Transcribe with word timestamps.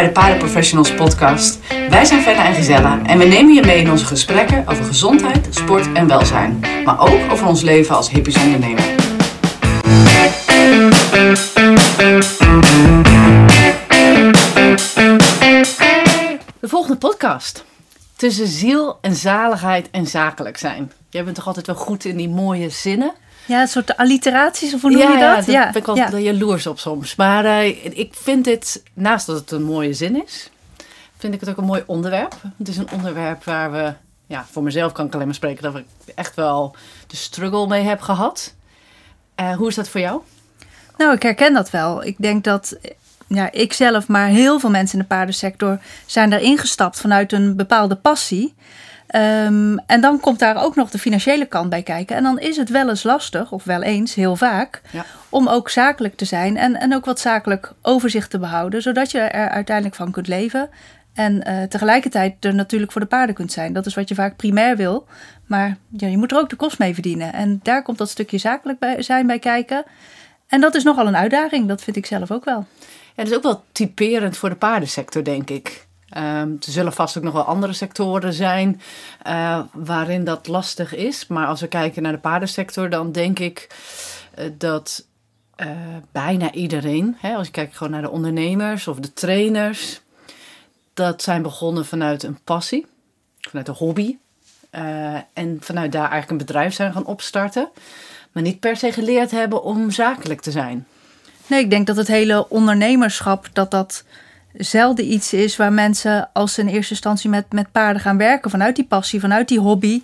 bij 0.00 0.08
de 0.08 0.14
Paardenprofessionals 0.14 0.94
podcast. 0.94 1.58
Wij 1.88 2.04
zijn 2.04 2.22
Fenna 2.22 2.46
en 2.46 2.54
Gisella 2.54 3.00
en 3.06 3.18
we 3.18 3.24
nemen 3.24 3.54
je 3.54 3.62
mee 3.62 3.80
in 3.80 3.90
onze 3.90 4.04
gesprekken 4.04 4.66
over 4.66 4.84
gezondheid, 4.84 5.48
sport 5.50 5.92
en 5.92 6.06
welzijn. 6.06 6.64
Maar 6.84 7.00
ook 7.00 7.32
over 7.32 7.46
ons 7.46 7.62
leven 7.62 7.96
als 7.96 8.10
hippies 8.10 8.36
ondernemer. 8.36 8.84
De 16.60 16.68
volgende 16.68 16.98
podcast. 16.98 17.64
Tussen 18.16 18.46
ziel 18.46 18.98
en 19.00 19.14
zaligheid 19.16 19.88
en 19.90 20.06
zakelijk 20.06 20.56
zijn. 20.56 20.92
Jij 21.10 21.24
bent 21.24 21.36
toch 21.36 21.46
altijd 21.46 21.66
wel 21.66 21.76
goed 21.76 22.04
in 22.04 22.16
die 22.16 22.28
mooie 22.28 22.70
zinnen? 22.70 23.12
Ja, 23.50 23.60
een 23.60 23.68
soort 23.68 23.96
alliteraties, 23.96 24.74
of 24.74 24.80
hoe 24.80 24.90
noem 24.90 25.00
je 25.00 25.06
dat? 25.06 25.46
Ja, 25.46 25.62
daar 25.62 25.82
ben 25.82 25.96
ik 25.96 26.10
wel 26.10 26.20
jaloers 26.20 26.66
op 26.66 26.78
soms. 26.78 27.14
Maar 27.14 27.44
uh, 27.44 27.98
ik 27.98 28.14
vind 28.14 28.44
dit, 28.44 28.82
naast 28.94 29.26
dat 29.26 29.36
het 29.36 29.50
een 29.50 29.62
mooie 29.62 29.92
zin 29.92 30.24
is, 30.24 30.50
vind 31.18 31.34
ik 31.34 31.40
het 31.40 31.48
ook 31.48 31.56
een 31.56 31.64
mooi 31.64 31.82
onderwerp. 31.86 32.34
Het 32.56 32.68
is 32.68 32.76
een 32.76 32.90
onderwerp 32.92 33.44
waar 33.44 33.72
we, 33.72 33.92
ja, 34.26 34.46
voor 34.50 34.62
mezelf 34.62 34.92
kan 34.92 35.06
ik 35.06 35.14
alleen 35.14 35.26
maar 35.26 35.34
spreken, 35.34 35.62
dat 35.62 35.76
ik 35.76 35.84
echt 36.14 36.34
wel 36.34 36.76
de 37.06 37.16
struggle 37.16 37.66
mee 37.66 37.82
heb 37.82 38.00
gehad. 38.00 38.54
Uh, 39.40 39.56
hoe 39.56 39.68
is 39.68 39.74
dat 39.74 39.88
voor 39.88 40.00
jou? 40.00 40.20
Nou, 40.96 41.14
ik 41.14 41.22
herken 41.22 41.52
dat 41.52 41.70
wel. 41.70 42.04
Ik 42.04 42.16
denk 42.18 42.44
dat 42.44 42.76
ja, 43.26 43.52
ik 43.52 43.72
zelf, 43.72 44.08
maar 44.08 44.26
heel 44.26 44.60
veel 44.60 44.70
mensen 44.70 44.98
in 44.98 45.04
de 45.08 45.14
paardensector 45.14 45.78
zijn 46.06 46.30
daarin 46.30 46.58
gestapt 46.58 47.00
vanuit 47.00 47.32
een 47.32 47.56
bepaalde 47.56 47.96
passie. 47.96 48.54
Um, 49.14 49.78
en 49.78 50.00
dan 50.00 50.20
komt 50.20 50.38
daar 50.38 50.62
ook 50.62 50.76
nog 50.76 50.90
de 50.90 50.98
financiële 50.98 51.46
kant 51.46 51.70
bij 51.70 51.82
kijken. 51.82 52.16
En 52.16 52.22
dan 52.22 52.38
is 52.38 52.56
het 52.56 52.68
wel 52.68 52.88
eens 52.88 53.02
lastig, 53.02 53.52
of 53.52 53.64
wel 53.64 53.82
eens 53.82 54.14
heel 54.14 54.36
vaak, 54.36 54.82
ja. 54.90 55.04
om 55.28 55.48
ook 55.48 55.70
zakelijk 55.70 56.16
te 56.16 56.24
zijn 56.24 56.56
en, 56.56 56.80
en 56.80 56.94
ook 56.94 57.04
wat 57.04 57.20
zakelijk 57.20 57.72
overzicht 57.82 58.30
te 58.30 58.38
behouden, 58.38 58.82
zodat 58.82 59.10
je 59.10 59.18
er 59.18 59.48
uiteindelijk 59.48 59.96
van 59.96 60.10
kunt 60.10 60.28
leven. 60.28 60.70
En 61.14 61.48
uh, 61.48 61.62
tegelijkertijd 61.62 62.44
er 62.44 62.54
natuurlijk 62.54 62.92
voor 62.92 63.00
de 63.00 63.06
paarden 63.06 63.34
kunt 63.34 63.52
zijn. 63.52 63.72
Dat 63.72 63.86
is 63.86 63.94
wat 63.94 64.08
je 64.08 64.14
vaak 64.14 64.36
primair 64.36 64.76
wil. 64.76 65.06
Maar 65.46 65.76
ja, 65.96 66.06
je 66.06 66.18
moet 66.18 66.32
er 66.32 66.38
ook 66.38 66.50
de 66.50 66.56
kost 66.56 66.78
mee 66.78 66.94
verdienen. 66.94 67.32
En 67.32 67.60
daar 67.62 67.82
komt 67.82 67.98
dat 67.98 68.08
stukje 68.08 68.38
zakelijk 68.38 68.78
bij, 68.78 69.02
zijn 69.02 69.26
bij 69.26 69.38
kijken. 69.38 69.84
En 70.46 70.60
dat 70.60 70.74
is 70.74 70.82
nogal 70.82 71.06
een 71.06 71.16
uitdaging, 71.16 71.68
dat 71.68 71.82
vind 71.82 71.96
ik 71.96 72.06
zelf 72.06 72.30
ook 72.30 72.44
wel. 72.44 72.66
Ja, 73.14 73.22
dat 73.22 73.26
is 73.26 73.36
ook 73.36 73.42
wel 73.42 73.64
typerend 73.72 74.36
voor 74.36 74.48
de 74.48 74.56
paardensector, 74.56 75.24
denk 75.24 75.50
ik. 75.50 75.88
Um, 76.16 76.56
er 76.66 76.72
zullen 76.72 76.92
vast 76.92 77.16
ook 77.18 77.24
nog 77.24 77.32
wel 77.32 77.42
andere 77.42 77.72
sectoren 77.72 78.32
zijn 78.32 78.80
uh, 79.26 79.60
waarin 79.72 80.24
dat 80.24 80.46
lastig 80.46 80.94
is. 80.94 81.26
Maar 81.26 81.46
als 81.46 81.60
we 81.60 81.66
kijken 81.66 82.02
naar 82.02 82.12
de 82.12 82.18
paardensector, 82.18 82.90
dan 82.90 83.12
denk 83.12 83.38
ik 83.38 83.66
uh, 84.38 84.44
dat 84.58 85.06
uh, 85.56 85.66
bijna 86.12 86.52
iedereen, 86.52 87.16
hè, 87.18 87.34
als 87.34 87.46
je 87.46 87.52
kijkt 87.52 87.76
gewoon 87.76 87.92
naar 87.92 88.02
de 88.02 88.10
ondernemers 88.10 88.88
of 88.88 88.98
de 88.98 89.12
trainers, 89.12 90.00
dat 90.94 91.22
zijn 91.22 91.42
begonnen 91.42 91.86
vanuit 91.86 92.22
een 92.22 92.38
passie, 92.44 92.86
vanuit 93.40 93.68
een 93.68 93.74
hobby. 93.74 94.16
en 95.32 95.58
vanuit 95.60 95.92
daar 95.92 96.10
eigenlijk 96.10 96.30
een 96.30 96.46
bedrijf 96.46 96.74
zijn 96.74 96.92
gaan 96.92 97.06
opstarten. 97.06 97.68
Maar 98.32 98.42
niet 98.42 98.60
per 98.60 98.76
se 98.76 98.92
geleerd 98.92 99.30
hebben 99.30 99.62
om 99.62 99.90
zakelijk 99.90 100.40
te 100.40 100.50
zijn. 100.50 100.86
Nee, 101.46 101.60
ik 101.60 101.70
denk 101.70 101.86
dat 101.86 101.96
het 101.96 102.06
hele 102.06 102.48
ondernemerschap, 102.48 103.48
dat 103.52 103.70
dat 103.70 104.04
zelden 104.52 105.12
iets 105.12 105.32
is 105.32 105.56
waar 105.56 105.72
mensen, 105.72 106.28
als 106.32 106.54
ze 106.54 106.60
in 106.60 106.68
eerste 106.68 106.92
instantie 106.92 107.30
met, 107.30 107.52
met 107.52 107.72
paarden 107.72 108.02
gaan 108.02 108.16
werken, 108.16 108.50
vanuit 108.50 108.76
die 108.76 108.84
passie, 108.84 109.20
vanuit 109.20 109.48
die 109.48 109.58
hobby, 109.58 110.02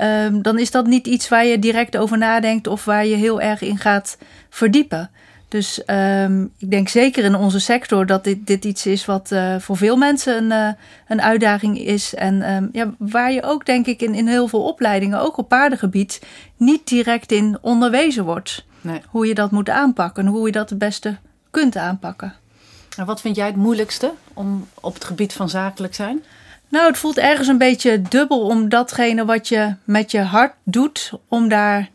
um, 0.00 0.42
dan 0.42 0.58
is 0.58 0.70
dat 0.70 0.86
niet 0.86 1.06
iets 1.06 1.28
waar 1.28 1.46
je 1.46 1.58
direct 1.58 1.96
over 1.96 2.18
nadenkt 2.18 2.66
of 2.66 2.84
waar 2.84 3.06
je 3.06 3.16
heel 3.16 3.40
erg 3.40 3.62
in 3.62 3.78
gaat 3.78 4.18
verdiepen. 4.50 5.10
Dus 5.48 5.82
um, 5.86 6.52
ik 6.58 6.70
denk 6.70 6.88
zeker 6.88 7.24
in 7.24 7.34
onze 7.34 7.60
sector 7.60 8.06
dat 8.06 8.24
dit, 8.24 8.46
dit 8.46 8.64
iets 8.64 8.86
is 8.86 9.04
wat 9.04 9.30
uh, 9.32 9.56
voor 9.58 9.76
veel 9.76 9.96
mensen 9.96 10.36
een, 10.36 10.50
uh, 10.50 10.72
een 11.08 11.22
uitdaging 11.22 11.78
is. 11.78 12.14
En 12.14 12.52
um, 12.52 12.68
ja, 12.72 12.94
waar 12.98 13.32
je 13.32 13.42
ook, 13.42 13.66
denk 13.66 13.86
ik, 13.86 14.02
in, 14.02 14.14
in 14.14 14.26
heel 14.26 14.48
veel 14.48 14.62
opleidingen, 14.62 15.20
ook 15.20 15.36
op 15.36 15.48
paardengebied, 15.48 16.22
niet 16.56 16.88
direct 16.88 17.32
in 17.32 17.58
onderwezen 17.60 18.24
wordt. 18.24 18.66
Nee. 18.80 19.00
Hoe 19.06 19.26
je 19.26 19.34
dat 19.34 19.50
moet 19.50 19.70
aanpakken 19.70 20.26
en 20.26 20.30
hoe 20.30 20.46
je 20.46 20.52
dat 20.52 20.70
het 20.70 20.78
beste 20.78 21.16
kunt 21.50 21.76
aanpakken. 21.76 22.34
Wat 23.04 23.20
vind 23.20 23.36
jij 23.36 23.46
het 23.46 23.56
moeilijkste 23.56 24.12
om 24.34 24.68
op 24.80 24.94
het 24.94 25.04
gebied 25.04 25.32
van 25.32 25.48
zakelijk 25.48 25.94
zijn? 25.94 26.24
Nou, 26.68 26.86
het 26.86 26.98
voelt 26.98 27.18
ergens 27.18 27.48
een 27.48 27.58
beetje 27.58 28.02
dubbel 28.02 28.40
om 28.40 28.68
datgene 28.68 29.24
wat 29.24 29.48
je 29.48 29.74
met 29.84 30.10
je 30.10 30.20
hart 30.20 30.54
doet, 30.62 31.12
om 31.28 31.48
daar 31.48 31.88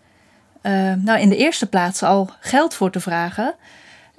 uh, 0.61 0.93
nou, 0.93 1.19
in 1.19 1.29
de 1.29 1.37
eerste 1.37 1.69
plaats 1.69 2.03
al 2.03 2.29
geld 2.39 2.73
voor 2.73 2.91
te 2.91 2.99
vragen. 2.99 3.55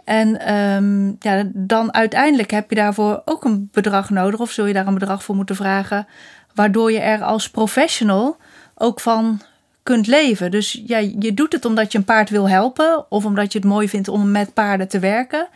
En 0.05 0.55
um, 0.55 1.17
ja, 1.21 1.43
dan 1.53 1.95
uiteindelijk 1.95 2.51
heb 2.51 2.71
je 2.71 2.77
daarvoor 2.77 3.23
ook 3.25 3.45
een 3.45 3.69
bedrag 3.73 4.11
nodig, 4.11 4.41
of 4.41 4.51
zul 4.51 4.67
je 4.67 4.73
daar 4.73 4.87
een 4.87 4.95
bedrag 4.95 5.25
voor 5.25 5.35
moeten 5.35 5.57
vragen, 5.57 6.07
waardoor 6.55 6.93
je 6.93 7.01
er 7.01 7.23
als 7.23 7.51
professional 7.51 8.37
ook 8.75 9.01
van 9.01 9.41
kunt 9.83 10.07
leven. 10.07 10.51
Dus 10.51 10.83
ja, 10.87 10.99
je 10.99 11.35
doet 11.35 11.53
het 11.53 11.65
omdat 11.65 11.93
je 11.93 11.99
een 11.99 12.05
paard 12.05 12.31
wil 12.31 12.49
helpen, 12.49 13.11
of 13.11 13.25
omdat 13.25 13.53
je 13.53 13.59
het 13.59 13.69
mooi 13.69 13.89
vindt 13.89 14.09
om 14.09 14.31
met 14.31 14.55
paarden 14.55 14.89
te 14.89 14.99
werken. 14.99 15.49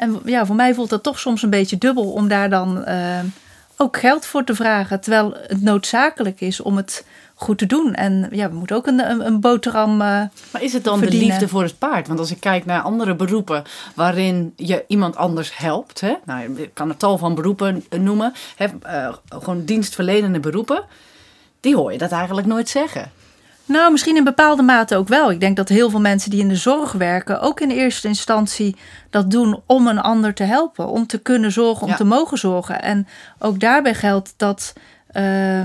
En 0.00 0.20
ja, 0.24 0.46
voor 0.46 0.56
mij 0.56 0.74
voelt 0.74 0.90
dat 0.90 1.02
toch 1.02 1.18
soms 1.18 1.42
een 1.42 1.50
beetje 1.50 1.78
dubbel 1.78 2.12
om 2.12 2.28
daar 2.28 2.50
dan 2.50 2.84
uh, 2.88 3.18
ook 3.76 3.98
geld 3.98 4.26
voor 4.26 4.44
te 4.44 4.54
vragen. 4.54 5.00
Terwijl 5.00 5.34
het 5.46 5.62
noodzakelijk 5.62 6.40
is 6.40 6.60
om 6.60 6.76
het 6.76 7.04
goed 7.34 7.58
te 7.58 7.66
doen. 7.66 7.94
En 7.94 8.28
ja, 8.30 8.48
we 8.48 8.54
moeten 8.54 8.76
ook 8.76 8.86
een, 8.86 9.26
een, 9.26 9.40
boterham. 9.40 9.92
Uh, 9.92 9.98
maar 9.98 10.62
is 10.62 10.72
het 10.72 10.84
dan 10.84 10.98
verdienen. 10.98 11.26
de 11.26 11.32
liefde 11.32 11.48
voor 11.48 11.62
het 11.62 11.78
paard? 11.78 12.06
Want 12.06 12.18
als 12.18 12.30
ik 12.30 12.40
kijk 12.40 12.64
naar 12.64 12.82
andere 12.82 13.14
beroepen 13.14 13.62
waarin 13.94 14.52
je 14.56 14.84
iemand 14.86 15.16
anders 15.16 15.56
helpt, 15.56 16.00
hè? 16.00 16.14
Nou, 16.24 16.56
ik 16.56 16.70
kan 16.74 16.90
een 16.90 16.96
tal 16.96 17.18
van 17.18 17.34
beroepen 17.34 17.84
noemen, 17.98 18.32
hè? 18.56 18.66
Uh, 18.86 19.14
gewoon 19.28 19.64
dienstverlenende 19.64 20.40
beroepen, 20.40 20.84
die 21.60 21.76
hoor 21.76 21.92
je 21.92 21.98
dat 21.98 22.12
eigenlijk 22.12 22.46
nooit 22.46 22.68
zeggen. 22.68 23.10
Nou, 23.64 23.92
misschien 23.92 24.16
in 24.16 24.24
bepaalde 24.24 24.62
mate 24.62 24.96
ook 24.96 25.08
wel. 25.08 25.30
Ik 25.30 25.40
denk 25.40 25.56
dat 25.56 25.68
heel 25.68 25.90
veel 25.90 26.00
mensen 26.00 26.30
die 26.30 26.40
in 26.40 26.48
de 26.48 26.56
zorg 26.56 26.92
werken 26.92 27.40
ook 27.40 27.60
in 27.60 27.70
eerste 27.70 28.08
instantie 28.08 28.76
dat 29.10 29.30
doen 29.30 29.62
om 29.66 29.86
een 29.86 30.00
ander 30.00 30.34
te 30.34 30.42
helpen, 30.42 30.88
om 30.88 31.06
te 31.06 31.18
kunnen 31.18 31.52
zorgen, 31.52 31.82
om 31.82 31.88
ja. 31.88 31.96
te 31.96 32.04
mogen 32.04 32.38
zorgen. 32.38 32.82
En 32.82 33.06
ook 33.38 33.60
daarbij 33.60 33.94
geldt 33.94 34.34
dat, 34.36 34.72
uh, 35.12 35.64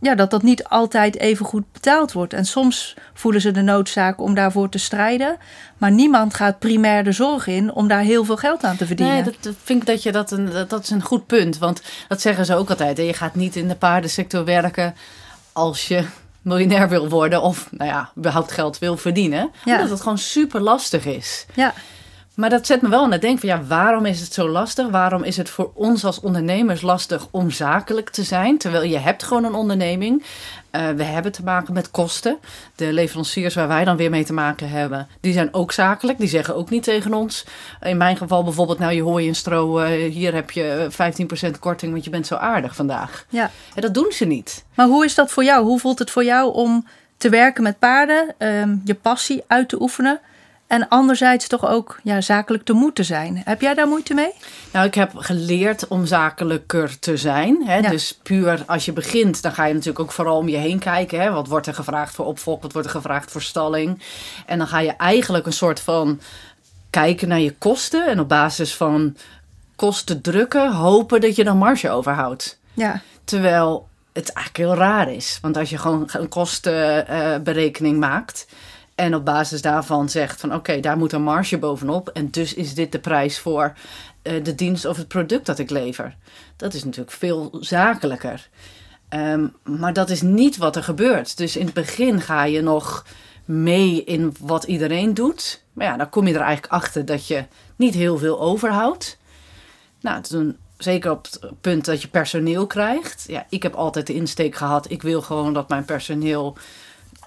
ja, 0.00 0.14
dat 0.14 0.30
dat 0.30 0.42
niet 0.42 0.64
altijd 0.64 1.18
even 1.18 1.46
goed 1.46 1.72
betaald 1.72 2.12
wordt. 2.12 2.32
En 2.32 2.44
soms 2.44 2.96
voelen 3.14 3.40
ze 3.40 3.50
de 3.50 3.62
noodzaak 3.62 4.20
om 4.20 4.34
daarvoor 4.34 4.68
te 4.68 4.78
strijden, 4.78 5.36
maar 5.78 5.90
niemand 5.90 6.34
gaat 6.34 6.58
primair 6.58 7.04
de 7.04 7.12
zorg 7.12 7.46
in 7.46 7.72
om 7.72 7.88
daar 7.88 8.02
heel 8.02 8.24
veel 8.24 8.36
geld 8.36 8.64
aan 8.64 8.76
te 8.76 8.86
verdienen. 8.86 9.14
Nee, 9.14 9.24
dat, 9.24 9.36
dat 9.40 9.54
vind 9.62 9.80
ik 9.80 9.86
dat 9.86 10.02
je 10.02 10.12
dat 10.12 10.30
een 10.30 10.50
dat, 10.50 10.70
dat 10.70 10.82
is 10.82 10.90
een 10.90 11.02
goed 11.02 11.26
punt, 11.26 11.58
want 11.58 11.82
dat 12.08 12.20
zeggen 12.20 12.44
ze 12.44 12.54
ook 12.54 12.70
altijd. 12.70 12.96
Hè? 12.96 13.02
Je 13.02 13.14
gaat 13.14 13.34
niet 13.34 13.56
in 13.56 13.68
de 13.68 13.76
paardensector 13.76 14.44
werken 14.44 14.94
als 15.52 15.88
je 15.88 16.04
miljonair 16.42 16.88
wil 16.88 17.08
worden 17.08 17.42
of, 17.42 17.68
nou 17.70 17.90
ja, 17.90 18.10
überhaupt 18.18 18.52
geld 18.52 18.78
wil 18.78 18.96
verdienen. 18.96 19.50
Ja. 19.64 19.74
Omdat 19.74 19.90
het 19.90 20.00
gewoon 20.00 20.18
super 20.18 20.60
lastig 20.60 21.04
is. 21.04 21.46
Ja. 21.54 21.74
Maar 22.34 22.50
dat 22.50 22.66
zet 22.66 22.82
me 22.82 22.88
wel 22.88 23.02
aan 23.02 23.12
het 23.12 23.20
denken 23.20 23.40
van 23.40 23.48
ja, 23.48 23.64
waarom 23.64 24.06
is 24.06 24.20
het 24.20 24.32
zo 24.32 24.48
lastig? 24.48 24.88
Waarom 24.88 25.22
is 25.22 25.36
het 25.36 25.50
voor 25.50 25.70
ons 25.74 26.04
als 26.04 26.20
ondernemers 26.20 26.82
lastig 26.82 27.26
om 27.30 27.50
zakelijk 27.50 28.10
te 28.10 28.22
zijn? 28.22 28.58
Terwijl 28.58 28.84
je 28.84 28.98
hebt 28.98 29.22
gewoon 29.22 29.44
een 29.44 29.54
onderneming. 29.54 30.24
Uh, 30.76 30.90
we 30.90 31.02
hebben 31.02 31.32
te 31.32 31.42
maken 31.42 31.74
met 31.74 31.90
kosten. 31.90 32.38
De 32.74 32.92
leveranciers 32.92 33.54
waar 33.54 33.68
wij 33.68 33.84
dan 33.84 33.96
weer 33.96 34.10
mee 34.10 34.24
te 34.24 34.32
maken 34.32 34.68
hebben, 34.68 35.08
die 35.20 35.32
zijn 35.32 35.54
ook 35.54 35.72
zakelijk. 35.72 36.18
Die 36.18 36.28
zeggen 36.28 36.56
ook 36.56 36.70
niet 36.70 36.82
tegen 36.82 37.14
ons. 37.14 37.44
In 37.80 37.96
mijn 37.96 38.16
geval 38.16 38.44
bijvoorbeeld, 38.44 38.78
nou 38.78 38.92
je 38.92 39.02
hoor 39.02 39.22
je 39.22 39.28
een 39.28 39.34
stro, 39.34 39.80
uh, 39.80 40.12
hier 40.12 40.34
heb 40.34 40.50
je 40.50 40.86
15% 40.90 41.58
korting, 41.58 41.92
want 41.92 42.04
je 42.04 42.10
bent 42.10 42.26
zo 42.26 42.34
aardig 42.34 42.74
vandaag. 42.74 43.26
Ja. 43.28 43.50
En 43.74 43.82
dat 43.82 43.94
doen 43.94 44.12
ze 44.12 44.24
niet. 44.24 44.64
Maar 44.74 44.86
hoe 44.86 45.04
is 45.04 45.14
dat 45.14 45.30
voor 45.30 45.44
jou? 45.44 45.64
Hoe 45.64 45.80
voelt 45.80 45.98
het 45.98 46.10
voor 46.10 46.24
jou 46.24 46.54
om 46.54 46.86
te 47.16 47.28
werken 47.28 47.62
met 47.62 47.78
paarden, 47.78 48.34
um, 48.38 48.82
je 48.84 48.94
passie 48.94 49.42
uit 49.46 49.68
te 49.68 49.82
oefenen? 49.82 50.20
En 50.72 50.88
anderzijds 50.88 51.46
toch 51.46 51.66
ook 51.66 52.00
ja, 52.02 52.20
zakelijk 52.20 52.64
te 52.64 52.72
moeten 52.72 53.04
zijn. 53.04 53.42
Heb 53.44 53.60
jij 53.60 53.74
daar 53.74 53.88
moeite 53.88 54.14
mee? 54.14 54.32
Nou, 54.72 54.86
ik 54.86 54.94
heb 54.94 55.16
geleerd 55.16 55.88
om 55.88 56.06
zakelijker 56.06 56.98
te 56.98 57.16
zijn. 57.16 57.62
Hè? 57.66 57.76
Ja. 57.76 57.90
Dus 57.90 58.18
puur 58.22 58.62
als 58.66 58.84
je 58.84 58.92
begint, 58.92 59.42
dan 59.42 59.52
ga 59.52 59.64
je 59.64 59.72
natuurlijk 59.72 60.00
ook 60.00 60.12
vooral 60.12 60.36
om 60.36 60.48
je 60.48 60.56
heen 60.56 60.78
kijken. 60.78 61.20
Hè? 61.20 61.30
Wat 61.30 61.46
wordt 61.46 61.66
er 61.66 61.74
gevraagd 61.74 62.14
voor 62.14 62.26
opvolg? 62.26 62.62
Wat 62.62 62.72
wordt 62.72 62.88
er 62.88 62.94
gevraagd 62.94 63.30
voor 63.30 63.42
stalling? 63.42 64.02
En 64.46 64.58
dan 64.58 64.66
ga 64.66 64.78
je 64.78 64.90
eigenlijk 64.90 65.46
een 65.46 65.52
soort 65.52 65.80
van 65.80 66.20
kijken 66.90 67.28
naar 67.28 67.40
je 67.40 67.54
kosten. 67.58 68.06
En 68.06 68.20
op 68.20 68.28
basis 68.28 68.74
van 68.74 69.16
kosten 69.76 70.20
drukken, 70.20 70.72
hopen 70.72 71.20
dat 71.20 71.36
je 71.36 71.44
dan 71.44 71.56
marge 71.56 71.90
overhoudt. 71.90 72.58
Ja. 72.74 73.00
Terwijl 73.24 73.88
het 74.12 74.32
eigenlijk 74.32 74.56
heel 74.56 74.86
raar 74.86 75.12
is. 75.12 75.38
Want 75.42 75.56
als 75.56 75.70
je 75.70 75.78
gewoon 75.78 76.08
een 76.12 76.28
kostenberekening 76.28 77.98
maakt 77.98 78.46
en 78.94 79.14
op 79.14 79.24
basis 79.24 79.62
daarvan 79.62 80.08
zegt 80.08 80.40
van 80.40 80.54
oké, 80.54 80.80
daar 80.80 80.96
moet 80.96 81.12
een 81.12 81.22
marge 81.22 81.58
bovenop. 81.58 82.08
En 82.08 82.30
dus 82.30 82.54
is 82.54 82.74
dit 82.74 82.92
de 82.92 82.98
prijs 82.98 83.38
voor 83.38 83.72
uh, 84.22 84.44
de 84.44 84.54
dienst 84.54 84.84
of 84.84 84.96
het 84.96 85.08
product 85.08 85.46
dat 85.46 85.58
ik 85.58 85.70
lever. 85.70 86.16
Dat 86.56 86.74
is 86.74 86.84
natuurlijk 86.84 87.16
veel 87.16 87.56
zakelijker. 87.60 88.48
Um, 89.14 89.56
maar 89.64 89.92
dat 89.92 90.10
is 90.10 90.22
niet 90.22 90.56
wat 90.56 90.76
er 90.76 90.82
gebeurt. 90.82 91.36
Dus 91.36 91.56
in 91.56 91.64
het 91.64 91.74
begin 91.74 92.20
ga 92.20 92.44
je 92.44 92.62
nog 92.62 93.06
mee 93.44 94.04
in 94.04 94.34
wat 94.40 94.64
iedereen 94.64 95.14
doet. 95.14 95.62
Maar 95.72 95.86
ja, 95.86 95.96
dan 95.96 96.08
kom 96.08 96.26
je 96.26 96.34
er 96.34 96.40
eigenlijk 96.40 96.72
achter 96.72 97.04
dat 97.04 97.26
je 97.26 97.44
niet 97.76 97.94
heel 97.94 98.18
veel 98.18 98.40
overhoudt. 98.40 99.18
Nou, 100.00 100.22
toen 100.22 100.56
zeker 100.78 101.10
op 101.10 101.24
het 101.30 101.60
punt 101.60 101.84
dat 101.84 102.02
je 102.02 102.08
personeel 102.08 102.66
krijgt. 102.66 103.24
Ja, 103.26 103.46
ik 103.48 103.62
heb 103.62 103.74
altijd 103.74 104.06
de 104.06 104.14
insteek 104.14 104.54
gehad, 104.54 104.90
ik 104.90 105.02
wil 105.02 105.22
gewoon 105.22 105.52
dat 105.52 105.68
mijn 105.68 105.84
personeel 105.84 106.56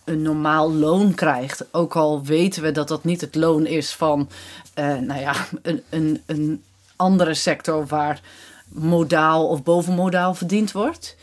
een 0.06 0.22
normaal 0.22 0.74
loon 0.74 1.14
krijgt. 1.14 1.66
Ook 1.72 1.96
al 1.96 2.24
weten 2.24 2.62
we 2.62 2.72
dat 2.72 2.88
dat 2.88 3.04
niet 3.04 3.22
het 3.22 3.36
loon 3.36 3.66
is 3.66 3.94
van 3.94 4.30
uh, 4.76 4.98
nou 4.98 5.20
ja, 5.20 5.34
een, 5.62 5.84
een, 5.90 6.24
een 6.26 6.64
andere 6.96 7.34
sector 7.34 7.86
waar 7.86 8.22
modaal 8.68 9.48
of 9.48 9.64
bovenmodaal 9.64 10.34
verdiend 10.34 10.72
wordt. 10.72 11.16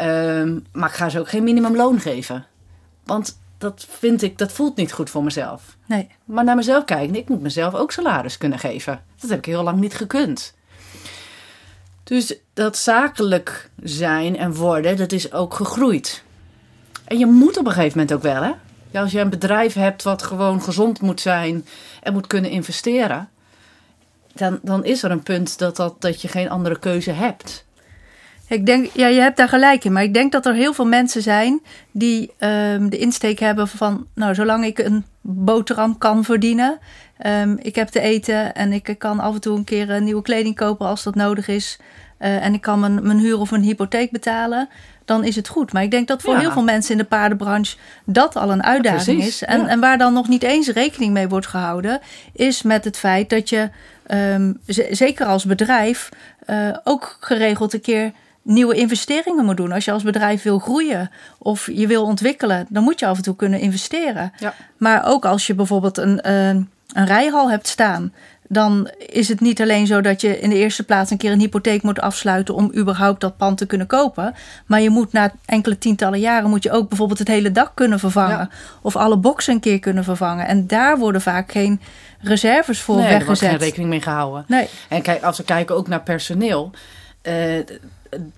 Um, 0.00 0.66
maar 0.72 0.88
ik 0.88 0.94
ga 0.94 1.08
ze 1.08 1.18
ook 1.18 1.28
geen 1.28 1.44
minimumloon 1.44 2.00
geven. 2.00 2.46
Want 3.04 3.38
dat 3.58 3.86
vind 3.88 4.22
ik, 4.22 4.38
dat 4.38 4.52
voelt 4.52 4.76
niet 4.76 4.92
goed 4.92 5.10
voor 5.10 5.24
mezelf. 5.24 5.76
Nee. 5.86 6.08
Maar 6.24 6.44
naar 6.44 6.56
mezelf 6.56 6.84
kijken, 6.84 7.16
ik 7.16 7.28
moet 7.28 7.40
mezelf 7.40 7.74
ook 7.74 7.92
salaris 7.92 8.38
kunnen 8.38 8.58
geven. 8.58 9.02
Dat 9.20 9.30
heb 9.30 9.38
ik 9.38 9.44
heel 9.44 9.62
lang 9.62 9.80
niet 9.80 9.94
gekund. 9.94 10.54
Dus 12.04 12.36
dat 12.54 12.76
zakelijk 12.76 13.70
zijn 13.82 14.36
en 14.36 14.54
worden, 14.54 14.96
dat 14.96 15.12
is 15.12 15.32
ook 15.32 15.54
gegroeid. 15.54 16.23
En 17.04 17.18
je 17.18 17.26
moet 17.26 17.58
op 17.58 17.66
een 17.66 17.72
gegeven 17.72 17.98
moment 17.98 18.16
ook 18.16 18.22
wel, 18.22 18.42
hè? 18.42 18.52
Als 19.00 19.12
je 19.12 19.20
een 19.20 19.30
bedrijf 19.30 19.74
hebt 19.74 20.02
wat 20.02 20.22
gewoon 20.22 20.62
gezond 20.62 21.00
moet 21.00 21.20
zijn 21.20 21.66
en 22.02 22.12
moet 22.12 22.26
kunnen 22.26 22.50
investeren, 22.50 23.28
dan, 24.34 24.58
dan 24.62 24.84
is 24.84 25.02
er 25.02 25.10
een 25.10 25.22
punt 25.22 25.58
dat, 25.58 25.76
dat, 25.76 26.00
dat 26.00 26.22
je 26.22 26.28
geen 26.28 26.50
andere 26.50 26.78
keuze 26.78 27.10
hebt. 27.10 27.64
Ik 28.48 28.66
denk, 28.66 28.90
ja, 28.92 29.06
je 29.06 29.20
hebt 29.20 29.36
daar 29.36 29.48
gelijk 29.48 29.84
in. 29.84 29.92
Maar 29.92 30.02
ik 30.02 30.14
denk 30.14 30.32
dat 30.32 30.46
er 30.46 30.54
heel 30.54 30.74
veel 30.74 30.86
mensen 30.86 31.22
zijn 31.22 31.62
die 31.90 32.32
um, 32.38 32.90
de 32.90 32.98
insteek 32.98 33.38
hebben 33.38 33.68
van, 33.68 34.06
nou, 34.14 34.34
zolang 34.34 34.64
ik 34.64 34.78
een 34.78 35.04
boterham 35.20 35.98
kan 35.98 36.24
verdienen, 36.24 36.78
um, 37.26 37.58
ik 37.62 37.74
heb 37.74 37.88
te 37.88 38.00
eten 38.00 38.54
en 38.54 38.72
ik 38.72 38.94
kan 38.98 39.20
af 39.20 39.34
en 39.34 39.40
toe 39.40 39.56
een 39.56 39.64
keer 39.64 40.02
nieuwe 40.02 40.22
kleding 40.22 40.56
kopen 40.56 40.86
als 40.86 41.02
dat 41.02 41.14
nodig 41.14 41.48
is. 41.48 41.78
Uh, 42.20 42.44
en 42.44 42.54
ik 42.54 42.60
kan 42.60 42.80
mijn, 42.80 43.06
mijn 43.06 43.18
huur 43.18 43.38
of 43.38 43.50
een 43.50 43.62
hypotheek 43.62 44.10
betalen 44.10 44.68
dan 45.04 45.24
is 45.24 45.36
het 45.36 45.48
goed. 45.48 45.72
Maar 45.72 45.82
ik 45.82 45.90
denk 45.90 46.08
dat 46.08 46.22
voor 46.22 46.38
heel 46.38 46.52
veel 46.52 46.62
mensen 46.62 46.92
in 46.92 46.98
de 46.98 47.04
paardenbranche 47.04 47.76
dat 48.04 48.36
al 48.36 48.50
een 48.50 48.62
uitdaging 48.62 49.22
is. 49.22 49.42
En, 49.42 49.66
en 49.66 49.80
waar 49.80 49.98
dan 49.98 50.12
nog 50.12 50.28
niet 50.28 50.42
eens 50.42 50.68
rekening 50.68 51.12
mee 51.12 51.28
wordt 51.28 51.46
gehouden, 51.46 52.00
is 52.32 52.62
met 52.62 52.84
het 52.84 52.96
feit 52.96 53.30
dat 53.30 53.48
je, 53.48 53.70
um, 54.06 54.60
zeker 54.90 55.26
als 55.26 55.44
bedrijf, 55.44 56.08
uh, 56.46 56.76
ook 56.84 57.16
geregeld 57.20 57.72
een 57.72 57.80
keer 57.80 58.12
nieuwe 58.42 58.74
investeringen 58.74 59.44
moet 59.44 59.56
doen. 59.56 59.72
Als 59.72 59.84
je 59.84 59.92
als 59.92 60.02
bedrijf 60.02 60.42
wil 60.42 60.58
groeien 60.58 61.10
of 61.38 61.68
je 61.72 61.86
wil 61.86 62.04
ontwikkelen, 62.04 62.66
dan 62.68 62.82
moet 62.82 63.00
je 63.00 63.06
af 63.06 63.16
en 63.16 63.22
toe 63.22 63.36
kunnen 63.36 63.60
investeren. 63.60 64.32
Maar 64.76 65.06
ook 65.06 65.24
als 65.24 65.46
je 65.46 65.54
bijvoorbeeld 65.54 65.98
een, 65.98 66.30
een, 66.30 66.70
een 66.92 67.06
rijhal 67.06 67.50
hebt 67.50 67.68
staan 67.68 68.12
dan 68.48 68.90
is 68.98 69.28
het 69.28 69.40
niet 69.40 69.60
alleen 69.60 69.86
zo 69.86 70.00
dat 70.00 70.20
je 70.20 70.40
in 70.40 70.50
de 70.50 70.56
eerste 70.56 70.82
plaats 70.82 71.10
een 71.10 71.16
keer 71.16 71.32
een 71.32 71.40
hypotheek 71.40 71.82
moet 71.82 72.00
afsluiten 72.00 72.54
om 72.54 72.72
überhaupt 72.74 73.20
dat 73.20 73.36
pand 73.36 73.58
te 73.58 73.66
kunnen 73.66 73.86
kopen. 73.86 74.34
Maar 74.66 74.80
je 74.80 74.90
moet 74.90 75.12
na 75.12 75.32
enkele 75.44 75.78
tientallen 75.78 76.20
jaren 76.20 76.50
moet 76.50 76.62
je 76.62 76.70
ook 76.70 76.88
bijvoorbeeld 76.88 77.18
het 77.18 77.28
hele 77.28 77.52
dak 77.52 77.70
kunnen 77.74 77.98
vervangen. 77.98 78.50
Of 78.82 78.96
alle 78.96 79.16
boxen 79.16 79.54
een 79.54 79.60
keer 79.60 79.78
kunnen 79.78 80.04
vervangen. 80.04 80.46
En 80.46 80.66
daar 80.66 80.98
worden 80.98 81.20
vaak 81.20 81.52
geen 81.52 81.80
reserves 82.20 82.80
voor 82.80 82.96
nee, 82.96 83.08
weggezet. 83.08 83.20
Er 83.20 83.26
wordt 83.26 83.40
geen 83.40 83.68
rekening 83.68 83.90
mee 83.90 84.02
gehouden. 84.02 84.44
Nee. 84.48 84.68
En 84.88 85.02
kijk, 85.02 85.22
als 85.22 85.36
we 85.36 85.44
kijken 85.44 85.76
ook 85.76 85.88
naar 85.88 86.02
personeel. 86.02 86.70
Uh, 87.22 87.60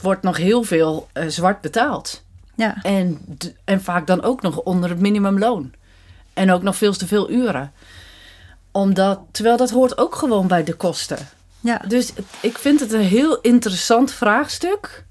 wordt 0.00 0.22
nog 0.22 0.36
heel 0.36 0.62
veel 0.62 1.08
uh, 1.14 1.24
zwart 1.26 1.60
betaald. 1.60 2.22
Ja. 2.54 2.76
En, 2.82 3.18
en 3.64 3.82
vaak 3.82 4.06
dan 4.06 4.22
ook 4.22 4.42
nog 4.42 4.58
onder 4.60 4.90
het 4.90 5.00
minimumloon. 5.00 5.72
En 6.34 6.50
ook 6.50 6.62
nog 6.62 6.76
veel 6.76 6.92
te 6.92 7.06
veel 7.06 7.30
uren 7.30 7.72
omdat, 8.76 9.20
terwijl 9.30 9.56
dat 9.56 9.70
hoort 9.70 9.98
ook 9.98 10.14
gewoon 10.14 10.46
bij 10.46 10.64
de 10.64 10.74
kosten. 10.74 11.18
Ja. 11.60 11.82
Dus 11.88 12.12
ik 12.40 12.58
vind 12.58 12.80
het 12.80 12.92
een 12.92 13.00
heel 13.00 13.40
interessant 13.40 14.12
vraagstuk. 14.12 15.04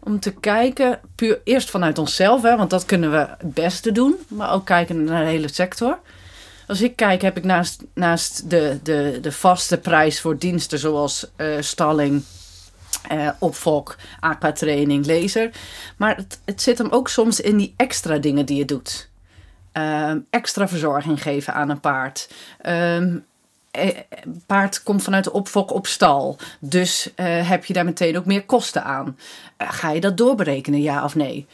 Om 0.00 0.20
te 0.20 0.32
kijken, 0.32 1.00
puur 1.14 1.40
eerst 1.44 1.70
vanuit 1.70 1.98
onszelf, 1.98 2.42
hè, 2.42 2.56
want 2.56 2.70
dat 2.70 2.84
kunnen 2.84 3.10
we 3.10 3.16
het 3.38 3.54
beste 3.54 3.92
doen. 3.92 4.16
Maar 4.28 4.52
ook 4.52 4.64
kijken 4.66 5.04
naar 5.04 5.24
de 5.24 5.30
hele 5.30 5.52
sector. 5.52 5.98
Als 6.66 6.80
ik 6.80 6.96
kijk, 6.96 7.22
heb 7.22 7.36
ik 7.36 7.44
naast, 7.44 7.82
naast 7.94 8.50
de, 8.50 8.78
de, 8.82 9.18
de 9.20 9.32
vaste 9.32 9.78
prijs 9.78 10.20
voor 10.20 10.38
diensten 10.38 10.78
zoals 10.78 11.26
uh, 11.36 11.56
stalling, 11.60 12.22
uh, 13.12 13.30
opfok, 13.38 13.96
aquatraining, 14.20 15.06
laser. 15.06 15.50
Maar 15.96 16.16
het, 16.16 16.40
het 16.44 16.62
zit 16.62 16.78
hem 16.78 16.88
ook 16.90 17.08
soms 17.08 17.40
in 17.40 17.56
die 17.56 17.74
extra 17.76 18.18
dingen 18.18 18.46
die 18.46 18.56
je 18.56 18.64
doet. 18.64 19.08
Um, 19.78 20.26
extra 20.30 20.68
verzorging 20.68 21.22
geven 21.22 21.54
aan 21.54 21.70
een 21.70 21.80
paard. 21.80 22.30
Um, 22.66 23.24
paard 24.46 24.82
komt 24.82 25.02
vanuit 25.02 25.24
de 25.24 25.32
opfok 25.32 25.72
op 25.72 25.86
stal. 25.86 26.36
Dus 26.60 27.10
uh, 27.16 27.48
heb 27.48 27.64
je 27.64 27.72
daar 27.72 27.84
meteen 27.84 28.16
ook 28.16 28.24
meer 28.24 28.44
kosten 28.44 28.84
aan. 28.84 29.18
Uh, 29.58 29.70
ga 29.70 29.90
je 29.90 30.00
dat 30.00 30.16
doorberekenen, 30.16 30.82
ja 30.82 31.04
of 31.04 31.14
nee? 31.14 31.46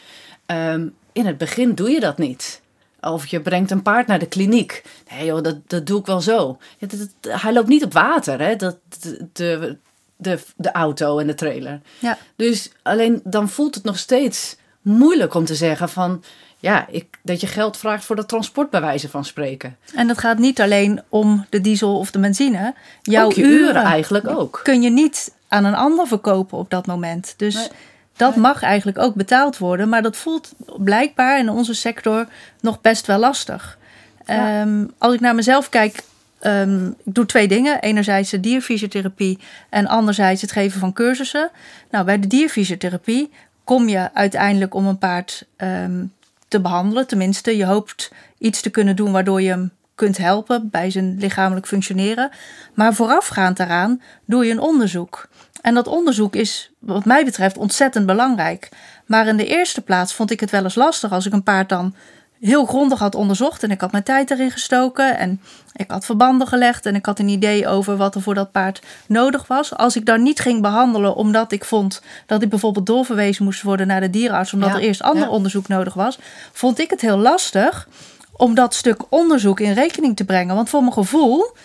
Um, 0.46 0.94
in 1.12 1.26
het 1.26 1.38
begin 1.38 1.74
doe 1.74 1.90
je 1.90 2.00
dat 2.00 2.18
niet. 2.18 2.62
Of 3.00 3.26
je 3.26 3.40
brengt 3.40 3.70
een 3.70 3.82
paard 3.82 4.06
naar 4.06 4.18
de 4.18 4.26
kliniek. 4.26 4.84
Nee 5.10 5.24
joh, 5.24 5.42
dat, 5.42 5.56
dat 5.66 5.86
doe 5.86 6.00
ik 6.00 6.06
wel 6.06 6.20
zo. 6.20 6.58
Ja, 6.78 6.86
dat, 6.86 7.08
dat, 7.20 7.40
hij 7.40 7.52
loopt 7.52 7.68
niet 7.68 7.84
op 7.84 7.92
water, 7.92 8.40
hè? 8.40 8.56
Dat, 8.56 8.76
de, 9.00 9.28
de, 9.32 9.76
de, 10.16 10.38
de 10.56 10.72
auto 10.72 11.18
en 11.18 11.26
de 11.26 11.34
trailer. 11.34 11.80
Ja. 11.98 12.18
Dus 12.36 12.70
alleen 12.82 13.20
dan 13.24 13.48
voelt 13.48 13.74
het 13.74 13.84
nog 13.84 13.98
steeds 13.98 14.56
moeilijk 14.82 15.34
om 15.34 15.44
te 15.44 15.54
zeggen 15.54 15.88
van 15.88 16.24
ja, 16.64 16.86
ik, 16.90 17.06
dat 17.22 17.40
je 17.40 17.46
geld 17.46 17.76
vraagt 17.76 18.04
voor 18.04 18.16
dat 18.16 18.28
transport, 18.28 18.70
bij 18.70 18.80
wijze 18.80 19.08
van 19.08 19.24
spreken. 19.24 19.76
En 19.94 20.06
dat 20.06 20.18
gaat 20.18 20.38
niet 20.38 20.60
alleen 20.60 21.02
om 21.08 21.46
de 21.50 21.60
diesel 21.60 21.98
of 21.98 22.10
de 22.10 22.18
benzine. 22.18 22.74
Jouw 23.02 23.30
uren, 23.30 23.50
uren, 23.50 23.82
eigenlijk 23.82 24.28
ook. 24.28 24.60
Kun 24.62 24.82
je 24.82 24.90
niet 24.90 25.34
aan 25.48 25.64
een 25.64 25.74
ander 25.74 26.06
verkopen 26.06 26.58
op 26.58 26.70
dat 26.70 26.86
moment. 26.86 27.34
Dus 27.36 27.54
nee. 27.54 27.68
dat 28.16 28.30
nee. 28.30 28.40
mag 28.40 28.62
eigenlijk 28.62 28.98
ook 28.98 29.14
betaald 29.14 29.58
worden. 29.58 29.88
Maar 29.88 30.02
dat 30.02 30.16
voelt 30.16 30.52
blijkbaar 30.76 31.38
in 31.38 31.48
onze 31.48 31.74
sector 31.74 32.26
nog 32.60 32.80
best 32.80 33.06
wel 33.06 33.18
lastig. 33.18 33.78
Ja. 34.26 34.60
Um, 34.60 34.90
als 34.98 35.14
ik 35.14 35.20
naar 35.20 35.34
mezelf 35.34 35.68
kijk, 35.68 36.02
um, 36.40 36.94
ik 37.04 37.14
doe 37.14 37.26
twee 37.26 37.48
dingen. 37.48 37.80
Enerzijds 37.80 38.30
de 38.30 38.40
dierfysiotherapie 38.40 39.38
en 39.70 39.86
anderzijds 39.86 40.40
het 40.40 40.52
geven 40.52 40.80
van 40.80 40.92
cursussen. 40.92 41.50
Nou, 41.90 42.04
bij 42.04 42.20
de 42.20 42.26
dierfysiotherapie 42.26 43.30
kom 43.64 43.88
je 43.88 44.14
uiteindelijk 44.14 44.74
om 44.74 44.86
een 44.86 44.98
paard 44.98 45.46
um, 45.56 46.12
te 46.54 46.60
behandelen. 46.60 47.06
Tenminste, 47.06 47.56
je 47.56 47.64
hoopt 47.64 48.10
iets 48.38 48.60
te 48.60 48.70
kunnen 48.70 48.96
doen 48.96 49.12
waardoor 49.12 49.42
je 49.42 49.48
hem 49.48 49.72
kunt 49.94 50.16
helpen 50.16 50.70
bij 50.70 50.90
zijn 50.90 51.16
lichamelijk 51.18 51.66
functioneren. 51.66 52.30
Maar 52.74 52.94
voorafgaand 52.94 53.56
daaraan 53.56 54.02
doe 54.24 54.44
je 54.44 54.52
een 54.52 54.60
onderzoek. 54.60 55.28
En 55.60 55.74
dat 55.74 55.86
onderzoek 55.86 56.34
is, 56.34 56.72
wat 56.78 57.04
mij 57.04 57.24
betreft, 57.24 57.56
ontzettend 57.56 58.06
belangrijk. 58.06 58.68
Maar 59.06 59.26
in 59.26 59.36
de 59.36 59.46
eerste 59.46 59.80
plaats 59.80 60.14
vond 60.14 60.30
ik 60.30 60.40
het 60.40 60.50
wel 60.50 60.62
eens 60.64 60.74
lastig 60.74 61.12
als 61.12 61.26
ik 61.26 61.32
een 61.32 61.42
paard 61.42 61.68
dan 61.68 61.94
heel 62.40 62.64
grondig 62.64 62.98
had 62.98 63.14
onderzocht. 63.14 63.62
En 63.62 63.70
ik 63.70 63.80
had 63.80 63.92
mijn 63.92 64.04
tijd 64.04 64.30
erin 64.30 64.50
gestoken. 64.50 65.18
En 65.18 65.40
ik 65.72 65.90
had 65.90 66.04
verbanden 66.04 66.46
gelegd. 66.46 66.86
En 66.86 66.94
ik 66.94 67.06
had 67.06 67.18
een 67.18 67.28
idee 67.28 67.68
over 67.68 67.96
wat 67.96 68.14
er 68.14 68.22
voor 68.22 68.34
dat 68.34 68.52
paard 68.52 68.82
nodig 69.06 69.46
was. 69.46 69.76
Als 69.76 69.96
ik 69.96 70.06
dan 70.06 70.22
niet 70.22 70.40
ging 70.40 70.62
behandelen 70.62 71.14
omdat 71.14 71.52
ik 71.52 71.64
vond 71.64 72.02
dat 72.26 72.42
ik 72.42 72.48
bijvoorbeeld 72.48 72.86
doorverwezen 72.86 73.44
moest 73.44 73.62
worden 73.62 73.86
naar 73.86 74.00
de 74.00 74.10
dierenarts. 74.10 74.52
Omdat 74.52 74.68
ja, 74.68 74.74
er 74.74 74.82
eerst 74.82 75.02
ander 75.02 75.24
ja. 75.24 75.30
onderzoek 75.30 75.68
nodig 75.68 75.94
was. 75.94 76.18
Vond 76.52 76.78
ik 76.78 76.90
het 76.90 77.00
heel 77.00 77.18
lastig 77.18 77.88
om 78.36 78.54
dat 78.54 78.74
stuk 78.74 79.02
onderzoek 79.08 79.60
in 79.60 79.72
rekening 79.72 80.16
te 80.16 80.24
brengen. 80.24 80.54
Want 80.54 80.68
voor 80.68 80.80
mijn 80.80 80.92
gevoel 80.92 81.56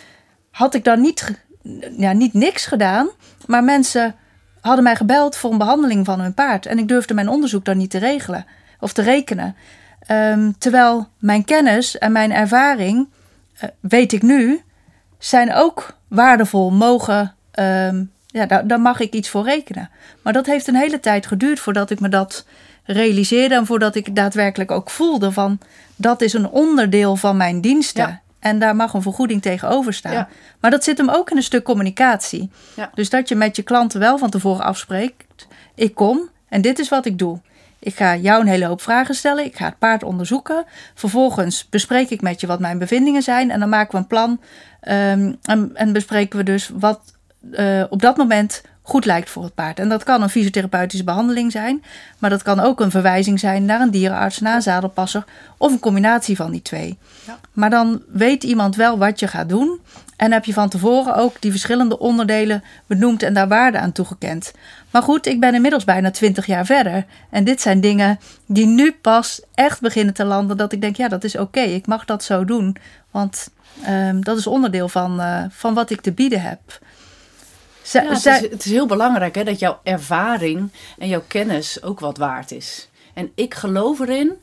had 0.51 0.73
ik 0.73 0.83
dan 0.83 1.01
niet, 1.01 1.39
ja, 1.97 2.11
niet 2.11 2.33
niks 2.33 2.65
gedaan. 2.65 3.09
Maar 3.45 3.63
mensen 3.63 4.15
hadden 4.61 4.83
mij 4.83 4.95
gebeld 4.95 5.35
voor 5.35 5.51
een 5.51 5.57
behandeling 5.57 6.05
van 6.05 6.19
hun 6.19 6.33
paard. 6.33 6.65
En 6.65 6.77
ik 6.77 6.87
durfde 6.87 7.13
mijn 7.13 7.29
onderzoek 7.29 7.65
dan 7.65 7.77
niet 7.77 7.89
te 7.89 7.97
regelen 7.97 8.45
of 8.79 8.93
te 8.93 9.01
rekenen. 9.01 9.55
Um, 10.11 10.57
terwijl 10.57 11.07
mijn 11.17 11.45
kennis 11.45 11.97
en 11.97 12.11
mijn 12.11 12.31
ervaring, 12.31 13.07
uh, 13.55 13.69
weet 13.79 14.13
ik 14.13 14.21
nu, 14.21 14.61
zijn 15.17 15.53
ook 15.53 15.97
waardevol, 16.07 16.71
mogen. 16.71 17.35
Um, 17.59 18.11
ja, 18.27 18.45
daar, 18.45 18.67
daar 18.67 18.81
mag 18.81 18.99
ik 18.99 19.13
iets 19.13 19.29
voor 19.29 19.43
rekenen. 19.43 19.89
Maar 20.21 20.33
dat 20.33 20.45
heeft 20.45 20.67
een 20.67 20.75
hele 20.75 20.99
tijd 20.99 21.25
geduurd 21.25 21.59
voordat 21.59 21.89
ik 21.89 21.99
me 21.99 22.09
dat 22.09 22.45
realiseerde 22.83 23.55
en 23.55 23.65
voordat 23.65 23.95
ik 23.95 24.15
daadwerkelijk 24.15 24.71
ook 24.71 24.89
voelde 24.89 25.31
van 25.31 25.59
dat 25.95 26.21
is 26.21 26.33
een 26.33 26.49
onderdeel 26.49 27.15
van 27.15 27.37
mijn 27.37 27.61
diensten. 27.61 28.07
Ja. 28.07 28.21
En 28.39 28.59
daar 28.59 28.75
mag 28.75 28.93
een 28.93 29.01
vergoeding 29.01 29.41
tegenover 29.41 29.93
staan. 29.93 30.13
Ja. 30.13 30.27
Maar 30.59 30.71
dat 30.71 30.83
zit 30.83 30.97
hem 30.97 31.09
ook 31.09 31.31
in 31.31 31.37
een 31.37 31.43
stuk 31.43 31.63
communicatie. 31.63 32.49
Ja. 32.75 32.89
Dus 32.93 33.09
dat 33.09 33.29
je 33.29 33.35
met 33.35 33.55
je 33.55 33.61
klanten 33.61 33.99
wel 33.99 34.17
van 34.17 34.29
tevoren 34.29 34.65
afspreekt: 34.65 35.47
ik 35.75 35.95
kom 35.95 36.29
en 36.49 36.61
dit 36.61 36.79
is 36.79 36.89
wat 36.89 37.05
ik 37.05 37.17
doe. 37.17 37.39
Ik 37.79 37.95
ga 37.95 38.15
jou 38.15 38.41
een 38.41 38.47
hele 38.47 38.65
hoop 38.65 38.81
vragen 38.81 39.15
stellen. 39.15 39.45
Ik 39.45 39.57
ga 39.57 39.65
het 39.65 39.79
paard 39.79 40.03
onderzoeken. 40.03 40.65
Vervolgens 40.93 41.69
bespreek 41.69 42.09
ik 42.09 42.21
met 42.21 42.41
je 42.41 42.47
wat 42.47 42.59
mijn 42.59 42.77
bevindingen 42.77 43.21
zijn. 43.21 43.51
En 43.51 43.59
dan 43.59 43.69
maken 43.69 43.91
we 43.91 43.97
een 43.97 44.07
plan. 44.07 44.29
Um, 44.29 45.37
en, 45.41 45.71
en, 45.73 45.93
bespreken 45.93 46.37
we 46.37 46.43
dus 46.43 46.71
wat 46.73 46.99
uh, 47.51 47.83
op 47.89 48.01
dat 48.01 48.17
moment 48.17 48.61
goed 48.89 49.05
lijkt 49.05 49.29
voor 49.29 49.43
het 49.43 49.55
paard. 49.55 49.79
En 49.79 49.89
dat 49.89 50.03
kan 50.03 50.21
een 50.21 50.29
fysiotherapeutische 50.29 51.05
behandeling 51.05 51.51
zijn, 51.51 51.83
maar 52.17 52.29
dat 52.29 52.43
kan 52.43 52.59
ook 52.59 52.79
een 52.79 52.91
verwijzing 52.91 53.39
zijn 53.39 53.65
naar 53.65 53.81
een 53.81 53.91
dierenarts, 53.91 54.39
naar 54.39 54.55
een 54.55 54.61
zadelpasser 54.61 55.23
of 55.57 55.71
een 55.71 55.79
combinatie 55.79 56.35
van 56.35 56.51
die 56.51 56.61
twee. 56.61 56.97
Ja. 57.25 57.39
Maar 57.53 57.69
dan 57.69 58.01
weet 58.11 58.43
iemand 58.43 58.75
wel 58.75 58.97
wat 58.97 59.19
je 59.19 59.27
gaat 59.27 59.49
doen 59.49 59.79
en 60.15 60.31
heb 60.31 60.45
je 60.45 60.53
van 60.53 60.69
tevoren 60.69 61.15
ook 61.15 61.41
die 61.41 61.51
verschillende 61.51 61.99
onderdelen 61.99 62.63
benoemd 62.87 63.23
en 63.23 63.33
daar 63.33 63.47
waarde 63.47 63.79
aan 63.79 63.91
toegekend. 63.91 64.51
Maar 64.91 65.01
goed, 65.01 65.25
ik 65.25 65.39
ben 65.39 65.53
inmiddels 65.53 65.83
bijna 65.83 66.11
20 66.11 66.45
jaar 66.45 66.65
verder. 66.65 67.05
En 67.29 67.43
dit 67.43 67.61
zijn 67.61 67.81
dingen 67.81 68.19
die 68.45 68.65
nu 68.65 68.91
pas 68.91 69.41
echt 69.53 69.81
beginnen 69.81 70.13
te 70.13 70.25
landen. 70.25 70.57
Dat 70.57 70.71
ik 70.71 70.81
denk, 70.81 70.95
ja, 70.95 71.07
dat 71.07 71.23
is 71.23 71.37
oké. 71.37 71.59
Ik 71.59 71.87
mag 71.87 72.05
dat 72.05 72.23
zo 72.23 72.45
doen. 72.45 72.75
Want 73.11 73.49
ehm, 73.83 74.21
dat 74.21 74.37
is 74.37 74.47
onderdeel 74.47 74.89
van, 74.89 75.19
uh, 75.19 75.43
van 75.49 75.73
wat 75.73 75.89
ik 75.89 76.01
te 76.01 76.11
bieden 76.11 76.41
heb. 76.41 76.59
Ja, 77.91 78.03
het, 78.03 78.25
is, 78.25 78.39
het, 78.51 78.65
is, 78.65 78.71
heel 78.71 78.85
belangrijk 78.85 79.35
hè, 79.35 79.43
dat 79.43 79.59
jouw 79.59 79.79
ervaring 79.83 80.71
en 80.97 81.07
jouw 81.07 81.23
kennis 81.27 81.83
ook 81.83 81.99
wat 81.99 82.17
waard 82.17 82.51
is. 82.51 82.89
En 83.13 83.31
ik 83.35 83.53
geloof 83.53 83.99
erin 83.99 84.33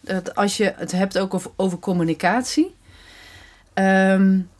dat 0.00 0.34
als 0.34 0.56
je 0.56 0.72
het 0.76 0.92
hebt 0.92 1.18
ook 1.18 1.34
over, 1.34 1.50
over 1.56 1.78
communicatie. 1.78 2.74
Um, 3.74 4.50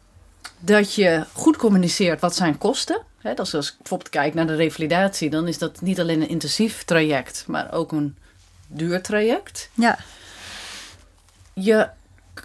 dat 0.59 0.95
je 0.95 1.25
goed 1.33 1.57
communiceert 1.57 2.21
wat 2.21 2.37
zijn 2.37 2.59
kosten. 2.59 3.03
Dat 3.23 3.39
als 3.39 3.55
ik 3.55 3.75
bijvoorbeeld 3.79 4.11
kijk 4.11 4.35
naar 4.35 4.47
de 4.47 4.55
revalidatie, 4.55 5.31
dan 5.31 5.49
is 5.49 5.59
dat 5.59 5.81
niet 5.81 6.01
alleen 6.01 6.21
een 6.21 6.29
intensief 6.29 6.85
traject, 6.85 7.45
maar 7.47 7.73
ook 7.73 7.93
een 7.93 8.17
duur 8.67 9.03
traject. 9.03 9.71
Ja. 9.75 9.99
Je, 11.53 11.89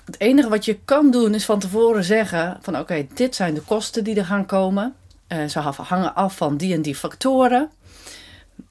het 0.05 0.19
enige 0.19 0.49
wat 0.49 0.65
je 0.65 0.79
kan 0.85 1.11
doen 1.11 1.33
is 1.33 1.45
van 1.45 1.59
tevoren 1.59 2.03
zeggen 2.03 2.57
van 2.61 2.79
oké, 2.79 3.07
dit 3.13 3.35
zijn 3.35 3.53
de 3.53 3.61
kosten 3.61 4.03
die 4.03 4.15
er 4.15 4.25
gaan 4.25 4.45
komen. 4.45 4.95
Uh, 5.33 5.47
ze 5.47 5.59
hangen 5.59 6.15
af 6.15 6.37
van 6.37 6.57
die 6.57 6.73
en 6.73 6.81
die 6.81 6.95
factoren. 6.95 7.69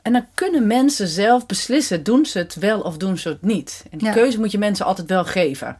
En 0.02 0.12
dan 0.12 0.26
kunnen 0.34 0.66
mensen 0.66 1.08
zelf 1.08 1.46
beslissen, 1.46 2.02
doen 2.02 2.26
ze 2.26 2.38
het 2.38 2.54
wel 2.54 2.80
of 2.80 2.96
doen 2.96 3.18
ze 3.18 3.28
het 3.28 3.42
niet. 3.42 3.84
En 3.90 3.98
die 3.98 4.10
keuze 4.10 4.38
moet 4.38 4.50
je 4.50 4.58
mensen 4.58 4.86
altijd 4.86 5.08
wel 5.08 5.24
geven. 5.24 5.78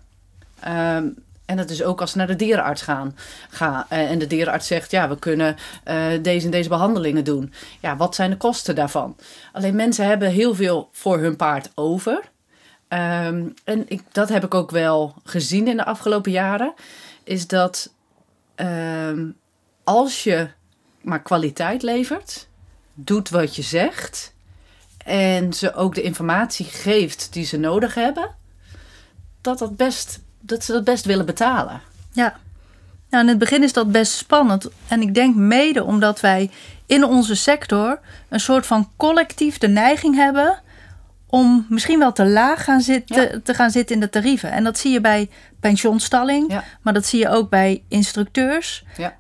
Um, 0.69 1.15
en 1.45 1.57
dat 1.57 1.71
is 1.71 1.83
ook 1.83 2.01
als 2.01 2.11
ze 2.11 2.17
naar 2.17 2.27
de 2.27 2.37
dierenarts 2.37 2.83
gaan. 2.83 3.17
Ga, 3.49 3.87
eh, 3.89 4.11
en 4.11 4.19
de 4.19 4.27
dierenarts 4.27 4.67
zegt, 4.67 4.91
ja, 4.91 5.09
we 5.09 5.19
kunnen 5.19 5.57
uh, 5.89 6.07
deze 6.23 6.45
en 6.45 6.51
deze 6.51 6.69
behandelingen 6.69 7.25
doen. 7.25 7.53
Ja, 7.81 7.97
wat 7.97 8.15
zijn 8.15 8.31
de 8.31 8.37
kosten 8.37 8.75
daarvan? 8.75 9.17
Alleen 9.53 9.77
mensen 9.77 10.07
hebben 10.07 10.31
heel 10.31 10.55
veel 10.55 10.89
voor 10.93 11.19
hun 11.19 11.37
paard 11.37 11.71
over. 11.75 12.31
Um, 12.89 13.55
en 13.65 13.85
ik, 13.89 14.03
dat 14.13 14.29
heb 14.29 14.45
ik 14.45 14.55
ook 14.55 14.71
wel 14.71 15.15
gezien 15.25 15.69
in 15.69 15.77
de 15.77 15.85
afgelopen 15.85 16.33
jaren. 16.33 16.75
Is 17.25 17.47
dat 17.47 17.93
um, 18.57 19.37
als 19.85 20.25
je 20.25 20.49
maar 21.03 21.23
kwaliteit 21.23 21.83
levert, 21.83 22.49
doet 22.95 23.29
wat 23.29 23.57
je 23.57 23.63
zegt... 23.63 24.33
en 25.05 25.53
ze 25.53 25.75
ook 25.75 25.95
de 25.95 26.03
informatie 26.03 26.67
geeft 26.67 27.33
die 27.33 27.45
ze 27.45 27.57
nodig 27.59 27.95
hebben... 27.95 28.31
dat 29.41 29.59
dat 29.59 29.77
best 29.77 30.21
dat 30.43 30.65
ze 30.65 30.73
dat 30.73 30.85
best 30.85 31.05
willen 31.05 31.27
betalen. 31.27 31.81
Ja. 32.13 32.37
Nou, 33.11 33.23
in 33.23 33.29
het 33.29 33.39
begin 33.39 33.63
is 33.63 33.73
dat 33.73 33.93
best 33.93 34.13
spannend. 34.13 34.69
En 34.89 35.01
ik 35.01 35.15
denk 35.15 35.35
mede 35.35 35.85
omdat 35.85 36.21
wij 36.21 36.51
in 36.87 37.05
onze 37.05 37.35
sector 37.35 38.01
een 38.29 38.41
soort 38.41 38.67
van 38.67 38.91
collectief 38.97 39.59
de 39.59 39.69
neiging 39.69 40.15
hebben 40.15 40.61
om 41.33 41.67
misschien 41.69 41.99
wel 41.99 42.13
te 42.13 42.27
laag 42.27 42.65
gaan 42.65 42.81
zitten, 42.81 43.43
te 43.43 43.55
gaan 43.55 43.71
zitten 43.71 43.95
in 43.95 44.01
de 44.01 44.11
tarieven. 44.11 44.53
En 44.53 44.65
dat 44.65 44.79
zie 44.79 44.93
je 44.93 45.01
bij 45.01 45.31
pensioenstalling, 45.61 46.61
maar 46.83 46.93
dat 46.93 47.07
zie 47.07 47.19
je 47.19 47.29
ook 47.29 47.51
bij 47.51 47.83
instructeurs. 47.89 48.85
Ja. 48.97 49.15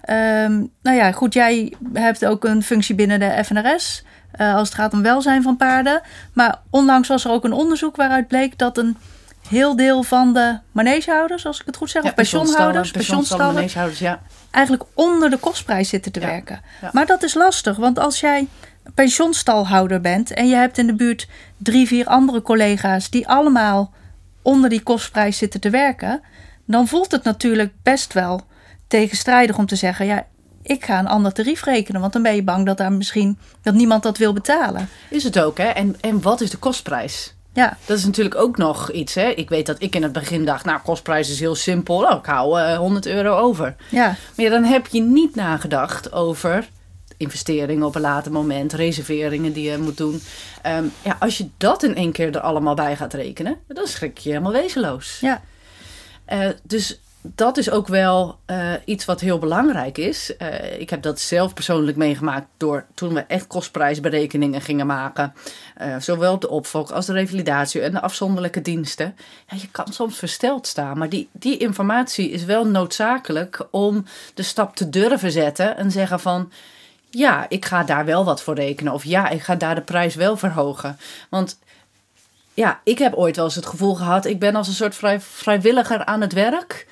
Um, 0.44 0.70
nou 0.82 0.96
ja, 0.96 1.12
goed, 1.12 1.34
jij 1.34 1.72
hebt 1.92 2.24
ook 2.24 2.44
een 2.44 2.62
functie 2.62 2.94
binnen 2.94 3.20
de 3.20 3.44
FNRS 3.44 4.04
uh, 4.40 4.54
als 4.54 4.68
het 4.68 4.78
gaat 4.78 4.92
om 4.92 5.02
welzijn 5.02 5.42
van 5.42 5.56
paarden. 5.56 6.00
Maar 6.32 6.60
onlangs 6.70 7.08
was 7.08 7.24
er 7.24 7.30
ook 7.30 7.44
een 7.44 7.52
onderzoek 7.52 7.96
waaruit 7.96 8.28
bleek 8.28 8.58
dat 8.58 8.78
een 8.78 8.96
heel 9.48 9.76
deel 9.76 10.02
van 10.02 10.32
de 10.32 10.58
manegehouders, 10.72 11.46
als 11.46 11.60
ik 11.60 11.66
het 11.66 11.76
goed 11.76 11.90
zeg, 11.90 12.02
of 12.02 12.14
pensioenhouders, 12.14 12.90
pensioenstallen, 12.90 13.54
manegehouders, 13.54 14.00
ja. 14.00 14.20
eigenlijk 14.50 14.84
onder 14.94 15.30
de 15.30 15.38
kostprijs 15.38 15.88
zitten 15.88 16.12
te 16.12 16.20
werken. 16.20 16.60
Maar 16.92 17.06
dat 17.06 17.22
is 17.22 17.34
lastig, 17.34 17.76
want 17.76 17.98
als 17.98 18.20
jij 18.20 18.48
pensioenstalhouder 18.94 20.00
bent 20.00 20.32
en 20.32 20.48
je 20.48 20.54
hebt 20.54 20.78
in 20.78 20.86
de 20.86 20.94
buurt 20.94 21.28
drie, 21.56 21.86
vier 21.86 22.06
andere 22.06 22.42
collega's 22.42 23.10
die 23.10 23.28
allemaal 23.28 23.92
onder 24.42 24.70
die 24.70 24.82
kostprijs 24.82 25.38
zitten 25.38 25.60
te 25.60 25.70
werken, 25.70 26.20
dan 26.64 26.88
voelt 26.88 27.12
het 27.12 27.24
natuurlijk 27.24 27.72
best 27.82 28.12
wel 28.12 28.40
tegenstrijdig 28.86 29.58
om 29.58 29.66
te 29.66 29.76
zeggen, 29.76 30.06
ja, 30.06 30.26
ik 30.62 30.84
ga 30.84 30.98
een 30.98 31.06
ander 31.06 31.32
tarief 31.32 31.64
rekenen, 31.64 32.00
want 32.00 32.12
dan 32.12 32.22
ben 32.22 32.34
je 32.34 32.42
bang 32.42 32.66
dat 32.66 32.76
daar 32.76 32.92
misschien 32.92 33.38
dat 33.62 33.74
niemand 33.74 34.02
dat 34.02 34.18
wil 34.18 34.32
betalen. 34.32 34.88
Is 35.10 35.24
het 35.24 35.40
ook, 35.40 35.58
hè? 35.58 35.66
En, 35.66 35.96
en 36.00 36.22
wat 36.22 36.40
is 36.40 36.50
de 36.50 36.56
kostprijs? 36.56 37.34
Ja. 37.52 37.76
Dat 37.84 37.98
is 37.98 38.04
natuurlijk 38.04 38.36
ook 38.36 38.56
nog 38.56 38.90
iets. 38.90 39.14
Hè? 39.14 39.28
Ik 39.28 39.48
weet 39.48 39.66
dat 39.66 39.82
ik 39.82 39.94
in 39.94 40.02
het 40.02 40.12
begin 40.12 40.44
dacht, 40.44 40.64
nou, 40.64 40.80
kostprijs 40.80 41.30
is 41.30 41.40
heel 41.40 41.54
simpel. 41.54 41.96
Oh, 41.96 42.18
ik 42.18 42.26
hou 42.26 42.60
uh, 42.60 42.72
eh, 42.72 42.78
100 42.78 43.06
euro 43.06 43.36
over. 43.36 43.76
Ja. 43.88 44.06
Maar 44.06 44.44
ja, 44.44 44.50
dan 44.50 44.64
heb 44.64 44.86
je 44.86 45.00
niet 45.00 45.34
nagedacht 45.34 46.12
over 46.12 46.68
investeringen 47.22 47.86
op 47.86 47.94
een 47.94 48.00
later 48.00 48.32
moment, 48.32 48.72
reserveringen 48.72 49.52
die 49.52 49.70
je 49.70 49.78
moet 49.78 49.96
doen. 49.96 50.22
Um, 50.66 50.92
ja, 51.02 51.16
als 51.18 51.38
je 51.38 51.48
dat 51.56 51.82
in 51.82 51.94
één 51.94 52.12
keer 52.12 52.34
er 52.34 52.40
allemaal 52.40 52.74
bij 52.74 52.96
gaat 52.96 53.14
rekenen, 53.14 53.58
dan 53.66 53.86
schrik 53.86 54.18
je 54.18 54.28
helemaal 54.28 54.52
wezenloos. 54.52 55.18
Ja. 55.20 55.42
Uh, 56.32 56.48
dus 56.62 57.00
dat 57.22 57.56
is 57.56 57.70
ook 57.70 57.88
wel 57.88 58.38
uh, 58.46 58.72
iets 58.84 59.04
wat 59.04 59.20
heel 59.20 59.38
belangrijk 59.38 59.98
is. 59.98 60.32
Uh, 60.38 60.80
ik 60.80 60.90
heb 60.90 61.02
dat 61.02 61.20
zelf 61.20 61.54
persoonlijk 61.54 61.96
meegemaakt 61.96 62.46
door 62.56 62.86
toen 62.94 63.14
we 63.14 63.20
echt 63.20 63.46
kostprijsberekeningen 63.46 64.60
gingen 64.60 64.86
maken. 64.86 65.34
Uh, 65.80 65.96
zowel 65.98 66.38
de 66.38 66.48
opvolg 66.48 66.92
als 66.92 67.06
de 67.06 67.12
revalidatie 67.12 67.80
en 67.80 67.92
de 67.92 68.00
afzonderlijke 68.00 68.62
diensten. 68.62 69.16
Ja, 69.46 69.56
je 69.60 69.68
kan 69.70 69.92
soms 69.92 70.18
versteld 70.18 70.66
staan, 70.66 70.98
maar 70.98 71.08
die, 71.08 71.28
die 71.32 71.56
informatie 71.56 72.30
is 72.30 72.44
wel 72.44 72.66
noodzakelijk 72.66 73.66
om 73.70 74.04
de 74.34 74.42
stap 74.42 74.76
te 74.76 74.88
durven 74.88 75.32
zetten 75.32 75.76
en 75.76 75.90
zeggen 75.90 76.20
van. 76.20 76.52
Ja, 77.14 77.46
ik 77.48 77.64
ga 77.64 77.82
daar 77.82 78.04
wel 78.04 78.24
wat 78.24 78.42
voor 78.42 78.54
rekenen. 78.54 78.92
Of 78.92 79.04
ja, 79.04 79.28
ik 79.28 79.42
ga 79.42 79.54
daar 79.54 79.74
de 79.74 79.80
prijs 79.80 80.14
wel 80.14 80.36
verhogen. 80.36 80.98
Want 81.30 81.58
ja, 82.54 82.80
ik 82.84 82.98
heb 82.98 83.14
ooit 83.14 83.36
wel 83.36 83.44
eens 83.44 83.54
het 83.54 83.66
gevoel 83.66 83.94
gehad, 83.94 84.24
ik 84.24 84.38
ben 84.38 84.56
als 84.56 84.68
een 84.68 84.74
soort 84.74 84.94
vrij, 84.94 85.20
vrijwilliger 85.20 86.04
aan 86.04 86.20
het 86.20 86.32
werk. 86.32 86.86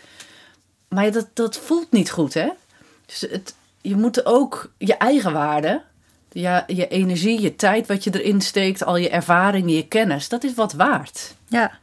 Maar 0.89 1.12
dat, 1.12 1.29
dat 1.35 1.57
voelt 1.57 1.91
niet 1.91 2.11
goed, 2.11 2.35
hè? 2.35 2.49
Dus 3.07 3.21
het, 3.21 3.55
je 3.81 3.97
moet 3.97 4.27
ook 4.27 4.73
je 4.79 4.97
eigen 4.97 5.33
waarde, 5.33 5.83
ja, 6.33 6.65
je 6.67 6.89
energie, 6.89 7.41
je 7.41 7.57
tijd 7.57 7.87
wat 7.87 8.05
je 8.05 8.21
erin 8.21 8.41
steekt, 8.41 8.85
al 8.85 8.97
je 8.97 9.11
ervaringen, 9.11 9.75
je 9.75 9.89
kennis, 9.89 10.29
dat 10.29 10.45
is 10.45 10.55
wat 10.55 10.73
waard. 10.73 11.35
Ja. 11.49 11.79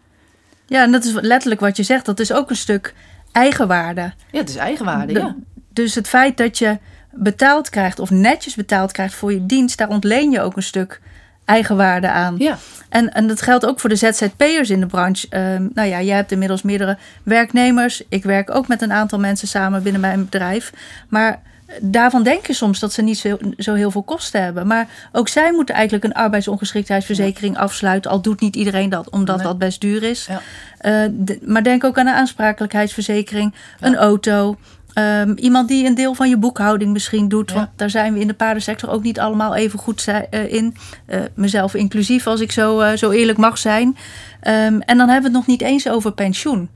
Ja, 0.65 0.83
en 0.83 0.91
dat 0.91 1.03
is 1.03 1.13
letterlijk 1.13 1.61
wat 1.61 1.77
je 1.77 1.83
zegt. 1.83 2.05
Dat 2.05 2.19
is 2.19 2.31
ook 2.31 2.49
een 2.49 2.55
stuk 2.55 2.93
eigenwaarde. 3.31 4.13
Ja, 4.31 4.39
het 4.39 4.49
is 4.49 4.55
eigenwaarde, 4.55 5.13
ja. 5.13 5.35
Dus 5.69 5.95
het 5.95 6.07
feit 6.07 6.37
dat 6.37 6.57
je 6.57 6.77
betaald 7.17 7.69
krijgt 7.69 7.99
of 7.99 8.09
netjes 8.09 8.55
betaald 8.55 8.91
krijgt 8.91 9.13
voor 9.13 9.33
je 9.33 9.45
dienst, 9.45 9.77
daar 9.77 9.89
ontleen 9.89 10.31
je 10.31 10.41
ook 10.41 10.55
een 10.55 10.63
stuk 10.63 11.01
eigenwaarde 11.45 12.09
aan. 12.09 12.35
Ja. 12.37 12.57
En, 12.89 13.13
en 13.13 13.27
dat 13.27 13.41
geldt 13.41 13.65
ook 13.65 13.79
voor 13.79 13.89
de 13.89 13.95
ZZP'ers 13.95 14.69
in 14.69 14.79
de 14.79 14.85
branche. 14.85 15.27
Um, 15.29 15.69
nou 15.73 15.87
ja, 15.87 16.01
jij 16.01 16.15
hebt 16.15 16.31
inmiddels 16.31 16.61
meerdere 16.61 16.97
werknemers. 17.23 18.03
Ik 18.09 18.23
werk 18.23 18.55
ook 18.55 18.67
met 18.67 18.81
een 18.81 18.91
aantal 18.91 19.19
mensen 19.19 19.47
samen 19.47 19.83
binnen 19.83 20.01
mijn 20.01 20.23
bedrijf. 20.23 20.73
Maar 21.09 21.41
daarvan 21.81 22.23
denk 22.23 22.47
je 22.47 22.53
soms 22.53 22.79
dat 22.79 22.93
ze 22.93 23.01
niet 23.01 23.17
zo, 23.17 23.37
zo 23.57 23.73
heel 23.73 23.91
veel 23.91 24.03
kosten 24.03 24.43
hebben. 24.43 24.67
Maar 24.67 24.87
ook 25.11 25.27
zij 25.27 25.51
moeten 25.51 25.75
eigenlijk 25.75 26.05
een 26.05 26.13
arbeidsongeschiktheidsverzekering 26.13 27.57
afsluiten. 27.57 28.11
Al 28.11 28.21
doet 28.21 28.41
niet 28.41 28.55
iedereen 28.55 28.89
dat, 28.89 29.09
omdat 29.09 29.41
dat 29.41 29.57
best 29.57 29.81
duur 29.81 30.03
is. 30.03 30.27
Ja. 30.29 30.41
Uh, 30.81 31.39
maar 31.45 31.63
denk 31.63 31.83
ook 31.83 31.97
aan 31.97 32.07
een 32.07 32.13
aansprakelijkheidsverzekering, 32.13 33.53
een 33.79 33.95
auto. 33.95 34.57
Um, 34.99 35.37
iemand 35.37 35.67
die 35.67 35.85
een 35.85 35.95
deel 35.95 36.13
van 36.13 36.29
je 36.29 36.37
boekhouding 36.37 36.91
misschien 36.91 37.27
doet. 37.27 37.51
Want 37.51 37.69
daar 37.75 37.89
zijn 37.89 38.13
we 38.13 38.19
in 38.19 38.27
de 38.27 38.33
paardensector 38.33 38.89
ook 38.89 39.03
niet 39.03 39.19
allemaal 39.19 39.55
even 39.55 39.79
goed 39.79 40.05
uh, 40.07 40.53
in. 40.53 40.75
Uh, 41.07 41.19
mezelf 41.33 41.73
inclusief, 41.73 42.27
als 42.27 42.39
ik 42.39 42.51
zo, 42.51 42.81
uh, 42.81 42.91
zo 42.91 43.11
eerlijk 43.11 43.37
mag 43.37 43.57
zijn. 43.57 43.87
Um, 43.87 44.81
en 44.81 44.97
dan 44.97 45.09
hebben 45.09 45.31
we 45.31 45.37
het 45.37 45.47
nog 45.47 45.47
niet 45.47 45.61
eens 45.61 45.89
over 45.89 46.11
pensioen. 46.11 46.69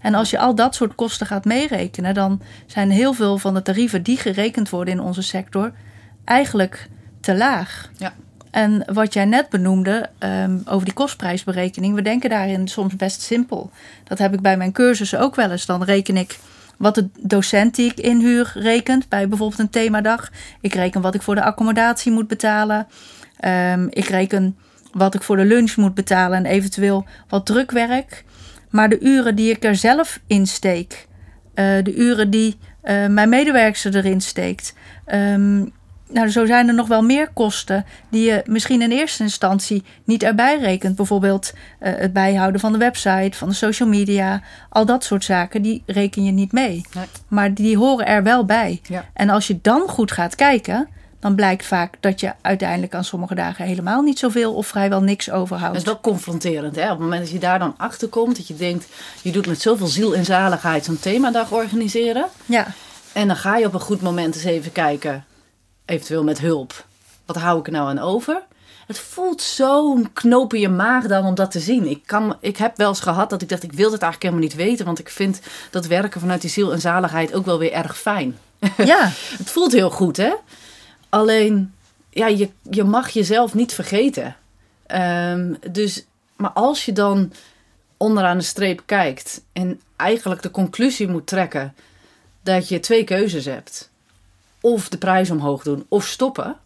En 0.00 0.14
als 0.14 0.30
je 0.30 0.38
al 0.38 0.54
dat 0.54 0.74
soort 0.74 0.94
kosten 0.94 1.26
gaat 1.26 1.44
meerekenen, 1.44 2.14
dan 2.14 2.40
zijn 2.66 2.90
heel 2.90 3.12
veel 3.12 3.38
van 3.38 3.54
de 3.54 3.62
tarieven 3.62 4.02
die 4.02 4.16
gerekend 4.16 4.70
worden 4.70 4.94
in 4.94 5.00
onze 5.00 5.22
sector 5.22 5.72
eigenlijk 6.24 6.88
te 7.20 7.36
laag. 7.36 7.90
Ja. 7.96 8.12
En 8.50 8.84
wat 8.92 9.12
jij 9.12 9.24
net 9.24 9.48
benoemde 9.48 10.08
um, 10.18 10.62
over 10.66 10.84
die 10.84 10.94
kostprijsberekening, 10.94 11.94
we 11.94 12.02
denken 12.02 12.30
daarin 12.30 12.68
soms 12.68 12.96
best 12.96 13.22
simpel. 13.22 13.70
Dat 14.04 14.18
heb 14.18 14.34
ik 14.34 14.40
bij 14.40 14.56
mijn 14.56 14.72
cursussen 14.72 15.20
ook 15.20 15.34
wel 15.34 15.50
eens. 15.50 15.66
Dan 15.66 15.82
reken 15.82 16.16
ik 16.16 16.38
wat 16.76 16.94
de 16.94 17.08
docent 17.20 17.74
die 17.74 17.90
ik 17.90 18.00
inhuur 18.00 18.52
rekent 18.54 19.08
bij 19.08 19.28
bijvoorbeeld 19.28 19.60
een 19.60 19.70
themadag. 19.70 20.30
Ik 20.60 20.74
reken 20.74 21.00
wat 21.00 21.14
ik 21.14 21.22
voor 21.22 21.34
de 21.34 21.42
accommodatie 21.42 22.12
moet 22.12 22.28
betalen. 22.28 22.86
Um, 23.44 23.86
ik 23.90 24.04
reken 24.04 24.56
wat 24.92 25.14
ik 25.14 25.22
voor 25.22 25.36
de 25.36 25.44
lunch 25.44 25.76
moet 25.76 25.94
betalen 25.94 26.38
en 26.38 26.46
eventueel 26.46 27.06
wat 27.28 27.46
drukwerk. 27.46 28.24
Maar 28.70 28.88
de 28.88 29.00
uren 29.00 29.34
die 29.34 29.50
ik 29.50 29.64
er 29.64 29.76
zelf 29.76 30.20
in 30.26 30.46
steek, 30.46 31.06
uh, 31.54 31.82
de 31.82 31.94
uren 31.94 32.30
die 32.30 32.58
uh, 32.84 33.06
mijn 33.06 33.28
medewerkster 33.28 33.96
erin 33.96 34.20
steekt, 34.20 34.74
um, 35.12 35.72
nou, 36.08 36.28
zo 36.28 36.46
zijn 36.46 36.68
er 36.68 36.74
nog 36.74 36.88
wel 36.88 37.02
meer 37.02 37.28
kosten 37.32 37.84
die 38.08 38.24
je 38.24 38.42
misschien 38.46 38.82
in 38.82 38.90
eerste 38.90 39.22
instantie 39.22 39.84
niet 40.04 40.22
erbij 40.22 40.58
rekent. 40.58 40.96
Bijvoorbeeld 40.96 41.52
uh, 41.52 41.92
het 41.96 42.12
bijhouden 42.12 42.60
van 42.60 42.72
de 42.72 42.78
website, 42.78 43.38
van 43.38 43.48
de 43.48 43.54
social 43.54 43.88
media, 43.88 44.42
al 44.68 44.86
dat 44.86 45.04
soort 45.04 45.24
zaken, 45.24 45.62
die 45.62 45.82
reken 45.86 46.24
je 46.24 46.32
niet 46.32 46.52
mee. 46.52 46.86
Nee. 46.94 47.04
Maar 47.28 47.54
die 47.54 47.76
horen 47.76 48.06
er 48.06 48.22
wel 48.22 48.44
bij. 48.44 48.80
Ja. 48.88 49.04
En 49.12 49.28
als 49.28 49.46
je 49.46 49.58
dan 49.62 49.88
goed 49.88 50.12
gaat 50.12 50.34
kijken, 50.34 50.88
dan 51.20 51.34
blijkt 51.34 51.66
vaak 51.66 51.94
dat 52.00 52.20
je 52.20 52.32
uiteindelijk 52.40 52.94
aan 52.94 53.04
sommige 53.04 53.34
dagen 53.34 53.64
helemaal 53.64 54.02
niet 54.02 54.18
zoveel 54.18 54.54
of 54.54 54.66
vrijwel 54.66 55.02
niks 55.02 55.30
overhoudt. 55.30 55.74
Dat 55.74 55.82
is 55.82 55.92
wel 55.92 56.00
confronterend. 56.00 56.76
Hè? 56.76 56.84
Op 56.84 56.90
het 56.90 56.98
moment 56.98 57.22
dat 57.22 57.30
je 57.30 57.38
daar 57.38 57.58
dan 57.58 57.74
achter 57.76 58.08
komt, 58.08 58.36
dat 58.36 58.48
je 58.48 58.56
denkt, 58.56 58.86
je 59.22 59.32
doet 59.32 59.46
met 59.46 59.60
zoveel 59.60 59.86
ziel 59.86 60.14
en 60.14 60.24
zaligheid 60.24 60.84
zo'n 60.84 60.98
themadag 60.98 61.52
organiseren. 61.52 62.26
Ja. 62.44 62.66
En 63.12 63.26
dan 63.26 63.36
ga 63.36 63.56
je 63.56 63.66
op 63.66 63.74
een 63.74 63.80
goed 63.80 64.00
moment 64.00 64.34
eens 64.34 64.44
even 64.44 64.72
kijken, 64.72 65.24
eventueel 65.86 66.24
met 66.24 66.40
hulp. 66.40 66.86
Wat 67.26 67.36
hou 67.36 67.58
ik 67.58 67.66
er 67.66 67.72
nou 67.72 67.88
aan 67.88 67.98
over? 67.98 68.42
Het 68.86 68.98
voelt 68.98 69.42
zo'n 69.42 70.12
knoop 70.12 70.54
in 70.54 70.60
je 70.60 70.68
maag 70.68 71.06
dan 71.06 71.24
om 71.24 71.34
dat 71.34 71.50
te 71.50 71.60
zien. 71.60 71.86
Ik, 71.86 72.02
kan, 72.06 72.36
ik 72.40 72.56
heb 72.56 72.76
wel 72.76 72.88
eens 72.88 73.00
gehad 73.00 73.30
dat 73.30 73.42
ik 73.42 73.48
dacht, 73.48 73.62
ik 73.62 73.72
wil 73.72 73.92
het 73.92 74.02
eigenlijk 74.02 74.22
helemaal 74.22 74.42
niet 74.42 74.68
weten. 74.68 74.84
Want 74.84 74.98
ik 74.98 75.08
vind 75.08 75.40
dat 75.70 75.86
werken 75.86 76.20
vanuit 76.20 76.40
die 76.40 76.50
ziel 76.50 76.72
en 76.72 76.80
zaligheid 76.80 77.34
ook 77.34 77.44
wel 77.44 77.58
weer 77.58 77.72
erg 77.72 77.98
fijn. 77.98 78.38
Ja. 78.76 79.10
het 79.38 79.50
voelt 79.50 79.72
heel 79.72 79.90
goed, 79.90 80.16
hè? 80.16 80.34
Alleen, 81.08 81.74
ja, 82.10 82.26
je, 82.26 82.50
je 82.70 82.84
mag 82.84 83.08
jezelf 83.10 83.54
niet 83.54 83.72
vergeten. 83.72 84.36
Ehm, 84.86 85.54
dus, 85.70 86.04
maar 86.36 86.50
als 86.50 86.84
je 86.84 86.92
dan 86.92 87.32
onderaan 87.96 88.38
de 88.38 88.44
streep 88.44 88.82
kijkt 88.86 89.42
en 89.52 89.80
eigenlijk 89.96 90.42
de 90.42 90.50
conclusie 90.50 91.08
moet 91.08 91.26
trekken 91.26 91.74
dat 92.42 92.68
je 92.68 92.80
twee 92.80 93.04
keuzes 93.04 93.44
hebt. 93.44 93.90
Of 94.60 94.88
de 94.88 94.98
prijs 94.98 95.30
omhoog 95.30 95.62
doen 95.62 95.86
of 95.88 96.06
stoppen. 96.06 96.56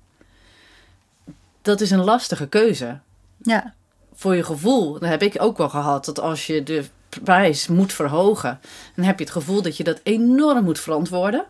Dat 1.63 1.81
is 1.81 1.91
een 1.91 2.05
lastige 2.05 2.49
keuze. 2.49 2.99
Ja. 3.43 3.75
Voor 4.15 4.37
je 4.37 4.45
gevoel, 4.45 4.93
dat 4.93 5.09
heb 5.09 5.23
ik 5.23 5.43
ook 5.43 5.57
wel 5.57 5.69
gehad, 5.69 6.05
dat 6.05 6.21
als 6.21 6.47
je 6.47 6.63
de 6.63 6.85
prijs 7.23 7.67
moet 7.67 7.93
verhogen, 7.93 8.61
dan 8.95 9.05
heb 9.05 9.19
je 9.19 9.25
het 9.25 9.33
gevoel 9.33 9.63
dat 9.63 9.77
je 9.77 9.85
dat 9.85 10.01
enorm 10.03 10.65
moet 10.65 10.81
verantwoorden. 10.81 11.45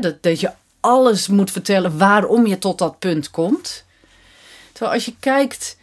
dat, 0.00 0.22
dat 0.22 0.40
je 0.40 0.50
alles 0.80 1.28
moet 1.28 1.50
vertellen 1.50 1.98
waarom 1.98 2.46
je 2.46 2.58
tot 2.58 2.78
dat 2.78 2.98
punt 2.98 3.30
komt. 3.30 3.84
Terwijl 4.72 4.94
als 4.94 5.04
je 5.04 5.14
kijkt, 5.20 5.76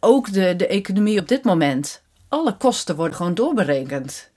ook 0.00 0.32
de, 0.32 0.56
de 0.56 0.66
economie 0.66 1.20
op 1.20 1.28
dit 1.28 1.44
moment, 1.44 2.02
alle 2.28 2.56
kosten 2.56 2.96
worden 2.96 3.16
gewoon 3.16 3.34
doorberekend. 3.34 4.30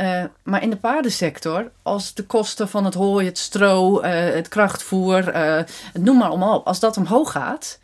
Uh, 0.00 0.24
maar 0.42 0.62
in 0.62 0.70
de 0.70 0.76
paardensector, 0.76 1.70
als 1.82 2.14
de 2.14 2.24
kosten 2.24 2.68
van 2.68 2.84
het 2.84 2.94
hooi, 2.94 3.26
het 3.26 3.38
stro, 3.38 4.02
uh, 4.02 4.10
het 4.10 4.48
krachtvoer, 4.48 5.36
uh, 5.36 5.62
noem 5.92 6.16
maar 6.16 6.30
op, 6.30 6.66
als 6.66 6.80
dat 6.80 6.96
omhoog 6.96 7.32
gaat, 7.32 7.78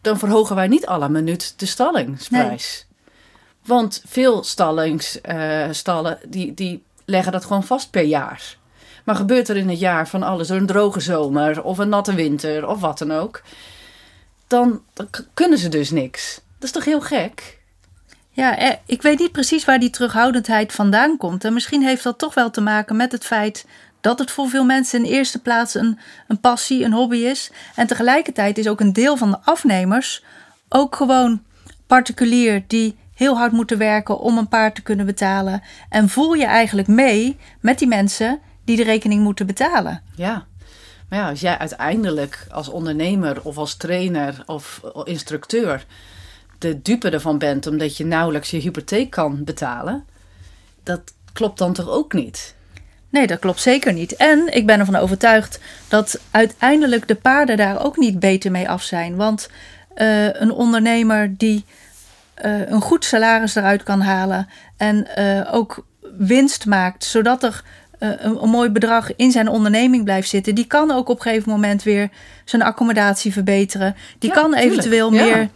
dan 0.00 0.18
verhogen 0.18 0.56
wij 0.56 0.68
niet 0.68 0.86
alle 0.86 1.08
minuut 1.08 1.58
de 1.58 1.66
stallingsprijs. 1.66 2.86
Nee. 2.88 3.06
Want 3.64 4.02
veel 4.06 4.44
stallings, 4.44 5.18
stallen 5.70 6.18
die, 6.28 6.54
die 6.54 6.82
leggen 7.04 7.32
dat 7.32 7.44
gewoon 7.44 7.64
vast 7.64 7.90
per 7.90 8.02
jaar. 8.02 8.56
Maar 9.04 9.14
gebeurt 9.14 9.48
er 9.48 9.56
in 9.56 9.68
het 9.68 9.78
jaar 9.78 10.08
van 10.08 10.22
alles, 10.22 10.48
een 10.48 10.66
droge 10.66 11.00
zomer 11.00 11.62
of 11.62 11.78
een 11.78 11.88
natte 11.88 12.14
winter 12.14 12.68
of 12.68 12.80
wat 12.80 12.98
dan 12.98 13.12
ook, 13.12 13.42
dan, 14.46 14.82
dan 14.92 15.08
kunnen 15.34 15.58
ze 15.58 15.68
dus 15.68 15.90
niks. 15.90 16.34
Dat 16.34 16.68
is 16.68 16.72
toch 16.72 16.84
heel 16.84 17.00
gek? 17.00 17.57
Ja, 18.38 18.58
eh, 18.58 18.72
ik 18.86 19.02
weet 19.02 19.18
niet 19.18 19.32
precies 19.32 19.64
waar 19.64 19.78
die 19.78 19.90
terughoudendheid 19.90 20.72
vandaan 20.72 21.16
komt. 21.16 21.44
En 21.44 21.52
misschien 21.52 21.82
heeft 21.82 22.02
dat 22.02 22.18
toch 22.18 22.34
wel 22.34 22.50
te 22.50 22.60
maken 22.60 22.96
met 22.96 23.12
het 23.12 23.24
feit 23.24 23.66
dat 24.00 24.18
het 24.18 24.30
voor 24.30 24.48
veel 24.48 24.64
mensen 24.64 25.04
in 25.04 25.10
eerste 25.10 25.42
plaats 25.42 25.74
een, 25.74 25.98
een 26.28 26.40
passie, 26.40 26.84
een 26.84 26.92
hobby 26.92 27.16
is. 27.16 27.50
En 27.74 27.86
tegelijkertijd 27.86 28.58
is 28.58 28.68
ook 28.68 28.80
een 28.80 28.92
deel 28.92 29.16
van 29.16 29.30
de 29.30 29.38
afnemers 29.42 30.24
ook 30.68 30.96
gewoon 30.96 31.42
particulier 31.86 32.64
die 32.66 32.98
heel 33.14 33.36
hard 33.36 33.52
moeten 33.52 33.78
werken 33.78 34.18
om 34.18 34.38
een 34.38 34.48
paard 34.48 34.74
te 34.74 34.82
kunnen 34.82 35.06
betalen. 35.06 35.62
En 35.88 36.08
voel 36.08 36.32
je 36.32 36.46
eigenlijk 36.46 36.88
mee 36.88 37.36
met 37.60 37.78
die 37.78 37.88
mensen 37.88 38.38
die 38.64 38.76
de 38.76 38.84
rekening 38.84 39.22
moeten 39.22 39.46
betalen. 39.46 40.02
Ja. 40.14 40.46
Maar 41.08 41.18
ja, 41.18 41.28
als 41.28 41.40
jij 41.40 41.58
uiteindelijk 41.58 42.46
als 42.50 42.68
ondernemer 42.68 43.42
of 43.42 43.58
als 43.58 43.76
trainer 43.76 44.42
of 44.46 44.80
instructeur 45.04 45.86
de 46.58 46.82
dupe 46.82 47.10
ervan 47.10 47.38
bent 47.38 47.66
omdat 47.66 47.96
je 47.96 48.04
nauwelijks 48.04 48.50
je 48.50 48.58
hypotheek 48.58 49.10
kan 49.10 49.44
betalen, 49.44 50.04
dat 50.82 51.00
klopt 51.32 51.58
dan 51.58 51.72
toch 51.72 51.88
ook 51.88 52.12
niet? 52.12 52.54
Nee, 53.10 53.26
dat 53.26 53.38
klopt 53.38 53.60
zeker 53.60 53.92
niet. 53.92 54.16
En 54.16 54.54
ik 54.54 54.66
ben 54.66 54.78
ervan 54.78 54.96
overtuigd 54.96 55.60
dat 55.88 56.20
uiteindelijk 56.30 57.08
de 57.08 57.14
paarden 57.14 57.56
daar 57.56 57.84
ook 57.84 57.96
niet 57.96 58.18
beter 58.18 58.50
mee 58.50 58.68
af 58.68 58.82
zijn. 58.82 59.16
Want 59.16 59.48
uh, 59.96 60.34
een 60.40 60.52
ondernemer 60.52 61.34
die 61.36 61.64
uh, 62.44 62.68
een 62.70 62.80
goed 62.80 63.04
salaris 63.04 63.54
eruit 63.54 63.82
kan 63.82 64.00
halen 64.00 64.48
en 64.76 65.06
uh, 65.18 65.54
ook 65.54 65.86
winst 66.18 66.66
maakt, 66.66 67.04
zodat 67.04 67.42
er 67.42 67.62
een, 67.98 68.42
een, 68.42 68.50
mooi 68.50 68.70
bedrag 68.70 69.16
in 69.16 69.30
zijn 69.30 69.48
onderneming 69.48 70.04
blijft 70.04 70.28
zitten, 70.28 70.54
die 70.54 70.66
kan 70.66 70.90
ook 70.90 71.08
op 71.08 71.16
een 71.16 71.22
gegeven 71.22 71.50
moment 71.50 71.82
weer 71.82 72.10
zijn 72.44 72.62
accommodatie 72.62 73.32
verbeteren. 73.32 73.96
Die 74.18 74.30
kan 74.30 74.54
eventueel 74.54 75.10
meer, 75.10 75.48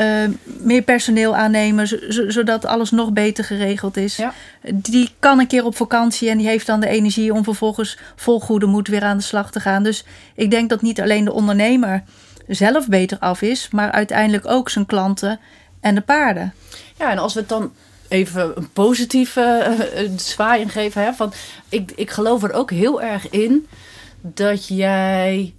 uh, 0.00 0.28
meer 0.44 0.82
personeel 0.82 1.36
aannemen, 1.36 1.88
zodat 2.32 2.64
alles 2.64 2.90
nog 2.90 3.12
beter 3.12 3.44
geregeld 3.44 3.96
is. 3.96 4.16
Ja. 4.16 4.32
Die 4.72 5.10
kan 5.18 5.38
een 5.38 5.46
keer 5.46 5.64
op 5.64 5.76
vakantie 5.76 6.30
en 6.30 6.38
die 6.38 6.46
heeft 6.46 6.66
dan 6.66 6.80
de 6.80 6.88
energie 6.88 7.32
om 7.32 7.44
vervolgens 7.44 7.98
vol 8.16 8.40
goede 8.40 8.66
moed 8.66 8.88
weer 8.88 9.02
aan 9.02 9.16
de 9.16 9.22
slag 9.22 9.50
te 9.50 9.60
gaan. 9.60 9.82
Dus 9.82 10.04
ik 10.34 10.50
denk 10.50 10.68
dat 10.68 10.82
niet 10.82 11.00
alleen 11.00 11.24
de 11.24 11.32
ondernemer 11.32 12.02
zelf 12.46 12.88
beter 12.88 13.18
af 13.18 13.42
is, 13.42 13.68
maar 13.70 13.90
uiteindelijk 13.90 14.46
ook 14.46 14.68
zijn 14.68 14.86
klanten 14.86 15.40
en 15.80 15.94
de 15.94 16.00
paarden. 16.00 16.54
Ja, 16.98 17.10
en 17.10 17.18
als 17.18 17.34
we 17.34 17.40
het 17.40 17.48
dan 17.48 17.72
even 18.08 18.52
een 18.56 18.70
positieve 18.72 19.76
uh, 19.96 20.10
zwaai 20.18 20.68
geven. 20.68 21.02
Hè? 21.02 21.12
Van, 21.12 21.32
ik, 21.68 21.92
ik 21.94 22.10
geloof 22.10 22.42
er 22.42 22.52
ook 22.52 22.70
heel 22.70 23.02
erg 23.02 23.30
in 23.30 23.66
dat 24.20 24.68
jij 24.68 25.54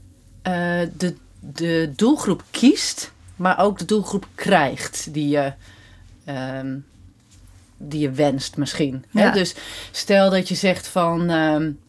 uh, 0.48 0.54
de, 0.98 1.16
de 1.40 1.92
doelgroep 1.96 2.44
kiest, 2.52 3.12
maar 3.38 3.60
ook 3.60 3.78
de 3.78 3.86
doelgroep 3.86 4.28
krijgt 4.36 5.14
die 5.14 5.30
je, 5.30 5.54
um, 6.60 6.86
die 7.78 8.00
je 8.00 8.12
wenst 8.12 8.58
misschien. 8.58 9.06
Ja. 9.12 9.22
Hè? 9.22 9.32
Dus 9.32 9.56
stel 9.92 10.30
dat 10.30 10.48
je 10.48 10.56
zegt 10.56 10.88
van... 10.88 11.30
Um, 11.30 11.80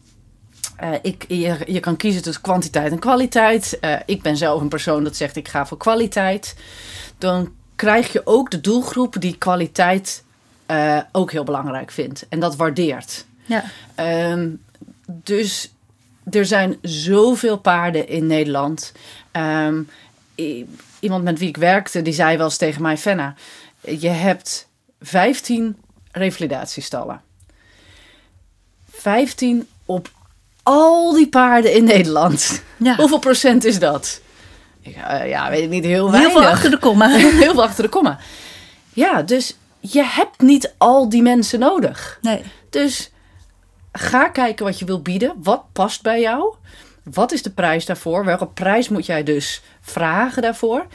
uh, 0.82 0.94
ik, 1.02 1.24
je, 1.28 1.56
je 1.66 1.80
kan 1.80 1.96
kiezen 1.96 2.22
tussen 2.22 2.42
kwantiteit 2.42 2.92
en 2.92 2.98
kwaliteit. 2.98 3.78
Uh, 3.80 3.96
ik 4.06 4.22
ben 4.22 4.36
zelf 4.36 4.60
een 4.60 4.68
persoon 4.68 5.04
dat 5.04 5.16
zegt 5.16 5.36
ik 5.36 5.48
ga 5.48 5.66
voor 5.66 5.78
kwaliteit. 5.78 6.56
Dan 7.18 7.52
krijg 7.76 8.12
je 8.12 8.20
ook 8.24 8.50
de 8.50 8.60
doelgroep 8.60 9.16
die 9.20 9.38
kwaliteit 9.38 10.24
uh, 10.70 11.00
ook 11.12 11.32
heel 11.32 11.44
belangrijk 11.44 11.90
vindt. 11.90 12.26
En 12.28 12.40
dat 12.40 12.56
waardeert. 12.56 13.26
Ja. 13.44 13.64
Um, 14.30 14.62
dus 15.06 15.72
er 16.30 16.46
zijn 16.46 16.78
zoveel 16.82 17.58
paarden 17.58 18.08
in 18.08 18.26
Nederland. 18.26 18.92
Um, 19.32 19.88
iemand 21.00 21.24
met 21.24 21.38
wie 21.38 21.48
ik 21.48 21.56
werkte, 21.56 22.02
die 22.02 22.12
zei 22.12 22.36
wel 22.36 22.46
eens 22.46 22.56
tegen 22.56 22.82
mij: 22.82 22.96
Fenna, 22.96 23.34
je 23.80 24.08
hebt 24.08 24.68
15 25.00 25.76
revalidatiestallen. 26.12 27.20
15 28.90 29.68
op 29.84 30.10
al 30.62 31.12
die 31.12 31.28
paarden 31.28 31.72
in 31.72 31.84
Nederland. 31.84 32.62
Ja. 32.76 32.96
Hoeveel 33.00 33.18
procent 33.18 33.64
is 33.64 33.78
dat? 33.78 34.20
Uh, 34.82 35.28
ja, 35.28 35.50
weet 35.50 35.62
ik 35.62 35.68
niet, 35.68 35.84
heel 35.84 36.10
weinig. 36.10 36.32
Heel 36.32 36.40
veel 36.40 36.50
achter 36.50 36.70
de 36.70 36.78
komma. 36.78 37.08
heel 37.16 37.52
veel 37.52 37.62
achter 37.62 37.82
de 37.82 37.88
komma. 37.88 38.18
Ja, 38.92 39.22
dus 39.22 39.56
je 39.80 40.04
hebt 40.04 40.40
niet 40.40 40.74
al 40.78 41.08
die 41.08 41.22
mensen 41.22 41.58
nodig. 41.58 42.18
Nee. 42.22 42.42
Dus 42.70 43.10
ga 43.92 44.28
kijken 44.28 44.64
wat 44.64 44.78
je 44.78 44.84
wil 44.84 45.02
bieden. 45.02 45.34
Wat 45.42 45.62
past 45.72 46.02
bij 46.02 46.20
jou? 46.20 46.54
Wat 47.12 47.32
is 47.32 47.42
de 47.42 47.50
prijs 47.50 47.86
daarvoor? 47.86 48.24
Welke 48.24 48.46
prijs 48.46 48.88
moet 48.88 49.06
jij 49.06 49.22
dus 49.22 49.62
vragen 49.80 50.42
daarvoor? 50.42 50.86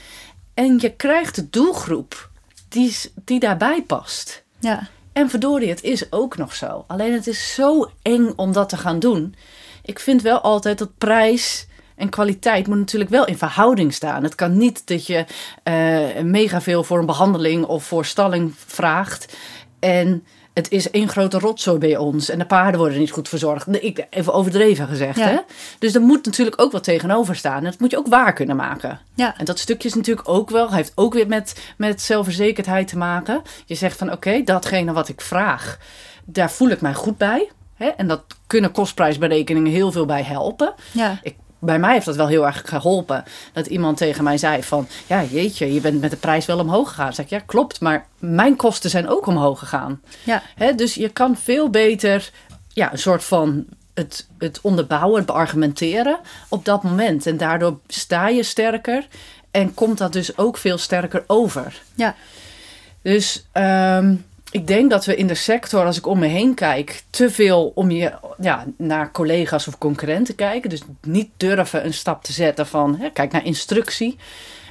En 0.54 0.78
je 0.80 0.96
krijgt 0.96 1.36
de 1.36 1.50
doelgroep 1.50 2.30
die, 2.70 2.98
die 3.26 3.40
daarbij 3.40 3.84
past. 3.84 4.44
Ja. 4.60 4.88
En 5.14 5.30
verdorie, 5.30 5.70
het 5.70 5.84
is 5.84 6.12
ook 6.12 6.38
nog 6.38 6.56
zo. 6.56 6.84
Alleen 6.88 7.14
het 7.14 7.28
is 7.28 7.54
zo 7.54 7.92
eng 8.02 8.34
om 8.36 8.52
dat 8.52 8.70
te 8.70 8.78
gaan 8.78 9.00
doen. 9.00 9.36
Ik 9.84 10.00
vind 10.00 10.22
wel 10.22 10.42
altijd 10.42 10.78
dat 10.78 10.98
prijs 10.98 11.68
en 11.96 12.10
kwaliteit 12.10 12.68
moet 12.68 12.78
natuurlijk 12.78 13.12
wel 13.12 13.26
in 13.26 13.38
verhouding 13.38 13.94
staan. 13.94 14.24
Het 14.24 14.36
kan 14.36 14.58
niet 14.58 14.88
dat 14.88 15.06
je 15.06 15.26
uh, 15.64 16.24
mega 16.24 16.62
veel 16.62 16.84
voor 16.84 17.00
een 17.00 17.06
behandeling 17.06 17.66
of 17.66 17.84
voor 17.84 18.06
stalling 18.06 18.54
vraagt. 18.56 19.38
En 19.80 20.26
het 20.54 20.72
is 20.72 20.90
één 20.90 21.10
grote 21.10 21.40
rotzooi 21.40 21.78
bij 21.78 21.98
ons. 21.98 22.30
En 22.30 22.40
de 22.40 22.46
paarden 22.46 22.80
worden 22.80 23.00
niet 23.00 23.12
goed 23.12 23.30
verzorgd. 23.30 23.84
Ik, 23.84 24.08
even 24.10 24.34
overdreven 24.34 24.88
gezegd. 24.88 25.20
Hè? 25.20 25.38
Dus 25.80 25.96
er 25.96 26.02
moet 26.02 26.26
natuurlijk 26.26 26.62
ook 26.62 26.72
wat 26.72 26.84
tegenover 26.84 27.36
staan. 27.36 27.58
En 27.58 27.64
dat 27.64 27.80
moet 27.80 27.92
je 27.92 27.98
ook 27.98 28.08
waar 28.08 28.34
kunnen 28.34 28.56
maken. 28.56 29.00
Ja. 29.16 29.38
En 29.38 29.46
dat 29.46 29.60
stukje 29.60 29.88
is 29.88 29.94
natuurlijk 29.94 30.30
ook 30.30 30.50
wel, 30.50 30.72
heeft 30.72 30.92
ook 30.96 31.14
weer 31.14 31.28
met, 31.28 31.64
met 31.78 32.02
zelfverzekerdheid 32.02 32.88
te 32.88 32.98
maken. 32.98 33.42
Je 33.66 33.76
zegt 33.76 33.98
van 33.98 34.12
oké, 34.12 34.44
datgene 34.44 34.94
wat 34.94 35.10
ik 35.10 35.22
vraag, 35.22 35.78
daar 36.26 36.52
voel 36.52 36.70
ik 36.70 36.82
mij 36.82 36.94
goed 36.94 37.18
bij. 37.18 37.50
Hè? 37.74 37.88
En 37.88 38.08
dat 38.08 38.24
kunnen 38.48 38.72
kostprijsberekeningen 38.72 39.72
heel 39.72 39.92
veel 39.92 40.06
bij 40.06 40.24
helpen. 40.24 40.74
Ja. 40.92 41.20
Ik 41.24 41.36
bij 41.66 41.80
mij 41.80 41.94
heeft 41.94 42.06
dat 42.06 42.16
wel 42.16 42.28
heel 42.28 42.46
erg 42.46 42.62
geholpen. 42.66 43.24
Dat 43.54 43.68
iemand 43.68 43.98
tegen 43.98 44.24
mij 44.24 44.38
zei 44.38 44.64
van, 44.64 44.88
ja 45.08 45.24
jeetje, 45.24 45.74
je 45.74 45.82
bent 45.82 46.02
met 46.02 46.12
de 46.12 46.18
prijs 46.18 46.46
wel 46.46 46.60
omhoog 46.60 46.88
gegaan. 46.88 47.06
Dan 47.06 47.14
zeg 47.14 47.26
ik, 47.26 47.32
ja 47.32 47.40
klopt, 47.46 47.80
maar 47.80 48.06
mijn 48.20 48.56
kosten 48.56 48.90
zijn 48.90 49.10
ook 49.10 49.26
omhoog 49.26 49.60
gegaan. 49.60 50.02
Ja. 50.24 50.42
Hè, 50.56 50.76
dus 50.76 50.94
je 50.94 51.10
kan 51.10 51.38
veel 51.38 51.70
beter 51.70 52.32
ja, 52.68 52.92
een 52.92 52.98
soort 52.98 53.24
van 53.24 53.66
het, 53.94 54.28
het 54.38 54.60
onderbouwen, 54.62 55.18
het 55.18 55.26
beargumenteren 55.26 56.20
op 56.50 56.66
dat 56.66 56.84
moment. 56.84 57.26
En 57.26 57.38
daardoor 57.38 57.80
sta 57.88 58.28
je 58.28 58.44
sterker 58.44 59.08
en 59.52 59.74
komt 59.74 59.98
dat 59.98 60.14
dus 60.14 60.38
ook 60.38 60.58
veel 60.58 60.78
sterker 60.78 61.24
over. 61.28 61.82
Ja. 61.96 62.16
Dus 63.02 63.46
ehm, 63.52 64.16
ik 64.54 64.68
denk 64.68 64.90
dat 64.90 65.06
we 65.06 65.16
in 65.16 65.28
de 65.28 65.36
sector, 65.36 65.86
als 65.86 65.98
ik 65.98 66.06
om 66.06 66.20
me 66.20 66.28
heen 66.28 66.54
kijk, 66.54 67.04
te 67.10 67.30
veel 67.30 67.72
om 67.76 67.92
je 67.92 68.12
ja, 68.40 68.66
naar 68.78 69.12
collega's 69.12 69.68
of 69.68 69.78
concurrenten 69.78 70.36
kijken. 70.36 70.70
Dus 70.70 70.82
niet 71.02 71.30
durven 71.38 71.86
een 71.86 71.94
stap 71.94 72.24
te 72.24 72.34
zetten 72.34 72.68
van, 72.68 72.98
hè, 73.00 73.10
kijk 73.10 73.32
naar 73.32 73.46
instructie. 73.46 74.18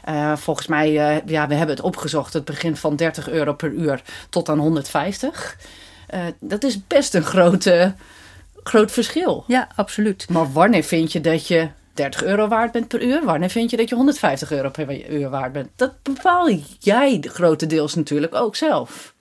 Uh, 0.09 0.37
volgens 0.37 0.67
mij, 0.67 0.91
uh, 0.91 1.27
ja, 1.27 1.47
we 1.47 1.55
hebben 1.55 1.77
het 1.77 1.85
opgezocht. 1.85 2.33
Het 2.33 2.45
begint 2.45 2.79
van 2.79 2.97
30 2.97 3.29
euro 3.29 3.53
per 3.53 3.71
uur 3.71 4.03
tot 4.29 4.49
aan 4.49 4.59
150. 4.59 5.57
Uh, 6.15 6.21
dat 6.41 6.65
is 6.65 6.87
best 6.87 7.15
een 7.15 7.25
grote, 7.25 7.95
groot 8.63 8.93
verschil. 8.93 9.45
Ja, 9.47 9.69
absoluut. 9.75 10.29
Maar 10.29 10.53
wanneer 10.53 10.85
vind 10.85 11.13
je 11.13 11.21
dat 11.21 11.47
je 11.47 11.69
30 11.95 12.25
euro 12.25 12.49
waard 12.49 12.73
bent 12.73 12.89
per 12.89 13.03
uur? 13.03 13.25
Wanneer 13.25 13.51
vind 13.51 13.71
je 13.71 13.77
dat 13.77 13.89
je 13.89 13.95
150 13.95 14.53
euro 14.53 14.71
per 14.71 15.11
uur 15.11 15.31
waard 15.31 15.53
bent? 15.53 15.69
Dat 15.77 16.03
bepaal 16.03 16.51
jij 16.79 17.25
grotendeels 17.29 17.95
natuurlijk 17.95 18.35
ook 18.35 18.57
zelf. 18.57 19.15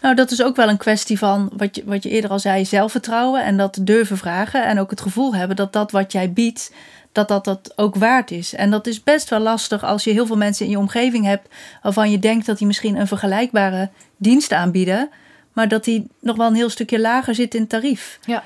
Nou, 0.00 0.14
dat 0.14 0.30
is 0.30 0.42
ook 0.42 0.56
wel 0.56 0.68
een 0.68 0.76
kwestie 0.76 1.18
van 1.18 1.50
wat 1.56 1.76
je, 1.76 1.82
wat 1.84 2.02
je 2.02 2.08
eerder 2.08 2.30
al 2.30 2.38
zei, 2.38 2.64
zelfvertrouwen 2.64 3.44
en 3.44 3.56
dat 3.56 3.78
durven 3.80 4.16
vragen. 4.16 4.66
En 4.66 4.78
ook 4.78 4.90
het 4.90 5.00
gevoel 5.00 5.34
hebben 5.34 5.56
dat 5.56 5.72
dat 5.72 5.90
wat 5.90 6.12
jij 6.12 6.32
biedt, 6.32 6.72
dat 7.12 7.28
dat, 7.28 7.44
dat 7.44 7.72
ook 7.76 7.94
waard 7.94 8.30
is. 8.30 8.54
En 8.54 8.70
dat 8.70 8.86
is 8.86 9.02
best 9.02 9.30
wel 9.30 9.40
lastig 9.40 9.84
als 9.84 10.04
je 10.04 10.10
heel 10.10 10.26
veel 10.26 10.36
mensen 10.36 10.64
in 10.64 10.70
je 10.70 10.78
omgeving 10.78 11.24
hebt 11.24 11.48
waarvan 11.82 12.10
je 12.10 12.18
denkt 12.18 12.46
dat 12.46 12.58
die 12.58 12.66
misschien 12.66 12.96
een 12.96 13.06
vergelijkbare 13.06 13.90
dienst 14.16 14.52
aanbieden, 14.52 15.08
maar 15.52 15.68
dat 15.68 15.84
die 15.84 16.08
nog 16.20 16.36
wel 16.36 16.46
een 16.46 16.54
heel 16.54 16.70
stukje 16.70 17.00
lager 17.00 17.34
zit 17.34 17.54
in 17.54 17.66
tarief. 17.66 18.18
Ja. 18.24 18.42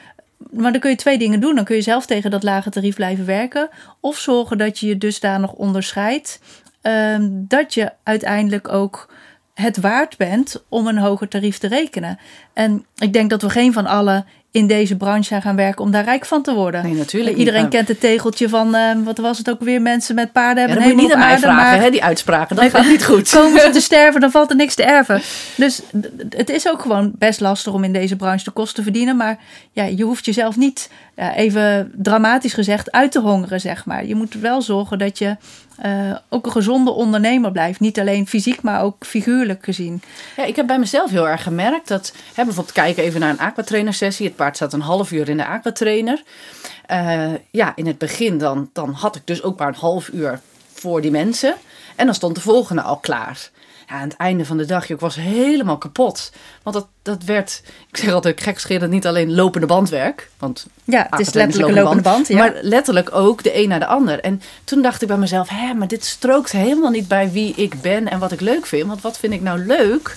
Maar 0.50 0.72
dan 0.72 0.80
kun 0.80 0.90
je 0.90 0.96
twee 0.96 1.18
dingen 1.18 1.40
doen. 1.40 1.54
Dan 1.54 1.64
kun 1.64 1.76
je 1.76 1.82
zelf 1.82 2.06
tegen 2.06 2.30
dat 2.30 2.42
lage 2.42 2.70
tarief 2.70 2.94
blijven 2.94 3.26
werken. 3.26 3.68
Of 4.00 4.18
zorgen 4.18 4.58
dat 4.58 4.78
je 4.78 4.86
je 4.86 4.98
dus 4.98 5.20
daar 5.20 5.40
nog 5.40 5.52
onderscheidt. 5.52 6.40
Ehm, 6.80 7.28
dat 7.30 7.74
je 7.74 7.92
uiteindelijk 8.02 8.68
ook 8.68 9.12
het 9.60 9.80
waard 9.80 10.16
bent 10.16 10.62
om 10.68 10.86
een 10.86 10.98
hoger 10.98 11.28
tarief 11.28 11.58
te 11.58 11.68
rekenen. 11.68 12.18
En 12.52 12.84
ik 12.96 13.12
denk 13.12 13.30
dat 13.30 13.42
we 13.42 13.50
geen 13.50 13.72
van 13.72 13.86
allen 13.86 14.26
in 14.52 14.66
deze 14.66 14.96
branche 14.96 15.40
gaan 15.40 15.56
werken 15.56 15.84
om 15.84 15.90
daar 15.90 16.04
rijk 16.04 16.24
van 16.24 16.42
te 16.42 16.54
worden. 16.54 16.82
Nee, 16.82 16.94
natuurlijk. 16.94 17.36
Iedereen 17.36 17.62
niet, 17.62 17.70
kent 17.70 17.88
het 17.88 18.00
tegeltje 18.00 18.48
van, 18.48 18.74
uh, 18.74 18.90
wat 19.04 19.18
was 19.18 19.38
het 19.38 19.50
ook 19.50 19.60
weer, 19.60 19.82
mensen 19.82 20.14
met 20.14 20.32
paarden 20.32 20.58
hebben 20.58 20.82
ja, 20.82 20.88
dan 20.88 20.92
moet 20.92 21.02
je 21.02 21.08
niet 21.08 21.24
aan 21.24 21.38
vragen, 21.38 21.56
maar... 21.56 21.82
hè, 21.82 21.90
die 21.90 22.04
uitspraken. 22.04 22.56
Dat 22.56 22.70
gaat 22.70 22.86
niet 22.86 23.04
goed. 23.04 23.30
Komen 23.30 23.60
ze 23.60 23.70
te 23.70 23.80
sterven, 23.90 24.20
dan 24.20 24.30
valt 24.30 24.50
er 24.50 24.56
niks 24.56 24.74
te 24.74 24.82
erven. 24.82 25.20
Dus 25.54 25.82
het 26.28 26.50
is 26.50 26.68
ook 26.68 26.82
gewoon 26.82 27.12
best 27.18 27.40
lastig 27.40 27.72
om 27.72 27.84
in 27.84 27.92
deze 27.92 28.16
branche 28.16 28.44
de 28.44 28.50
kosten 28.50 28.74
te 28.74 28.82
verdienen. 28.82 29.16
Maar 29.16 29.38
ja, 29.72 29.84
je 29.84 30.04
hoeft 30.04 30.24
jezelf 30.24 30.56
niet, 30.56 30.90
ja, 31.16 31.34
even 31.34 31.92
dramatisch 31.96 32.54
gezegd, 32.54 32.92
uit 32.92 33.12
te 33.12 33.20
hongeren, 33.20 33.60
zeg 33.60 33.84
maar. 33.84 34.06
Je 34.06 34.14
moet 34.14 34.34
wel 34.34 34.62
zorgen 34.62 34.98
dat 34.98 35.18
je 35.18 35.36
uh, 35.86 36.16
ook 36.28 36.46
een 36.46 36.52
gezonde 36.52 36.90
ondernemer 36.90 37.52
blijft. 37.52 37.80
Niet 37.80 38.00
alleen 38.00 38.26
fysiek, 38.26 38.62
maar 38.62 38.82
ook 38.82 39.06
figuurlijk 39.06 39.64
gezien. 39.64 40.02
Ja, 40.36 40.44
ik 40.44 40.56
heb 40.56 40.66
bij 40.66 40.78
mezelf 40.78 41.10
heel 41.10 41.28
erg 41.28 41.42
gemerkt 41.42 41.88
dat, 41.88 42.12
hè, 42.34 42.44
bijvoorbeeld 42.44 42.74
kijken 42.74 43.02
even 43.02 43.20
naar 43.20 43.30
een 43.30 43.38
aquatrainer 43.38 43.94
sessie. 43.94 44.26
Het 44.26 44.36
paard 44.36 44.56
staat 44.56 44.72
een 44.72 44.80
half 44.80 45.12
uur 45.12 45.28
in 45.28 45.36
de 45.36 45.46
aquatrainer. 45.46 46.22
Uh, 46.90 47.32
ja, 47.50 47.72
in 47.76 47.86
het 47.86 47.98
begin 47.98 48.38
dan, 48.38 48.70
dan 48.72 48.92
had 48.92 49.16
ik 49.16 49.22
dus 49.26 49.42
ook 49.42 49.58
maar 49.58 49.68
een 49.68 49.74
half 49.74 50.08
uur 50.08 50.40
voor 50.72 51.00
die 51.00 51.10
mensen. 51.10 51.54
En 51.96 52.06
dan 52.06 52.14
stond 52.14 52.34
de 52.34 52.40
volgende 52.40 52.82
al 52.82 52.96
klaar. 52.96 53.50
Ja, 53.90 53.96
aan 53.96 54.08
het 54.08 54.16
einde 54.16 54.44
van 54.44 54.56
de 54.56 54.64
dag, 54.64 54.88
ik 54.88 55.00
was 55.00 55.14
helemaal 55.16 55.78
kapot. 55.78 56.32
Want 56.62 56.76
dat, 56.76 56.88
dat 57.02 57.24
werd, 57.24 57.62
ik 57.88 57.96
zeg 57.96 58.12
altijd 58.12 58.40
gekscherend, 58.40 58.90
niet 58.90 59.06
alleen 59.06 59.34
lopende 59.34 59.66
bandwerk. 59.66 60.30
Want 60.38 60.66
ja, 60.84 61.06
het 61.10 61.20
is 61.20 61.32
letterlijk 61.32 61.76
een 61.76 61.82
lopende 61.82 62.02
band. 62.02 62.28
ja. 62.28 62.36
Maar 62.36 62.58
letterlijk 62.62 63.14
ook 63.14 63.42
de 63.42 63.62
een 63.62 63.68
naar 63.68 63.80
de 63.80 63.86
ander. 63.86 64.20
En 64.20 64.42
toen 64.64 64.82
dacht 64.82 65.02
ik 65.02 65.08
bij 65.08 65.16
mezelf, 65.16 65.48
hé, 65.48 65.74
maar 65.74 65.88
dit 65.88 66.04
strookt 66.04 66.52
helemaal 66.52 66.90
niet 66.90 67.08
bij 67.08 67.30
wie 67.30 67.54
ik 67.54 67.80
ben 67.80 68.08
en 68.08 68.18
wat 68.18 68.32
ik 68.32 68.40
leuk 68.40 68.66
vind. 68.66 68.86
Want 68.86 69.00
wat 69.00 69.18
vind 69.18 69.32
ik 69.32 69.40
nou 69.40 69.66
leuk? 69.66 70.16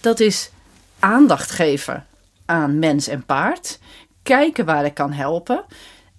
Dat 0.00 0.20
is 0.20 0.50
aandacht 0.98 1.50
geven 1.50 2.06
aan 2.44 2.78
mens 2.78 3.08
en 3.08 3.24
paard. 3.24 3.78
Kijken 4.22 4.64
waar 4.64 4.84
ik 4.84 4.94
kan 4.94 5.12
helpen. 5.12 5.64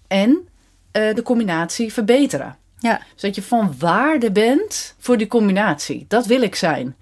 En 0.08 0.48
uh, 0.91 1.13
de 1.13 1.22
combinatie 1.24 1.94
verbeteren. 1.94 2.58
Ja. 2.86 3.02
Zodat 3.15 3.36
je 3.36 3.41
van 3.41 3.76
waarde 3.80 4.32
bent 4.32 4.95
voor 5.00 5.17
die 5.17 5.28
combinatie. 5.28 6.06
Dat 6.08 6.26
wil 6.26 6.41
ik 6.41 6.56
zijn. 6.56 6.95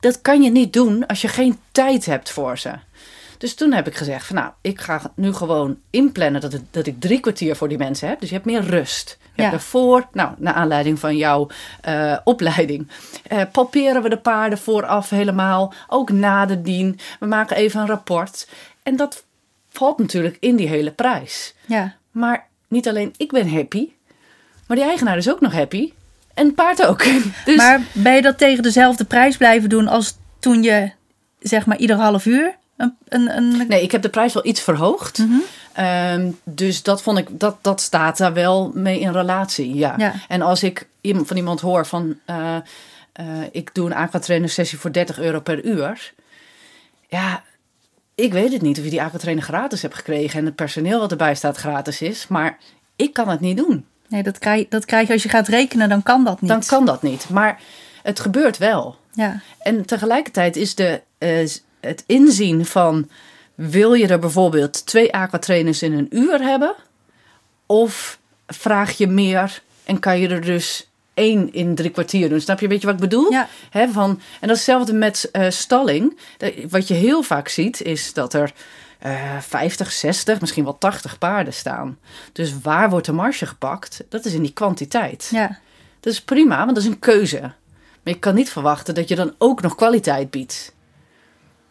Dat 0.00 0.20
kan 0.20 0.42
je 0.42 0.50
niet 0.50 0.72
doen 0.72 1.06
als 1.06 1.20
je 1.20 1.28
geen 1.28 1.58
tijd 1.72 2.06
hebt 2.06 2.30
voor 2.30 2.58
ze. 2.58 2.72
Dus 3.38 3.54
toen 3.54 3.72
heb 3.72 3.86
ik 3.86 3.96
gezegd 3.96 4.26
van 4.26 4.36
nou, 4.36 4.50
ik 4.60 4.80
ga 4.80 5.12
nu 5.14 5.32
gewoon 5.32 5.78
inplannen 5.90 6.40
dat, 6.40 6.52
het, 6.52 6.62
dat 6.70 6.86
ik 6.86 7.00
drie 7.00 7.20
kwartier 7.20 7.56
voor 7.56 7.68
die 7.68 7.78
mensen 7.78 8.08
heb. 8.08 8.20
Dus 8.20 8.28
je 8.28 8.34
hebt 8.34 8.46
meer 8.46 8.62
rust. 8.62 9.18
Je 9.34 9.42
Ja. 9.42 9.58
nou, 10.12 10.34
naar 10.38 10.54
aanleiding 10.54 10.98
van 10.98 11.16
jouw 11.16 11.48
eh, 11.80 12.16
opleiding, 12.24 12.88
eh, 13.26 13.42
palperen 13.52 14.02
we 14.02 14.08
de 14.08 14.18
paarden 14.18 14.58
vooraf 14.58 15.10
helemaal. 15.10 15.72
Ook 15.88 16.10
na 16.10 16.46
de 16.46 16.62
dien. 16.62 16.98
We 17.20 17.26
maken 17.26 17.56
even 17.56 17.80
een 17.80 17.86
rapport. 17.86 18.48
En 18.82 18.96
dat 18.96 19.24
valt 19.68 19.98
natuurlijk 19.98 20.36
in 20.40 20.56
die 20.56 20.68
hele 20.68 20.90
prijs. 20.90 21.54
Ja. 21.66 21.94
Maar 22.10 22.48
niet 22.68 22.88
alleen 22.88 23.14
ik 23.16 23.32
ben 23.32 23.50
happy, 23.50 23.88
maar 24.70 24.78
die 24.78 24.88
eigenaar 24.88 25.16
is 25.16 25.30
ook 25.30 25.40
nog 25.40 25.52
happy. 25.52 25.92
En 26.34 26.46
het 26.46 26.54
paard 26.54 26.86
ook. 26.86 27.04
Dus 27.44 27.56
Maar 27.56 27.80
ben 27.92 28.14
je 28.14 28.22
dat 28.22 28.38
tegen 28.38 28.62
dezelfde 28.62 29.04
prijs 29.04 29.36
blijven 29.36 29.68
doen 29.68 29.88
als 29.88 30.16
toen 30.38 30.62
je, 30.62 30.90
zeg 31.40 31.66
maar, 31.66 31.76
ieder 31.76 31.96
half 31.96 32.26
uur 32.26 32.56
een... 32.76 32.96
een, 33.08 33.36
een... 33.36 33.66
nee, 33.68 33.82
ik 33.82 33.92
heb 33.92 34.02
de 34.02 34.08
prijs 34.08 34.34
wel 34.34 34.46
iets 34.46 34.60
verhoogd. 34.60 35.18
Mhm. 35.18 35.38
Ehm, 35.72 36.30
dus 36.44 36.82
dat 36.82 37.02
vond 37.02 37.18
ik, 37.18 37.28
dat, 37.30 37.56
dat 37.60 37.80
staat 37.80 38.18
daar 38.18 38.32
wel 38.32 38.70
mee 38.74 39.00
in 39.00 39.12
relatie. 39.12 39.74
Ja. 39.74 39.94
Ja. 39.96 40.14
En 40.28 40.42
als 40.42 40.62
ik 40.62 40.86
van 41.02 41.36
iemand 41.36 41.60
hoor 41.60 41.86
van 41.86 42.18
eh, 42.24 42.56
eh, 43.12 43.26
ik 43.52 43.74
doe 43.74 43.86
een 43.86 43.96
aquatrainer 43.96 44.48
sessie 44.48 44.78
voor 44.78 44.92
30 44.92 45.18
euro 45.18 45.40
per 45.40 45.64
uur. 45.64 46.12
Ja, 47.08 47.42
ik 48.14 48.32
weet 48.32 48.52
het 48.52 48.62
niet 48.62 48.78
of 48.78 48.84
je 48.84 48.90
die 48.90 49.02
aquatrainer 49.02 49.44
gratis 49.44 49.82
hebt 49.82 49.94
gekregen 49.94 50.38
en 50.38 50.44
het 50.44 50.54
personeel 50.54 50.98
wat 50.98 51.10
erbij 51.10 51.34
staat 51.34 51.56
gratis 51.56 52.02
is. 52.02 52.26
Maar 52.28 52.58
ik 52.96 53.12
kan 53.12 53.28
het 53.28 53.40
niet 53.40 53.56
doen. 53.56 53.84
Nee, 54.10 54.22
dat 54.22 54.38
krijg, 54.38 54.68
dat 54.68 54.84
krijg 54.84 55.06
je 55.06 55.12
als 55.12 55.22
je 55.22 55.28
gaat 55.28 55.48
rekenen, 55.48 55.88
dan 55.88 56.02
kan 56.02 56.24
dat 56.24 56.40
niet. 56.40 56.50
Dan 56.50 56.64
kan 56.66 56.86
dat 56.86 57.02
niet. 57.02 57.28
Maar 57.28 57.60
het 58.02 58.20
gebeurt 58.20 58.58
wel. 58.58 58.96
Ja, 59.12 59.40
En 59.58 59.86
tegelijkertijd 59.86 60.56
is 60.56 60.74
de, 60.74 61.02
eh, 61.18 61.48
het 61.80 62.04
inzien 62.06 62.66
van... 62.66 63.08
wil 63.54 63.94
je 63.94 64.06
er 64.06 64.18
bijvoorbeeld 64.18 64.86
twee 64.86 65.12
aquatrainers 65.12 65.82
in 65.82 65.92
een 65.92 66.06
uur 66.10 66.42
hebben? 66.42 66.74
Of 67.66 68.18
vraag 68.46 68.98
je 68.98 69.06
meer 69.06 69.62
en 69.84 69.98
kan 69.98 70.18
je 70.18 70.28
er 70.28 70.40
dus 70.40 70.90
één 71.14 71.52
in 71.52 71.74
drie 71.74 71.90
kwartier 71.90 72.28
doen? 72.28 72.40
Snap 72.40 72.58
je 72.58 72.64
een 72.64 72.70
beetje 72.70 72.86
wat 72.86 72.94
ik 72.94 73.00
bedoel? 73.00 73.32
Ja. 73.32 73.48
Hè, 73.70 73.88
van, 73.88 74.10
en 74.10 74.48
dat 74.48 74.56
is 74.56 74.66
hetzelfde 74.66 74.92
met 74.92 75.28
eh, 75.32 75.50
stalling. 75.50 76.18
Wat 76.68 76.88
je 76.88 76.94
heel 76.94 77.22
vaak 77.22 77.48
ziet 77.48 77.82
is 77.82 78.12
dat 78.12 78.34
er... 78.34 78.52
eh 79.00 79.38
50, 79.40 79.92
60, 79.92 80.40
misschien 80.40 80.64
wel 80.64 80.78
80 80.78 81.18
paarden 81.18 81.52
staan. 81.52 81.98
Dus 82.32 82.60
waar 82.62 82.90
wordt 82.90 83.06
de 83.06 83.12
marge 83.12 83.46
gepakt? 83.46 84.04
Dat 84.08 84.24
is 84.24 84.32
in 84.34 84.42
die 84.42 84.52
kwantiteit. 84.52 85.28
ja, 85.30 85.58
Dat 86.00 86.12
is 86.12 86.20
prima, 86.22 86.56
want 86.56 86.74
dat 86.74 86.84
is 86.84 86.90
een 86.90 86.98
keuze. 86.98 87.40
Maar 87.40 88.12
je 88.14 88.18
kan 88.18 88.34
niet 88.34 88.50
verwachten 88.50 88.94
dat 88.94 89.08
je 89.08 89.14
dan 89.16 89.34
ook 89.38 89.62
nog 89.62 89.74
kwaliteit 89.74 90.30
biedt. 90.30 90.74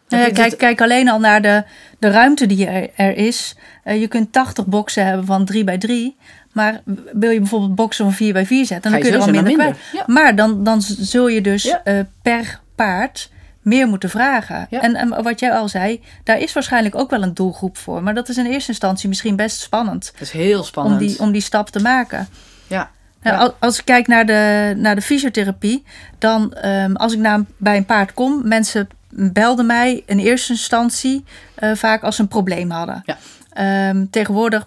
Nou 0.08 0.22
ja, 0.22 0.28
je 0.28 0.34
kijk, 0.34 0.58
kijk 0.58 0.80
alleen 0.80 1.08
al 1.08 1.18
naar 1.20 1.42
de, 1.42 1.64
de 1.98 2.10
ruimte 2.10 2.46
die 2.46 2.66
er, 2.66 2.90
er 2.96 3.16
is. 3.16 3.56
Eh, 3.84 4.00
je 4.00 4.08
kunt 4.08 4.32
80 4.32 4.66
boxen 4.66 5.06
hebben 5.06 5.26
van 5.26 5.44
3 5.44 5.64
bij 5.64 5.78
3. 5.78 6.16
Maar 6.52 6.82
wil 7.12 7.30
je 7.30 7.38
bijvoorbeeld 7.38 7.74
boxen 7.74 8.04
van 8.04 8.14
4 8.14 8.32
bij 8.32 8.46
4 8.46 8.66
zetten, 8.66 8.90
dan 8.90 9.00
kun 9.00 9.10
je 9.10 9.16
er 9.16 9.22
al 9.22 9.30
minder 9.30 9.56
minder, 9.56 9.76
Maar 10.06 10.36
dan, 10.36 10.64
dan 10.64 10.82
zul 10.82 11.28
je 11.28 11.40
dus 11.40 11.62
Ja. 11.62 11.80
eh, 11.84 12.00
per 12.22 12.60
paard 12.74 13.30
meer 13.62 13.86
moeten 13.88 14.10
vragen. 14.10 14.66
Ja. 14.70 14.80
En, 14.80 14.94
en 14.94 15.22
wat 15.22 15.40
jij 15.40 15.52
al 15.52 15.68
zei, 15.68 16.02
daar 16.24 16.38
is 16.38 16.52
waarschijnlijk 16.52 16.94
ook 16.94 17.10
wel 17.10 17.22
een 17.22 17.34
doelgroep 17.34 17.78
voor. 17.78 18.02
Maar 18.02 18.14
dat 18.14 18.28
is 18.28 18.36
in 18.36 18.46
eerste 18.46 18.70
instantie 18.70 19.08
misschien 19.08 19.36
best 19.36 19.60
spannend. 19.60 20.10
Dat 20.12 20.20
is 20.20 20.30
heel 20.30 20.64
spannend. 20.64 21.00
Om 21.00 21.06
die, 21.06 21.18
om 21.20 21.32
die 21.32 21.40
stap 21.42 21.68
te 21.68 21.80
maken. 21.80 22.28
Ja. 22.66 22.90
Nou, 23.22 23.36
Ja. 23.36 23.42
al- 23.42 23.54
Als 23.58 23.78
ik 23.78 23.84
kijk 23.84 24.06
naar 24.06 24.26
de, 24.26 24.72
naar 24.76 24.94
de 24.94 25.02
fysiotherapie, 25.02 25.84
dan 26.18 26.52
ehm, 26.54 26.94
als 26.94 27.12
ik 27.12 27.18
naar, 27.18 27.40
bij 27.56 27.76
een 27.76 27.84
paard 27.84 28.14
kom, 28.14 28.48
mensen 28.48 28.88
belden 29.12 29.66
mij 29.66 30.02
in 30.06 30.18
eerste 30.18 30.52
instantie 30.52 31.24
eh, 31.54 31.74
vaak 31.74 32.02
als 32.02 32.16
ze 32.16 32.22
een 32.22 32.28
probleem 32.28 32.70
hadden. 32.70 33.02
Ja. 33.04 33.16
Ehm, 33.50 34.06
tegenwoordig 34.10 34.66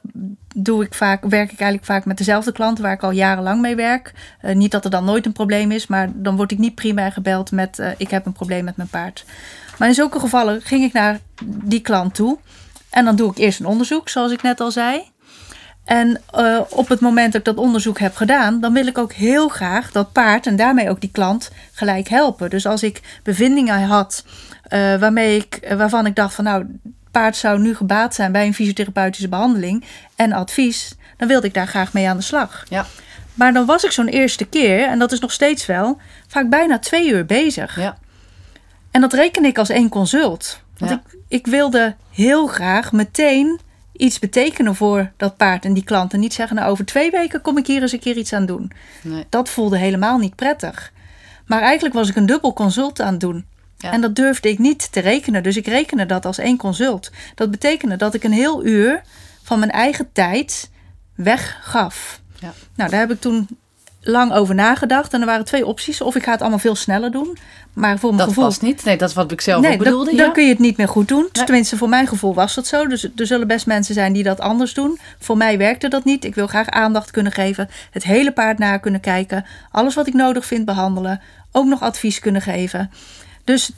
doe 0.55 0.83
ik 0.83 0.93
vaak, 0.93 1.25
werk 1.25 1.51
ik 1.51 1.59
eigenlijk 1.59 1.85
vaak 1.85 2.05
met 2.05 2.17
dezelfde 2.17 2.51
klanten 2.51 2.83
waar 2.83 2.93
ik 2.93 3.03
al 3.03 3.11
jarenlang 3.11 3.61
mee 3.61 3.75
werk. 3.75 4.13
Eh, 4.41 4.55
niet 4.55 4.71
dat 4.71 4.85
er 4.85 4.91
dan 4.91 5.05
nooit 5.05 5.25
een 5.25 5.31
probleem 5.31 5.71
is, 5.71 5.87
maar 5.87 6.09
dan 6.13 6.35
word 6.35 6.51
ik 6.51 6.57
niet 6.57 6.75
primair 6.75 7.11
gebeld 7.11 7.51
met 7.51 7.79
eh, 7.79 7.89
ik 7.97 8.09
heb 8.09 8.25
een 8.25 8.33
probleem 8.33 8.63
met 8.63 8.77
mijn 8.77 8.89
paard. 8.89 9.25
Maar 9.77 9.87
in 9.87 9.93
zulke 9.93 10.19
gevallen 10.19 10.61
ging 10.61 10.83
ik 10.83 10.93
naar 10.93 11.19
die 11.45 11.79
klant 11.79 12.15
toe 12.15 12.37
en 12.89 13.05
dan 13.05 13.15
doe 13.15 13.31
ik 13.31 13.37
eerst 13.37 13.59
een 13.59 13.65
onderzoek, 13.65 14.09
zoals 14.09 14.31
ik 14.31 14.41
net 14.41 14.59
al 14.59 14.71
zei. 14.71 15.11
En 15.83 16.21
uh, 16.35 16.59
op 16.69 16.87
het 16.87 16.99
moment 16.99 17.31
dat 17.31 17.41
ik 17.41 17.55
dat 17.55 17.65
onderzoek 17.65 17.99
heb 17.99 18.15
gedaan, 18.15 18.59
dan 18.59 18.73
wil 18.73 18.87
ik 18.87 18.97
ook 18.97 19.13
heel 19.13 19.47
graag 19.47 19.91
dat 19.91 20.11
paard 20.11 20.47
en 20.47 20.55
daarmee 20.55 20.89
ook 20.89 21.01
die 21.01 21.11
klant 21.11 21.51
gelijk 21.71 22.07
helpen. 22.07 22.49
Dus 22.49 22.65
als 22.65 22.83
ik 22.83 23.19
bevindingen 23.23 23.83
had 23.83 24.25
waarmee 24.99 25.37
ik, 25.37 25.73
waarvan 25.77 26.05
ik 26.05 26.15
dacht 26.15 26.33
van 26.33 26.43
nou, 26.43 26.65
paard 27.13 27.35
zou 27.35 27.59
nu 27.59 27.75
gebaat 27.75 28.15
zijn 28.15 28.31
bij 28.31 28.45
een 28.45 28.53
fysiotherapeutische 28.53 29.29
behandeling 29.29 29.83
en 30.15 30.31
advies, 30.33 30.95
dan 31.17 31.27
wilde 31.27 31.47
ik 31.47 31.53
daar 31.53 31.67
graag 31.67 31.93
mee 31.93 32.09
aan 32.09 32.17
de 32.17 32.23
slag. 32.23 32.63
Ja. 32.69 32.85
Maar 33.33 33.53
dan 33.53 33.65
was 33.65 33.83
ik 33.83 33.91
zo'n 33.91 34.07
eerste 34.07 34.45
keer, 34.45 34.87
en 34.87 34.99
dat 34.99 35.11
is 35.11 35.19
nog 35.19 35.31
steeds 35.31 35.65
wel, 35.65 35.97
vaak 36.27 36.49
bijna 36.49 36.79
twee 36.79 37.09
uur 37.09 37.25
bezig. 37.25 37.75
Ja. 37.79 37.97
En 38.91 39.01
dat 39.01 39.13
reken 39.13 39.45
ik 39.45 39.57
als 39.57 39.69
één 39.69 39.89
consult. 39.89 40.61
Want 40.77 40.91
Ja. 40.91 41.01
ik, 41.11 41.17
ik 41.27 41.47
wilde 41.47 41.95
heel 42.11 42.47
graag 42.47 42.91
meteen 42.91 43.59
iets 43.91 44.19
betekenen 44.19 44.75
voor 44.75 45.11
dat 45.17 45.37
paard 45.37 45.65
en 45.65 45.73
die 45.73 45.83
klant. 45.83 46.13
En 46.13 46.19
niet 46.19 46.33
zeggen, 46.33 46.55
nou 46.55 46.69
over 46.71 46.85
twee 46.85 47.11
weken 47.11 47.41
kom 47.41 47.57
ik 47.57 47.67
hier 47.67 47.81
eens 47.81 47.91
een 47.91 47.99
keer 47.99 48.17
iets 48.17 48.33
aan 48.33 48.45
doen. 48.45 48.71
Nee. 49.01 49.25
Dat 49.29 49.49
voelde 49.49 49.77
helemaal 49.77 50.17
niet 50.17 50.35
prettig. 50.35 50.91
Maar 51.45 51.61
eigenlijk 51.61 51.95
was 51.95 52.09
ik 52.09 52.15
een 52.15 52.25
dubbel 52.25 52.53
consult 52.53 53.01
aan 53.01 53.11
het 53.11 53.19
doen. 53.21 53.45
Ja. 53.83 53.91
En 53.91 54.01
dat 54.01 54.15
durfde 54.15 54.49
ik 54.49 54.59
niet 54.59 54.91
te 54.91 54.99
rekenen. 54.99 55.43
Dus 55.43 55.57
ik 55.57 55.67
rekende 55.67 56.05
dat 56.05 56.25
als 56.25 56.37
één 56.37 56.57
consult. 56.57 57.11
Dat 57.35 57.51
betekende 57.51 57.95
dat 57.95 58.13
ik 58.13 58.23
een 58.23 58.31
heel 58.31 58.65
uur 58.65 59.01
van 59.43 59.59
mijn 59.59 59.71
eigen 59.71 60.09
tijd 60.13 60.69
weggaf. 61.15 62.21
Ja. 62.39 62.53
Nou, 62.75 62.89
daar 62.89 62.99
heb 62.99 63.11
ik 63.11 63.21
toen 63.21 63.47
lang 64.01 64.33
over 64.33 64.55
nagedacht. 64.55 65.13
En 65.13 65.19
er 65.19 65.25
waren 65.25 65.45
twee 65.45 65.65
opties. 65.65 66.01
Of 66.01 66.15
ik 66.15 66.23
ga 66.23 66.31
het 66.31 66.41
allemaal 66.41 66.59
veel 66.59 66.75
sneller 66.75 67.11
doen. 67.11 67.37
Maar 67.73 67.99
voor 67.99 68.09
mijn 68.09 68.19
Dat 68.21 68.27
gevoel... 68.27 68.43
past 68.43 68.61
niet. 68.61 68.83
Nee, 68.83 68.97
dat 68.97 69.09
is 69.09 69.15
wat 69.15 69.31
ik 69.31 69.41
zelf 69.41 69.61
Nee, 69.61 69.71
ook 69.71 69.77
dan, 69.77 69.85
bedoelde. 69.85 70.15
dan 70.15 70.25
ja. 70.25 70.31
kun 70.31 70.43
je 70.43 70.49
het 70.49 70.59
niet 70.59 70.77
meer 70.77 70.87
goed 70.87 71.07
doen. 71.07 71.29
Nee. 71.31 71.43
Tenminste, 71.45 71.77
voor 71.77 71.89
mijn 71.89 72.07
gevoel 72.07 72.33
was 72.33 72.55
dat 72.55 72.67
zo. 72.67 72.87
Dus 72.87 73.03
er 73.15 73.27
zullen 73.27 73.47
best 73.47 73.65
mensen 73.65 73.93
zijn 73.93 74.13
die 74.13 74.23
dat 74.23 74.39
anders 74.39 74.73
doen. 74.73 74.99
Voor 75.19 75.37
mij 75.37 75.57
werkte 75.57 75.87
dat 75.87 76.03
niet. 76.03 76.25
Ik 76.25 76.35
wil 76.35 76.47
graag 76.47 76.69
aandacht 76.69 77.11
kunnen 77.11 77.31
geven. 77.31 77.69
Het 77.91 78.03
hele 78.03 78.31
paard 78.31 78.57
na 78.57 78.77
kunnen 78.77 79.01
kijken. 79.01 79.45
Alles 79.71 79.95
wat 79.95 80.07
ik 80.07 80.13
nodig 80.13 80.45
vind 80.45 80.65
behandelen. 80.65 81.21
Ook 81.51 81.65
nog 81.65 81.81
advies 81.81 82.19
kunnen 82.19 82.41
geven. 82.41 82.91
Dus 83.43 83.71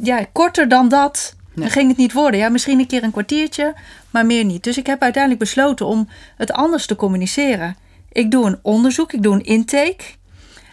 ja, 0.00 0.26
korter 0.32 0.68
dan 0.68 0.88
dat 0.88 1.36
Nee. 1.54 1.70
ging 1.70 1.88
het 1.88 1.96
niet 1.96 2.12
worden. 2.12 2.40
Ja, 2.40 2.48
misschien 2.48 2.78
een 2.78 2.86
keer 2.86 3.02
een 3.02 3.10
kwartiertje, 3.10 3.74
maar 4.10 4.26
meer 4.26 4.44
niet. 4.44 4.64
Dus 4.64 4.78
ik 4.78 4.86
heb 4.86 5.02
uiteindelijk 5.02 5.42
besloten 5.42 5.86
om 5.86 6.08
het 6.36 6.52
anders 6.52 6.86
te 6.86 6.96
communiceren. 6.96 7.76
Ik 8.12 8.30
doe 8.30 8.46
een 8.46 8.58
onderzoek, 8.62 9.12
ik 9.12 9.22
doe 9.22 9.34
een 9.34 9.44
intake. 9.44 10.04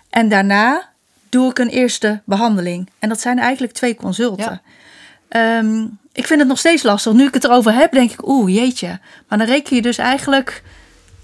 En 0.10 0.30
daarna 0.30 0.89
doe 1.30 1.50
ik 1.50 1.58
een 1.60 1.70
eerste 1.70 2.22
behandeling. 2.26 2.89
En 3.00 3.10
dat 3.10 3.20
zijn 3.22 3.39
eigenlijk 3.39 3.74
twee 3.74 3.96
consulten. 3.96 4.62
Ehm, 5.30 5.84
ik 6.12 6.26
vind 6.28 6.39
het 6.39 6.50
nog 6.50 6.60
steeds 6.60 6.84
lastig. 6.84 7.13
Nu 7.13 7.26
ik 7.26 7.34
het 7.34 7.44
erover 7.44 7.74
heb, 7.74 7.91
denk 7.91 8.12
ik, 8.12 8.28
oeh, 8.28 8.54
jeetje. 8.56 9.00
Maar 9.28 9.38
dan 9.38 9.48
reken 9.48 9.76
je 9.76 9.82
dus 9.82 9.98
eigenlijk 9.98 10.63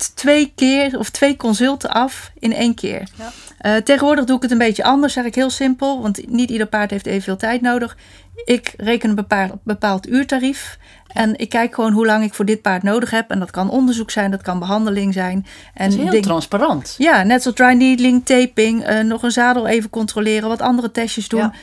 twee 0.09 0.51
keer 0.55 0.97
of 0.99 1.09
twee 1.09 1.35
consulten 1.37 1.89
af 1.89 2.31
in 2.39 2.53
één 2.53 2.75
keer. 2.75 3.07
Ja. 3.17 3.31
Eh, 3.57 3.75
tegenwoordig 3.81 4.25
doe 4.25 4.35
ik 4.35 4.41
het 4.41 4.51
een 4.51 4.57
beetje 4.57 4.83
anders, 4.83 5.13
zeg 5.13 5.25
ik 5.25 5.35
heel 5.35 5.49
simpel. 5.49 6.01
Want 6.01 6.27
niet 6.29 6.49
ieder 6.49 6.67
paard 6.67 6.91
heeft 6.91 7.05
evenveel 7.05 7.37
tijd 7.37 7.61
nodig. 7.61 7.97
Ik 8.45 8.73
reken 8.77 9.09
een 9.09 9.15
bepaald, 9.15 9.51
bepaald 9.63 10.07
uurtarief. 10.09 10.77
En 11.07 11.37
ik 11.39 11.49
kijk 11.49 11.75
gewoon 11.75 11.91
hoe 11.91 12.05
lang 12.05 12.23
ik 12.23 12.33
voor 12.33 12.45
dit 12.45 12.61
paard 12.61 12.83
nodig 12.83 13.09
heb. 13.09 13.29
En 13.29 13.39
dat 13.39 13.51
kan 13.51 13.69
onderzoek 13.69 14.11
zijn, 14.11 14.31
dat 14.31 14.41
kan 14.41 14.59
behandeling 14.59 15.13
zijn. 15.13 15.45
En 15.73 15.89
Dat 15.89 15.93
is 15.97 16.03
heel 16.03 16.11
ding- 16.11 16.23
transparant. 16.23 16.95
ja, 16.97 17.23
net 17.23 17.41
zoals 17.41 17.57
dry 17.57 17.73
needling, 17.73 18.25
taping, 18.25 18.83
eh, 18.83 18.99
nog 19.03 19.23
een 19.23 19.31
zadel 19.31 19.67
even 19.67 19.89
controleren, 19.89 20.49
wat 20.49 20.61
andere 20.61 20.91
testjes 20.91 21.27
doen. 21.27 21.39
Ja. 21.39 21.53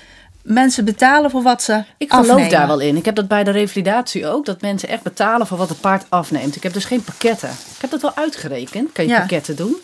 Mensen 0.48 0.84
betalen 0.84 1.30
voor 1.30 1.42
wat 1.42 1.62
ze 1.62 1.82
Ik 1.98 2.10
geloof 2.10 2.28
afnemen. 2.28 2.50
daar 2.50 2.66
wel 2.66 2.80
in. 2.80 2.96
Ik 2.96 3.04
heb 3.04 3.14
dat 3.14 3.28
bij 3.28 3.44
de 3.44 3.50
revalidatie 3.50 4.26
ook. 4.26 4.44
Dat 4.44 4.60
mensen 4.60 4.88
echt 4.88 5.02
betalen 5.02 5.46
voor 5.46 5.58
wat 5.58 5.68
het 5.68 5.80
paard 5.80 6.04
afneemt. 6.08 6.56
Ik 6.56 6.62
heb 6.62 6.72
dus 6.72 6.84
geen 6.84 7.02
pakketten. 7.04 7.48
Ik 7.48 7.80
heb 7.80 7.90
dat 7.90 8.02
wel 8.02 8.14
uitgerekend. 8.14 8.92
Kan 8.92 9.04
je 9.04 9.10
Ja. 9.10 9.18
pakketten 9.18 9.56
doen. 9.56 9.76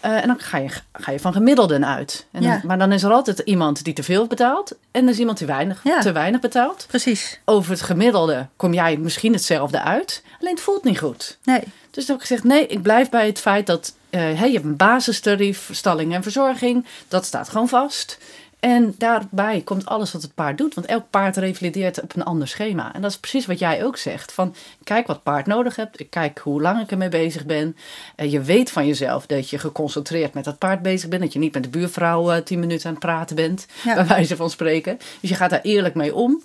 Eh, 0.00 0.10
en 0.20 0.26
dan 0.26 0.38
ga 0.38 0.58
je, 0.58 0.68
ga 0.92 1.12
je 1.12 1.20
van 1.20 1.32
gemiddelden 1.32 1.86
uit. 1.86 2.26
En 2.32 2.42
dan-. 2.42 2.60
Maar 2.64 2.78
dan 2.78 2.92
is 2.92 3.02
er 3.02 3.10
altijd 3.12 3.38
iemand 3.38 3.84
die 3.84 3.94
te 3.94 4.02
veel 4.02 4.26
betaalt. 4.26 4.72
En 4.90 5.04
er 5.04 5.10
is 5.10 5.18
iemand 5.18 5.38
die 5.38 5.46
weinig, 5.46 5.80
Ja. 5.84 6.00
te 6.00 6.12
weinig 6.12 6.40
betaalt. 6.40 6.84
Precies. 6.88 7.40
Over 7.44 7.70
het 7.70 7.82
gemiddelde 7.82 8.46
kom 8.56 8.74
jij 8.74 8.96
misschien 8.96 9.32
hetzelfde 9.32 9.82
uit. 9.82 10.22
Alleen 10.40 10.54
het 10.54 10.62
voelt 10.62 10.84
niet 10.84 10.98
goed. 10.98 11.38
Nee. 11.44 11.60
Dus 11.90 12.04
toen 12.04 12.14
heb 12.14 12.14
ik 12.14 12.20
gezegd, 12.20 12.44
nee, 12.44 12.66
ik 12.66 12.82
blijf 12.82 13.10
bij 13.10 13.26
het 13.26 13.38
feit 13.40 13.66
dat 13.66 13.94
eh, 14.10 14.20
hè, 14.20 14.44
je 14.44 14.52
hebt 14.52 14.64
een 14.64 14.76
basistarief, 14.76 15.68
stalling 15.72 16.14
en 16.14 16.22
verzorging. 16.22 16.86
Dat 17.08 17.24
staat 17.24 17.48
gewoon 17.48 17.68
vast. 17.68 18.18
En 18.62 18.94
daarbij 18.98 19.60
komt 19.60 19.86
alles 19.86 20.12
wat 20.12 20.22
het 20.22 20.34
paard 20.34 20.58
doet. 20.58 20.74
Want 20.74 20.86
elk 20.86 21.04
paard 21.10 21.36
revalideert 21.36 22.02
op 22.02 22.16
een 22.16 22.24
ander 22.24 22.48
schema. 22.48 22.94
En 22.94 23.02
dat 23.02 23.10
is 23.10 23.18
precies 23.18 23.46
wat 23.46 23.58
jij 23.58 23.84
ook 23.84 23.96
zegt. 23.96 24.32
Van, 24.32 24.54
kijk 24.84 25.06
wat 25.06 25.22
paard 25.22 25.46
nodig 25.46 25.76
hebt. 25.76 26.00
Ik 26.00 26.10
kijk 26.10 26.38
hoe 26.38 26.60
lang 26.60 26.80
ik 26.80 26.90
ermee 26.90 27.08
bezig 27.08 27.46
ben. 27.46 27.76
En 28.16 28.30
je 28.30 28.40
weet 28.40 28.70
van 28.70 28.86
jezelf 28.86 29.26
dat 29.26 29.50
je 29.50 29.58
geconcentreerd 29.58 30.34
met 30.34 30.44
dat 30.44 30.58
paard 30.58 30.82
bezig 30.82 31.08
bent. 31.08 31.22
Dat 31.22 31.32
je 31.32 31.38
niet 31.38 31.52
met 31.54 31.62
de 31.62 31.68
buurvrouw 31.68 32.30
eh, 32.30 32.42
tien 32.42 32.58
minuten 32.58 32.86
aan 32.86 32.92
het 32.92 33.04
praten 33.04 33.36
bent. 33.36 33.66
Ja. 33.84 33.94
Bij 33.94 34.06
wijze 34.06 34.36
van 34.36 34.50
spreken. 34.50 34.98
Dus 35.20 35.30
je 35.30 35.36
gaat 35.36 35.50
daar 35.50 35.62
eerlijk 35.62 35.94
mee 35.94 36.14
om. 36.14 36.42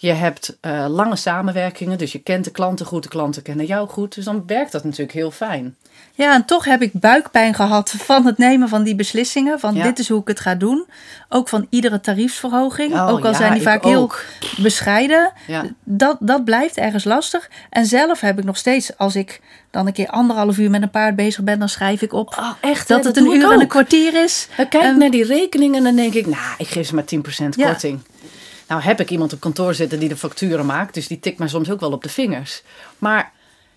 Je 0.00 0.12
hebt 0.12 0.56
eh, 0.60 0.86
lange 0.88 1.16
samenwerkingen. 1.16 1.98
Dus 1.98 2.12
je 2.12 2.18
kent 2.18 2.44
de 2.44 2.50
klanten 2.50 2.86
goed. 2.86 3.02
De 3.02 3.08
klanten 3.08 3.42
kennen 3.42 3.66
jou 3.66 3.88
goed. 3.88 4.14
Dus 4.14 4.24
dan 4.24 4.42
werkt 4.46 4.72
dat 4.72 4.84
natuurlijk 4.84 5.12
heel 5.12 5.30
fijn. 5.30 5.76
Ja, 6.14 6.34
en 6.34 6.44
toch 6.44 6.64
heb 6.64 6.82
ik 6.82 6.90
buikpijn 6.92 7.54
gehad 7.54 7.90
van 7.90 8.26
het 8.26 8.38
nemen 8.38 8.68
van 8.68 8.82
die 8.82 8.94
beslissingen. 8.94 9.60
Van 9.60 9.74
Ja. 9.74 9.82
dit 9.82 9.98
is 9.98 10.08
hoe 10.08 10.20
ik 10.20 10.28
het 10.28 10.40
ga 10.40 10.54
doen. 10.54 10.86
Ook 11.28 11.48
van 11.48 11.66
iedere 11.70 12.00
tariefsverhoging. 12.00 12.92
Oh, 12.92 13.08
ook 13.08 13.24
al 13.24 13.30
ja, 13.30 13.36
zijn 13.36 13.50
die 13.52 13.60
ik 13.60 13.66
vaak 13.66 13.86
ook. 13.86 13.90
heel 13.90 14.10
bescheiden. 14.62 15.32
Ja. 15.46 15.64
Dat, 15.84 16.16
dat 16.20 16.44
blijft 16.44 16.76
ergens 16.76 17.04
lastig. 17.04 17.48
En 17.70 17.86
zelf 17.86 18.20
heb 18.20 18.38
ik 18.38 18.44
nog 18.44 18.56
steeds, 18.56 18.96
als 18.96 19.16
ik 19.16 19.40
dan 19.70 19.86
een 19.86 19.92
keer 19.92 20.08
anderhalf 20.08 20.58
uur 20.58 20.70
met 20.70 20.82
een 20.82 20.90
paard 20.90 21.16
bezig 21.16 21.44
ben, 21.44 21.58
dan 21.58 21.68
schrijf 21.68 22.02
ik 22.02 22.12
op 22.12 22.36
Oh, 22.38 22.50
echt? 22.60 22.88
dat 22.88 23.00
hè? 23.02 23.08
het 23.08 23.16
een 23.16 23.26
ik 23.26 23.32
uur 23.32 23.52
en 23.52 23.60
een 23.60 23.66
kwartier 23.66 24.22
is. 24.24 24.48
Dan 24.56 24.68
kijk 24.68 24.82
ik 24.84 24.90
Ehm, 24.90 24.98
naar 24.98 25.10
die 25.10 25.24
rekening 25.24 25.76
en 25.76 25.84
dan 25.84 25.96
denk 25.96 26.14
ik, 26.14 26.26
nou, 26.26 26.54
ik 26.58 26.68
geef 26.68 26.86
ze 26.86 26.94
maar 26.94 27.04
10% 27.04 27.56
Ja. 27.56 27.66
korting. 27.68 28.00
Nou 28.68 28.82
heb 28.82 29.00
ik 29.00 29.10
iemand 29.10 29.32
op 29.32 29.40
kantoor 29.40 29.74
zitten 29.74 29.98
die 29.98 30.08
de 30.08 30.16
facturen 30.16 30.66
maakt, 30.66 30.94
dus 30.94 31.06
die 31.06 31.20
tikt 31.20 31.38
mij 31.38 31.48
soms 31.48 31.70
ook 31.70 31.80
wel 31.80 31.92
op 31.92 32.02
de 32.02 32.08
vingers. 32.08 32.62
Maar 32.98 33.32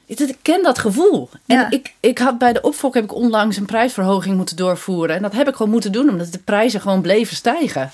ik 0.05 0.37
ken 0.41 0.63
dat 0.63 0.79
gevoel. 0.79 1.29
En 1.45 1.57
Ja. 1.57 1.69
ik, 1.69 1.93
ik 1.99 2.17
had 2.17 2.37
bij 2.37 2.53
de 2.53 2.61
opvolk 2.61 2.93
heb 2.93 3.03
ik 3.03 3.13
onlangs 3.13 3.57
een 3.57 3.65
prijsverhoging 3.65 4.35
moeten 4.35 4.55
doorvoeren. 4.55 5.15
En 5.15 5.21
dat 5.21 5.33
heb 5.33 5.47
ik 5.47 5.55
gewoon 5.55 5.71
moeten 5.71 5.91
doen, 5.91 6.09
omdat 6.09 6.31
de 6.31 6.39
prijzen 6.39 6.81
gewoon 6.81 7.01
bleven 7.01 7.35
stijgen. 7.35 7.91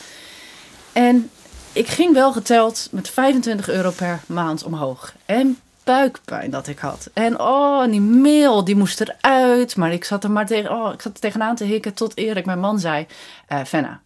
En 0.91 1.29
ik 1.73 1.87
ging 1.87 2.13
wel 2.13 2.31
geteld 2.31 2.87
met 2.91 3.09
25 3.09 3.69
euro 3.69 3.91
per 3.91 4.19
maand 4.25 4.63
omhoog. 4.63 5.13
En 5.25 5.59
buikpijn 5.83 6.51
dat 6.51 6.67
ik 6.67 6.79
had. 6.79 7.09
En 7.13 7.39
oh, 7.39 7.83
en 7.83 7.91
die 7.91 8.01
mail 8.01 8.63
die 8.63 8.75
moest 8.75 9.01
eruit. 9.01 9.75
Maar 9.75 9.93
ik 9.93 10.03
zat 10.03 10.23
er 10.23 10.31
maar 10.31 10.45
tegen, 10.45 10.71
oh, 10.71 10.93
ik 10.93 11.01
zat 11.01 11.13
er 11.13 11.19
tegenaan 11.19 11.55
te 11.55 11.63
hikken 11.63 11.93
tot 11.93 12.17
Erik, 12.17 12.45
mijn 12.45 12.59
man, 12.59 12.79
zei: 12.79 13.07
Fenna, 13.65 14.01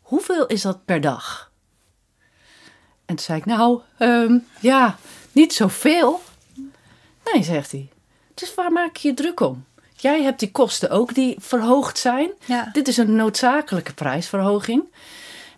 hoeveel 0.00 0.46
is 0.46 0.62
dat 0.62 0.84
per 0.84 1.00
dag? 1.00 1.50
En 3.12 3.18
toen 3.18 3.26
zei 3.26 3.38
ik: 3.38 3.44
Nou, 3.44 3.80
ehm, 3.98 4.38
ja, 4.60 4.96
niet 5.32 5.54
zoveel. 5.54 6.22
Nee, 7.32 7.42
zegt 7.42 7.70
hij. 7.72 7.88
Dus 8.34 8.54
waar 8.54 8.72
maak 8.72 8.96
je 8.96 9.08
je 9.08 9.14
druk 9.14 9.40
om? 9.40 9.64
Jij 9.96 10.22
hebt 10.22 10.38
die 10.38 10.50
kosten 10.50 10.90
ook 10.90 11.14
die 11.14 11.36
verhoogd 11.38 11.98
zijn. 11.98 12.30
Ja. 12.44 12.68
Dit 12.72 12.88
is 12.88 12.96
een 12.96 13.16
noodzakelijke 13.16 13.94
prijsverhoging. 13.94 14.82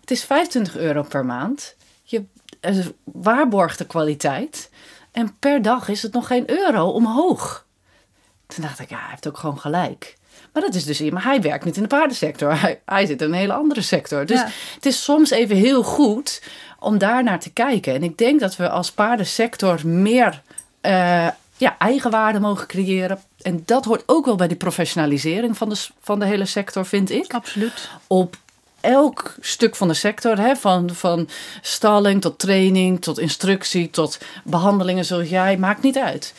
Het 0.01 0.11
is 0.11 0.23
25 0.23 0.77
euro 0.77 1.03
per 1.03 1.25
maand. 1.25 1.75
Je 2.03 2.23
eh, 2.59 2.75
waarborgt 3.03 3.77
de 3.77 3.85
kwaliteit. 3.85 4.69
En 5.11 5.35
per 5.39 5.61
dag 5.61 5.87
is 5.87 6.01
het 6.01 6.13
nog 6.13 6.27
geen 6.27 6.49
euro 6.49 6.89
omhoog. 6.89 7.65
Toen 8.47 8.63
dacht 8.63 8.79
ik, 8.79 8.89
ja, 8.89 8.99
hij 8.99 9.09
heeft 9.09 9.27
ook 9.27 9.37
gewoon 9.37 9.59
gelijk. 9.59 10.15
Maar 10.53 10.63
dat 10.63 10.73
is 10.75 10.83
dus 10.83 11.09
maar 11.09 11.23
hij 11.23 11.41
werkt 11.41 11.65
niet 11.65 11.75
in 11.75 11.81
de 11.81 11.87
paardensector. 11.87 12.59
Hij, 12.59 12.81
hij 12.85 13.05
zit 13.05 13.21
in 13.21 13.27
een 13.27 13.33
hele 13.33 13.53
andere 13.53 13.81
sector. 13.81 14.25
Dus 14.25 14.39
Ja. 14.39 14.49
het 14.75 14.85
is 14.85 15.03
soms 15.03 15.29
even 15.29 15.55
heel 15.55 15.83
goed 15.83 16.41
om 16.85 16.97
daar 16.97 17.23
naar 17.23 17.39
te 17.39 17.51
kijken. 17.51 17.93
En 17.93 18.03
ik 18.03 18.17
denk 18.17 18.39
dat 18.39 18.55
we 18.55 18.69
als 18.69 18.91
paardensector 18.91 19.87
meer 19.87 20.41
eh, 20.81 21.27
ja, 21.57 21.75
eigenwaarde 21.77 22.39
mogen 22.39 22.67
creëren. 22.67 23.19
En 23.41 23.63
dat 23.65 23.85
hoort 23.85 24.03
ook 24.05 24.25
wel 24.25 24.35
bij 24.35 24.47
die 24.47 24.57
professionalisering 24.57 25.57
van 25.57 25.69
de, 25.69 25.75
van 26.01 26.19
de 26.19 26.25
hele 26.25 26.45
sector, 26.45 26.85
vind 26.85 27.11
ik 27.11 27.33
Absoluut. 27.33 27.89
op 28.07 28.37
elk 28.81 29.35
stuk 29.39 29.75
van 29.75 29.87
de 29.87 29.93
sector, 29.93 30.37
hè, 30.37 30.55
van, 30.55 30.89
van 30.93 31.29
stalling 31.61 32.21
tot 32.21 32.39
training, 32.39 33.01
tot 33.01 33.19
instructie, 33.19 33.89
tot 33.89 34.19
behandelingen 34.43 35.05
zoals 35.05 35.29
jij, 35.29 35.57
maakt 35.57 35.81
niet 35.81 35.97
uit. 35.97 36.33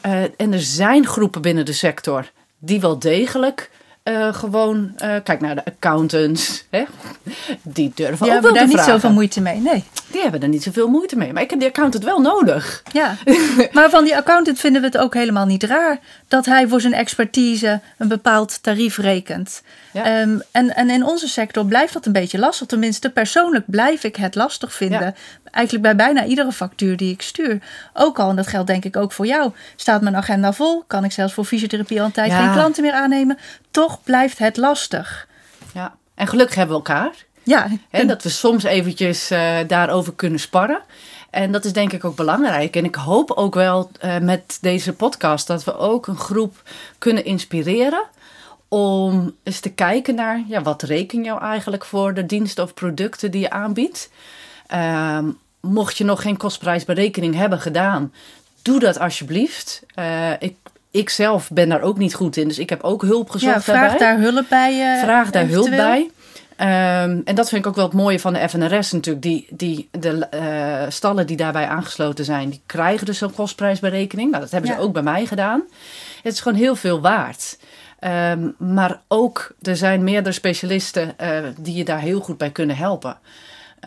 Eh, 0.00 0.22
en 0.22 0.52
er 0.52 0.62
zijn 0.62 1.06
groepen 1.06 1.42
binnen 1.42 1.64
de 1.64 1.72
sector 1.72 2.30
die 2.58 2.80
wel 2.80 2.98
degelijk 2.98 3.70
eh, 4.06 4.34
gewoon, 4.34 4.92
eh, 4.96 5.14
kijk 5.24 5.40
naar 5.40 5.54
de 5.54 5.64
accountants, 5.64 6.64
hè, 6.70 6.84
die 7.62 7.92
durven 7.94 8.26
Ja, 8.26 8.36
ook 8.36 8.42
wel 8.42 8.54
daar 8.54 8.66
niet 8.66 8.80
zoveel 8.80 9.12
moeite 9.12 9.40
mee. 9.40 9.60
Nee. 9.60 9.84
Die 10.10 10.22
hebben 10.22 10.42
er 10.42 10.48
niet 10.48 10.62
zoveel 10.62 10.88
moeite 10.88 11.16
mee. 11.16 11.32
Maar 11.32 11.42
ik 11.42 11.50
heb 11.50 11.58
die 11.58 11.68
accountant 11.68 12.04
wel 12.04 12.20
nodig. 12.20 12.82
Ja, 12.92 13.16
maar 13.72 13.90
van 13.90 14.04
die 14.04 14.16
accountant 14.16 14.58
vinden 14.58 14.80
we 14.80 14.86
het 14.86 14.98
ook 14.98 15.14
helemaal 15.14 15.46
niet 15.46 15.62
raar 15.62 15.98
dat 16.28 16.46
hij 16.46 16.68
voor 16.68 16.80
zijn 16.80 16.92
expertise 16.92 17.80
een 17.98 18.08
bepaald 18.08 18.62
tarief 18.62 18.98
rekent. 18.98 19.62
Ja. 19.92 20.04
Ehm, 20.04 20.38
en, 20.50 20.74
en 20.74 20.90
in 20.90 21.04
onze 21.04 21.28
sector 21.28 21.66
blijft 21.66 21.92
dat 21.92 22.06
een 22.06 22.12
beetje 22.12 22.38
lastig. 22.38 22.66
Tenminste, 22.66 23.10
persoonlijk 23.10 23.64
blijf 23.66 24.04
ik 24.04 24.16
het 24.16 24.34
lastig 24.34 24.72
vinden. 24.72 25.14
Eigenlijk 25.56 25.82
bij 25.82 25.96
bijna 25.96 26.24
iedere 26.24 26.52
factuur 26.52 26.96
die 26.96 27.12
ik 27.12 27.22
stuur. 27.22 27.58
Ook 27.92 28.18
al, 28.18 28.30
en 28.30 28.36
dat 28.36 28.46
geldt 28.46 28.66
denk 28.66 28.84
ik 28.84 28.96
ook 28.96 29.12
voor 29.12 29.26
jou, 29.26 29.52
staat 29.76 30.02
mijn 30.02 30.16
agenda 30.16 30.52
vol. 30.52 30.84
Kan 30.86 31.04
ik 31.04 31.12
zelfs 31.12 31.32
voor 31.34 31.44
fysiotherapie 31.44 32.00
al 32.00 32.06
een 32.06 32.12
tijd 32.12 32.32
geen 32.32 32.52
klanten 32.52 32.82
meer 32.82 32.92
aannemen. 32.92 33.38
Toch 33.70 34.02
blijft 34.02 34.38
het 34.38 34.56
lastig. 34.56 35.28
Ja, 35.74 35.94
en 36.14 36.26
gelukkig 36.26 36.56
hebben 36.56 36.76
we 36.76 36.82
elkaar. 36.82 37.12
Ja. 37.42 37.68
En 37.90 38.06
dat 38.06 38.22
we 38.22 38.28
soms 38.28 38.64
eventjes 38.64 39.32
uh, 39.32 39.56
daarover 39.66 40.14
kunnen 40.14 40.40
sparren. 40.40 40.80
En 41.30 41.52
dat 41.52 41.64
is 41.64 41.72
denk 41.72 41.92
ik 41.92 42.04
ook 42.04 42.16
belangrijk. 42.16 42.76
En 42.76 42.84
ik 42.84 42.94
hoop 42.94 43.30
ook 43.30 43.54
wel 43.54 43.90
uh, 44.04 44.18
met 44.18 44.58
deze 44.60 44.92
podcast 44.92 45.46
dat 45.46 45.64
we 45.64 45.76
ook 45.76 46.06
een 46.06 46.16
groep 46.16 46.62
kunnen 46.98 47.24
inspireren 47.24 48.04
om 48.68 49.34
eens 49.42 49.60
te 49.60 49.72
kijken 49.72 50.14
naar 50.14 50.42
ja, 50.48 50.62
wat 50.62 50.82
reken 50.82 51.24
je 51.24 51.38
eigenlijk 51.38 51.84
voor 51.84 52.14
de 52.14 52.26
diensten 52.26 52.64
of 52.64 52.74
producten 52.74 53.30
die 53.30 53.40
je 53.40 53.50
aanbiedt. 53.50 54.10
Uh, 54.74 55.18
mocht 55.60 55.96
je 55.96 56.04
nog 56.04 56.22
geen 56.22 56.36
kostprijsberekening 56.36 57.34
hebben 57.34 57.60
gedaan, 57.60 58.12
doe 58.62 58.80
dat 58.80 58.98
alsjeblieft. 58.98 59.82
Uh, 59.98 60.30
ik, 60.38 60.56
ik 60.90 61.10
zelf 61.10 61.50
ben 61.50 61.68
daar 61.68 61.82
ook 61.82 61.98
niet 61.98 62.14
goed 62.14 62.36
in, 62.36 62.48
dus 62.48 62.58
ik 62.58 62.70
heb 62.70 62.82
ook 62.82 63.02
hulp 63.02 63.30
gezocht. 63.30 63.54
Ja, 63.54 63.60
vraag 63.60 63.96
daar 63.96 64.18
hulp 64.18 64.46
bij. 64.48 64.96
Uh, 64.96 65.02
vraag 65.02 65.30
daar 65.30 65.46
hulp 65.46 65.70
bij. 65.70 66.10
Um, 66.60 67.22
en 67.24 67.34
dat 67.34 67.48
vind 67.48 67.64
ik 67.64 67.66
ook 67.66 67.74
wel 67.74 67.84
het 67.84 67.94
mooie 67.94 68.20
van 68.20 68.32
de 68.32 68.48
FNRS 68.48 68.92
natuurlijk. 68.92 69.22
Die, 69.24 69.46
die, 69.50 69.88
de 69.90 70.28
uh, 70.34 70.90
stallen 70.90 71.26
die 71.26 71.36
daarbij 71.36 71.66
aangesloten 71.66 72.24
zijn, 72.24 72.50
die 72.50 72.62
krijgen 72.66 73.06
dus 73.06 73.18
zo'n 73.18 73.34
kostprijsberekening. 73.34 74.30
Nou, 74.30 74.42
dat 74.42 74.52
hebben 74.52 74.70
ze 74.70 74.78
ook 74.78 74.92
bij 74.92 75.02
mij 75.02 75.26
gedaan. 75.26 75.62
Het 76.22 76.32
is 76.32 76.40
gewoon 76.40 76.58
heel 76.58 76.76
veel 76.76 77.00
waard. 77.00 77.58
Um, 78.00 78.54
maar 78.58 79.00
ook, 79.08 79.54
er 79.62 79.76
zijn 79.76 80.04
meerdere 80.04 80.34
specialisten 80.34 81.14
uh, 81.20 81.38
die 81.58 81.74
je 81.74 81.84
daar 81.84 82.00
heel 82.00 82.20
goed 82.20 82.38
bij 82.38 82.50
kunnen 82.50 82.76
helpen. 82.76 83.18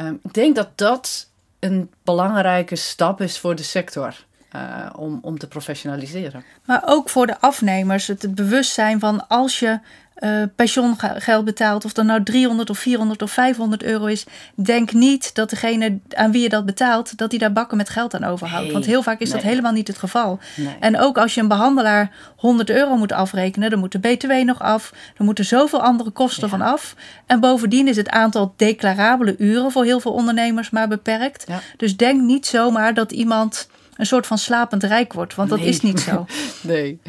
Um, 0.01 0.19
ik 0.23 0.33
denk 0.33 0.55
dat 0.55 0.69
dat 0.75 1.28
een 1.59 1.91
belangrijke 2.03 2.75
stap 2.75 3.21
is 3.21 3.39
voor 3.39 3.55
de 3.55 3.63
sector. 3.63 4.27
Uh, 4.55 4.89
om, 4.95 5.19
om 5.21 5.37
te 5.37 5.47
professionaliseren. 5.47 6.43
Maar 6.65 6.81
ook 6.85 7.09
voor 7.09 7.27
de 7.27 7.39
afnemers, 7.39 8.07
het 8.07 8.35
bewustzijn 8.35 8.99
van 8.99 9.27
als 9.27 9.59
je 9.59 9.79
uh, 10.19 10.43
pensioengeld 10.55 11.45
betaalt, 11.45 11.85
of 11.85 11.93
dat 11.93 12.05
nou 12.05 12.23
300 12.23 12.69
of 12.69 12.77
400 12.77 13.21
of 13.21 13.31
500 13.31 13.83
euro 13.83 14.05
is, 14.05 14.25
denk 14.55 14.93
niet 14.93 15.35
dat 15.35 15.49
degene 15.49 15.99
aan 16.15 16.31
wie 16.31 16.41
je 16.41 16.49
dat 16.49 16.65
betaalt, 16.65 17.17
dat 17.17 17.31
hij 17.31 17.39
daar 17.39 17.51
bakken 17.51 17.77
met 17.77 17.89
geld 17.89 18.15
aan 18.15 18.23
overhoudt. 18.23 18.71
Want 18.71 18.85
heel 18.85 19.03
vaak 19.03 19.19
is 19.19 19.29
dat 19.29 19.41
helemaal 19.41 19.71
niet 19.71 19.87
het 19.87 19.97
geval. 19.97 20.39
Nee. 20.55 20.75
En 20.79 20.99
ook 20.99 21.17
als 21.17 21.33
je 21.33 21.41
een 21.41 21.47
behandelaar 21.47 22.11
100 22.35 22.69
euro 22.69 22.95
moet 22.95 23.11
afrekenen, 23.11 23.69
dan 23.69 23.79
moet 23.79 23.91
de 23.91 23.99
BTW 23.99 24.31
nog 24.31 24.61
af, 24.61 24.93
er 25.17 25.23
moeten 25.23 25.45
zoveel 25.45 25.81
andere 25.81 26.09
kosten 26.09 26.43
ja. 26.43 26.49
van 26.49 26.61
af. 26.61 26.95
En 27.25 27.39
bovendien 27.39 27.87
is 27.87 27.95
het 27.95 28.09
aantal 28.09 28.53
declarabele 28.55 29.35
uren 29.37 29.71
voor 29.71 29.83
heel 29.83 29.99
veel 29.99 30.13
ondernemers 30.13 30.69
maar 30.69 30.87
beperkt. 30.87 31.43
Ja. 31.47 31.61
Dus 31.77 31.97
denk 31.97 32.21
niet 32.21 32.45
zomaar 32.45 32.93
dat 32.93 33.11
iemand 33.11 33.69
een 33.95 34.05
soort 34.05 34.27
van 34.27 34.37
slapend 34.37 34.83
rijk 34.83 35.13
wordt, 35.13 35.35
want 35.35 35.49
dat 35.49 35.59
is 35.59 35.81
niet 35.81 35.99
zo. 35.99 36.25
nee. 36.61 36.99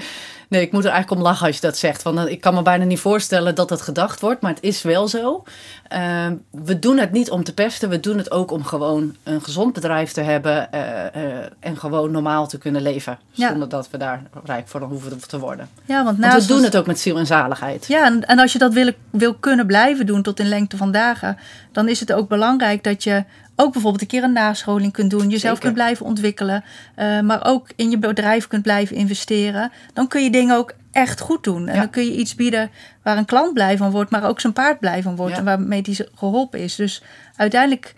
Nee, 0.51 0.63
ik 0.63 0.73
moet 0.73 0.85
er 0.85 0.91
eigenlijk 0.91 1.21
om 1.21 1.27
lachen 1.27 1.47
als 1.47 1.55
je 1.55 1.61
dat 1.61 1.77
zegt. 1.77 2.03
Want 2.03 2.29
ik 2.29 2.41
kan 2.41 2.55
me 2.55 2.63
bijna 2.63 2.85
niet 2.85 3.01
voorstellen 3.01 3.55
dat 3.55 3.69
dat 3.69 3.83
gedacht 3.83 4.21
wordt, 4.21 4.41
maar 4.41 4.51
het 4.55 4.63
is 4.63 4.83
wel 4.83 5.09
zo. 5.09 5.45
Uh, 5.93 6.27
we 6.51 6.79
doen 6.79 6.99
het 6.99 7.13
niet 7.13 7.31
om 7.31 7.45
te 7.45 7.55
pesten, 7.55 7.89
we 7.89 8.01
doen 8.01 8.19
het 8.19 8.31
ook 8.31 8.51
om 8.51 8.65
gewoon 8.65 9.17
een 9.23 9.43
gezond 9.43 9.73
bedrijf 9.73 10.13
te 10.13 10.21
hebben 10.21 10.69
uh, 10.75 10.81
uh, 10.81 11.39
en 11.61 11.77
gewoon 11.77 12.11
normaal 12.11 12.49
te 12.49 12.59
kunnen 12.59 12.83
leven. 12.83 13.19
Ja. 13.31 13.49
Zonder 13.49 13.69
dat 13.69 13.91
we 13.91 13.99
daar 13.99 14.23
rijk 14.45 14.69
voor 14.69 14.81
hoeven 14.81 15.29
te 15.29 15.39
worden. 15.39 15.69
Ja, 15.85 16.05
want, 16.05 16.19
want 16.19 16.47
we 16.47 16.53
doen 16.53 16.63
het 16.63 16.77
ook 16.77 16.87
met 16.87 17.01
ziel 17.01 17.19
en 17.19 17.27
zaligheid. 17.27 17.87
Ja, 17.87 18.05
en, 18.05 18.27
en 18.27 18.39
als 18.39 18.53
je 18.53 18.59
dat 18.59 18.73
wil, 18.73 18.93
wil 19.11 19.35
kunnen 19.35 19.67
blijven 19.67 20.07
doen 20.07 20.23
tot 20.23 20.41
in 20.41 20.49
lengte 20.49 20.77
van 20.77 20.93
dagen, 20.93 21.39
dan 21.73 21.89
is 21.89 22.01
het 22.01 22.13
ook 22.13 22.29
belangrijk 22.29 22.85
dat 22.85 23.05
je 23.05 23.25
ook 23.61 23.73
bijvoorbeeld 23.73 24.03
een 24.03 24.09
keer 24.09 24.23
een 24.23 24.33
nascholing 24.33 24.92
kunt 24.92 25.11
doen, 25.11 25.29
jezelf 25.29 25.40
Zeker. 25.40 25.61
kunt 25.61 25.75
blijven 25.75 26.07
ontwikkelen, 26.07 26.64
uh, 26.96 27.20
maar 27.20 27.44
ook 27.44 27.68
in 27.77 27.90
je 27.90 27.99
bedrijf 27.99 28.46
kunt 28.46 28.62
blijven 28.62 28.96
investeren. 28.96 29.73
Dan 29.92 30.09
kun 30.09 30.23
je 30.23 30.31
dingen 30.31 30.57
ook 30.57 30.75
echt 30.92 31.20
goed 31.20 31.44
doen. 31.44 31.68
En 31.68 31.75
ja. 31.75 31.81
dan 31.81 31.90
kun 31.90 32.05
je 32.05 32.16
iets 32.16 32.35
bieden 32.35 32.70
waar 33.03 33.16
een 33.16 33.25
klant 33.25 33.55
blij 33.55 33.77
van 33.77 33.90
wordt, 33.90 34.11
maar 34.11 34.25
ook 34.25 34.40
zijn 34.40 34.53
paard 34.53 34.81
blij 34.81 35.03
van 35.03 35.16
wordt 35.16 35.33
ja. 35.33 35.38
en 35.38 35.44
waarmee 35.44 35.83
die 35.83 36.09
geholpen 36.14 36.61
is. 36.61 36.75
Dus 36.75 37.03
uiteindelijk 37.37 37.94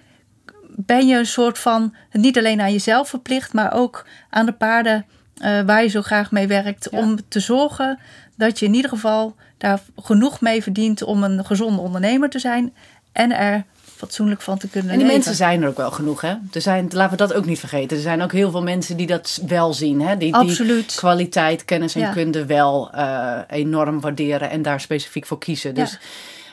ben 0.76 1.06
je 1.06 1.16
een 1.16 1.26
soort 1.26 1.58
van 1.58 1.94
niet 2.12 2.38
alleen 2.38 2.60
aan 2.60 2.72
jezelf 2.72 3.08
verplicht, 3.08 3.52
maar 3.52 3.72
ook 3.72 4.06
aan 4.30 4.46
de 4.46 4.52
paarden 4.52 5.06
uh, 5.42 5.60
waar 5.60 5.82
je 5.82 5.88
zo 5.88 6.02
graag 6.02 6.30
mee 6.30 6.46
werkt, 6.46 6.88
ja. 6.90 6.98
om 6.98 7.18
te 7.28 7.40
zorgen 7.40 7.98
dat 8.36 8.58
je 8.58 8.66
in 8.66 8.74
ieder 8.74 8.90
geval 8.90 9.34
daar 9.58 9.80
genoeg 9.96 10.40
mee 10.40 10.62
verdient 10.62 11.02
om 11.02 11.22
een 11.22 11.44
gezonde 11.44 11.80
ondernemer 11.80 12.30
te 12.30 12.38
zijn 12.38 12.72
en 13.12 13.36
er 13.36 13.64
fatsoenlijk 14.02 14.40
van 14.40 14.58
te 14.58 14.68
kunnen 14.68 14.90
En 14.90 14.98
die 14.98 15.06
leven. 15.06 15.22
mensen 15.22 15.44
zijn 15.44 15.62
er 15.62 15.68
ook 15.68 15.76
wel 15.76 15.90
genoeg, 15.90 16.20
hè? 16.20 16.34
Er 16.52 16.60
zijn, 16.60 16.88
laten 16.90 17.10
we 17.10 17.26
dat 17.26 17.32
ook 17.32 17.44
niet 17.44 17.58
vergeten. 17.58 17.96
Er 17.96 18.02
zijn 18.02 18.22
ook 18.22 18.32
heel 18.32 18.50
veel 18.50 18.62
mensen 18.62 18.96
die 18.96 19.06
dat 19.06 19.40
wel 19.46 19.74
zien, 19.74 20.00
hè? 20.00 20.16
Die, 20.16 20.34
Absoluut. 20.34 20.88
die 20.88 20.98
kwaliteit, 20.98 21.64
kennis 21.64 21.94
en 21.94 22.00
ja. 22.00 22.12
kunde 22.12 22.46
wel 22.46 22.90
uh, 22.94 23.38
enorm 23.48 24.00
waarderen 24.00 24.50
en 24.50 24.62
daar 24.62 24.80
specifiek 24.80 25.26
voor 25.26 25.38
kiezen. 25.38 25.74
Dus 25.74 25.98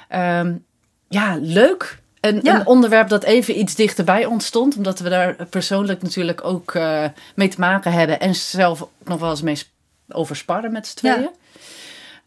ja, 0.09 0.39
um, 0.39 0.65
ja 1.07 1.37
leuk. 1.41 1.99
Een, 2.19 2.39
ja. 2.43 2.59
een, 2.59 2.65
onderwerp 2.65 3.09
dat 3.09 3.23
even 3.23 3.59
iets 3.59 3.75
dichterbij 3.75 4.25
ontstond, 4.25 4.77
omdat 4.77 4.99
we 4.99 5.09
daar 5.09 5.35
persoonlijk 5.49 6.01
natuurlijk 6.01 6.43
ook 6.43 6.73
uh, 6.73 7.05
mee 7.35 7.47
te 7.47 7.59
maken 7.59 7.91
hebben 7.91 8.19
en 8.19 8.35
zelf 8.35 8.87
nog 9.05 9.19
wel 9.19 9.29
eens 9.29 9.41
mee 9.41 9.63
over 10.09 10.35
sparren 10.35 10.71
met 10.71 10.87
z'n 10.87 10.97
tweeën. 10.97 11.29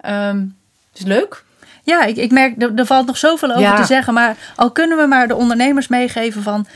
Ja. 0.03 0.29
Um, 0.29 0.57
dus 0.93 1.05
leuk. 1.05 1.45
Ja, 1.83 2.05
ik, 2.05 2.17
ik 2.17 2.31
merk, 2.31 2.63
er, 2.63 2.75
er 2.75 2.87
valt 2.87 3.07
nog 3.07 3.17
zoveel 3.17 3.51
over 3.51 3.63
ja. 3.63 3.77
te 3.77 3.85
zeggen. 3.85 4.15
Maar 4.15 4.37
al 4.57 4.71
kunnen 4.71 4.99
we 4.99 5.07
maar 5.07 5.29
de 5.29 5.37
ondernemers 5.37 5.89
meegeven 5.89 6.43
van 6.43 6.67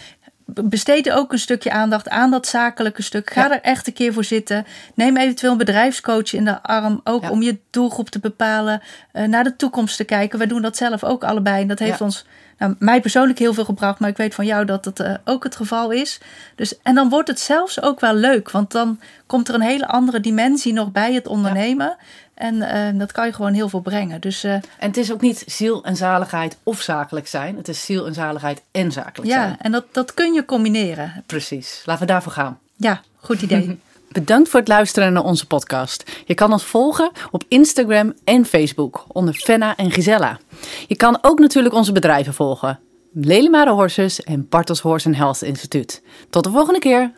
besteed 0.47 1.11
ook 1.11 1.33
een 1.33 1.39
stukje 1.39 1.71
aandacht 1.71 2.09
aan 2.09 2.31
dat 2.31 2.47
zakelijke 2.47 3.03
stuk. 3.03 3.31
Ga 3.33 3.41
ja. 3.41 3.53
er 3.53 3.61
echt 3.61 3.87
een 3.87 3.93
keer 3.93 4.13
voor 4.13 4.25
zitten. 4.25 4.67
Neem 4.95 5.17
eventueel 5.17 5.53
een 5.53 5.59
bedrijfscoach 5.59 6.33
in 6.33 6.45
de 6.45 6.63
arm, 6.63 7.01
ook 7.05 7.23
ja. 7.23 7.31
om 7.31 7.43
je 7.43 7.59
doelgroep 7.71 8.09
te 8.09 8.19
bepalen, 8.19 8.83
uh, 9.13 9.25
naar 9.25 9.45
de 9.45 9.57
toekomst 9.57 9.97
te 9.97 10.05
kijken. 10.05 10.39
Wij 10.39 10.47
doen 10.47 10.63
dat 10.63 10.77
zelf 10.77 11.05
ook 11.05 11.25
allebei 11.25 11.63
en 11.63 11.69
dat 11.69 11.79
heeft 11.79 11.99
ja. 11.99 12.05
ons, 12.05 12.27
nou, 12.59 12.75
mij 12.79 13.01
persoonlijk 13.01 13.39
heel 13.39 13.55
veel 13.55 13.65
gebracht, 13.65 13.99
maar 13.99 14.09
ik 14.09 14.17
weet 14.17 14.35
van 14.35 14.47
jou 14.47 14.65
dat 14.65 14.85
dat 14.85 15.01
uh, 15.01 15.15
ook 15.25 15.45
het 15.45 15.57
geval 15.57 15.91
is. 15.91 16.21
Dus, 16.55 16.83
en 16.83 16.95
dan 16.95 17.09
wordt 17.09 17.29
het 17.29 17.41
zelfs 17.41 17.83
ook 17.83 18.01
wel 18.01 18.15
leuk, 18.15 18.51
want 18.51 18.71
dan 18.71 19.01
komt 19.27 19.49
er 19.49 19.55
een 19.55 19.61
hele 19.61 19.87
andere 19.87 20.21
dimensie 20.21 20.73
nog 20.73 20.93
bij 20.93 21.15
het 21.15 21.27
ondernemen. 21.27 21.97
En 22.37 22.55
uh, 22.55 22.99
dat 22.99 23.13
kan 23.13 23.27
je 23.27 23.33
gewoon 23.33 23.53
heel 23.53 23.69
veel 23.69 23.81
brengen. 23.81 24.21
Dus, 24.21 24.45
uh, 24.45 24.53
en 24.53 24.63
het 24.79 24.97
is 24.97 25.13
ook 25.13 25.21
niet 25.21 25.43
ziel 25.47 25.85
en 25.85 25.97
zaligheid 25.97 26.57
of 26.63 26.81
zakelijk 26.81 27.27
zijn. 27.27 27.57
Het 27.57 27.69
is 27.69 27.85
ziel 27.85 28.07
en 28.07 28.15
zaligheid 28.15 28.63
en 28.71 28.93
zakelijk 28.93 29.31
ja, 29.31 29.41
zijn. 29.41 29.51
Ja, 29.51 29.59
en 29.59 29.73
dat, 29.73 29.85
dat 29.93 30.15
kun 30.15 30.33
je 30.33 30.45
combineren. 30.45 31.25
Precies. 31.27 31.83
Laten 31.85 32.07
we 32.07 32.13
daarvoor 32.13 32.33
gaan. 32.33 32.59
Ja, 32.77 33.01
goed 33.17 33.43
idee. 33.43 33.79
Bedankt 34.13 34.49
voor 34.49 34.61
het 34.61 34.69
luisteren 34.69 35.13
naar 35.13 35.25
onze 35.25 35.47
podcast. 35.47 36.11
Je 36.25 36.35
kan 36.35 36.53
ons 36.53 36.65
volgen 36.65 37.11
op 37.31 37.45
Instagram 37.49 38.15
en 38.25 38.45
Facebook 38.45 39.05
onder 39.09 39.35
Fenna 39.35 39.77
en 39.77 39.91
Gisella. 39.91 40.39
Je 40.87 40.97
kan 40.97 41.19
ook 41.23 41.39
natuurlijk 41.39 41.75
onze 41.75 41.93
bedrijven 41.93 42.35
volgen. 42.35 42.79
Lelimare 43.13 43.71
Horses 43.71 44.23
en 44.23 44.49
Bartels 44.49 44.81
Horse 44.81 45.11
Health 45.11 45.43
Instituut. 45.43 46.03
Tot 46.31 46.45
de 46.45 46.51
volgende 46.51 46.79
keer. 46.79 47.11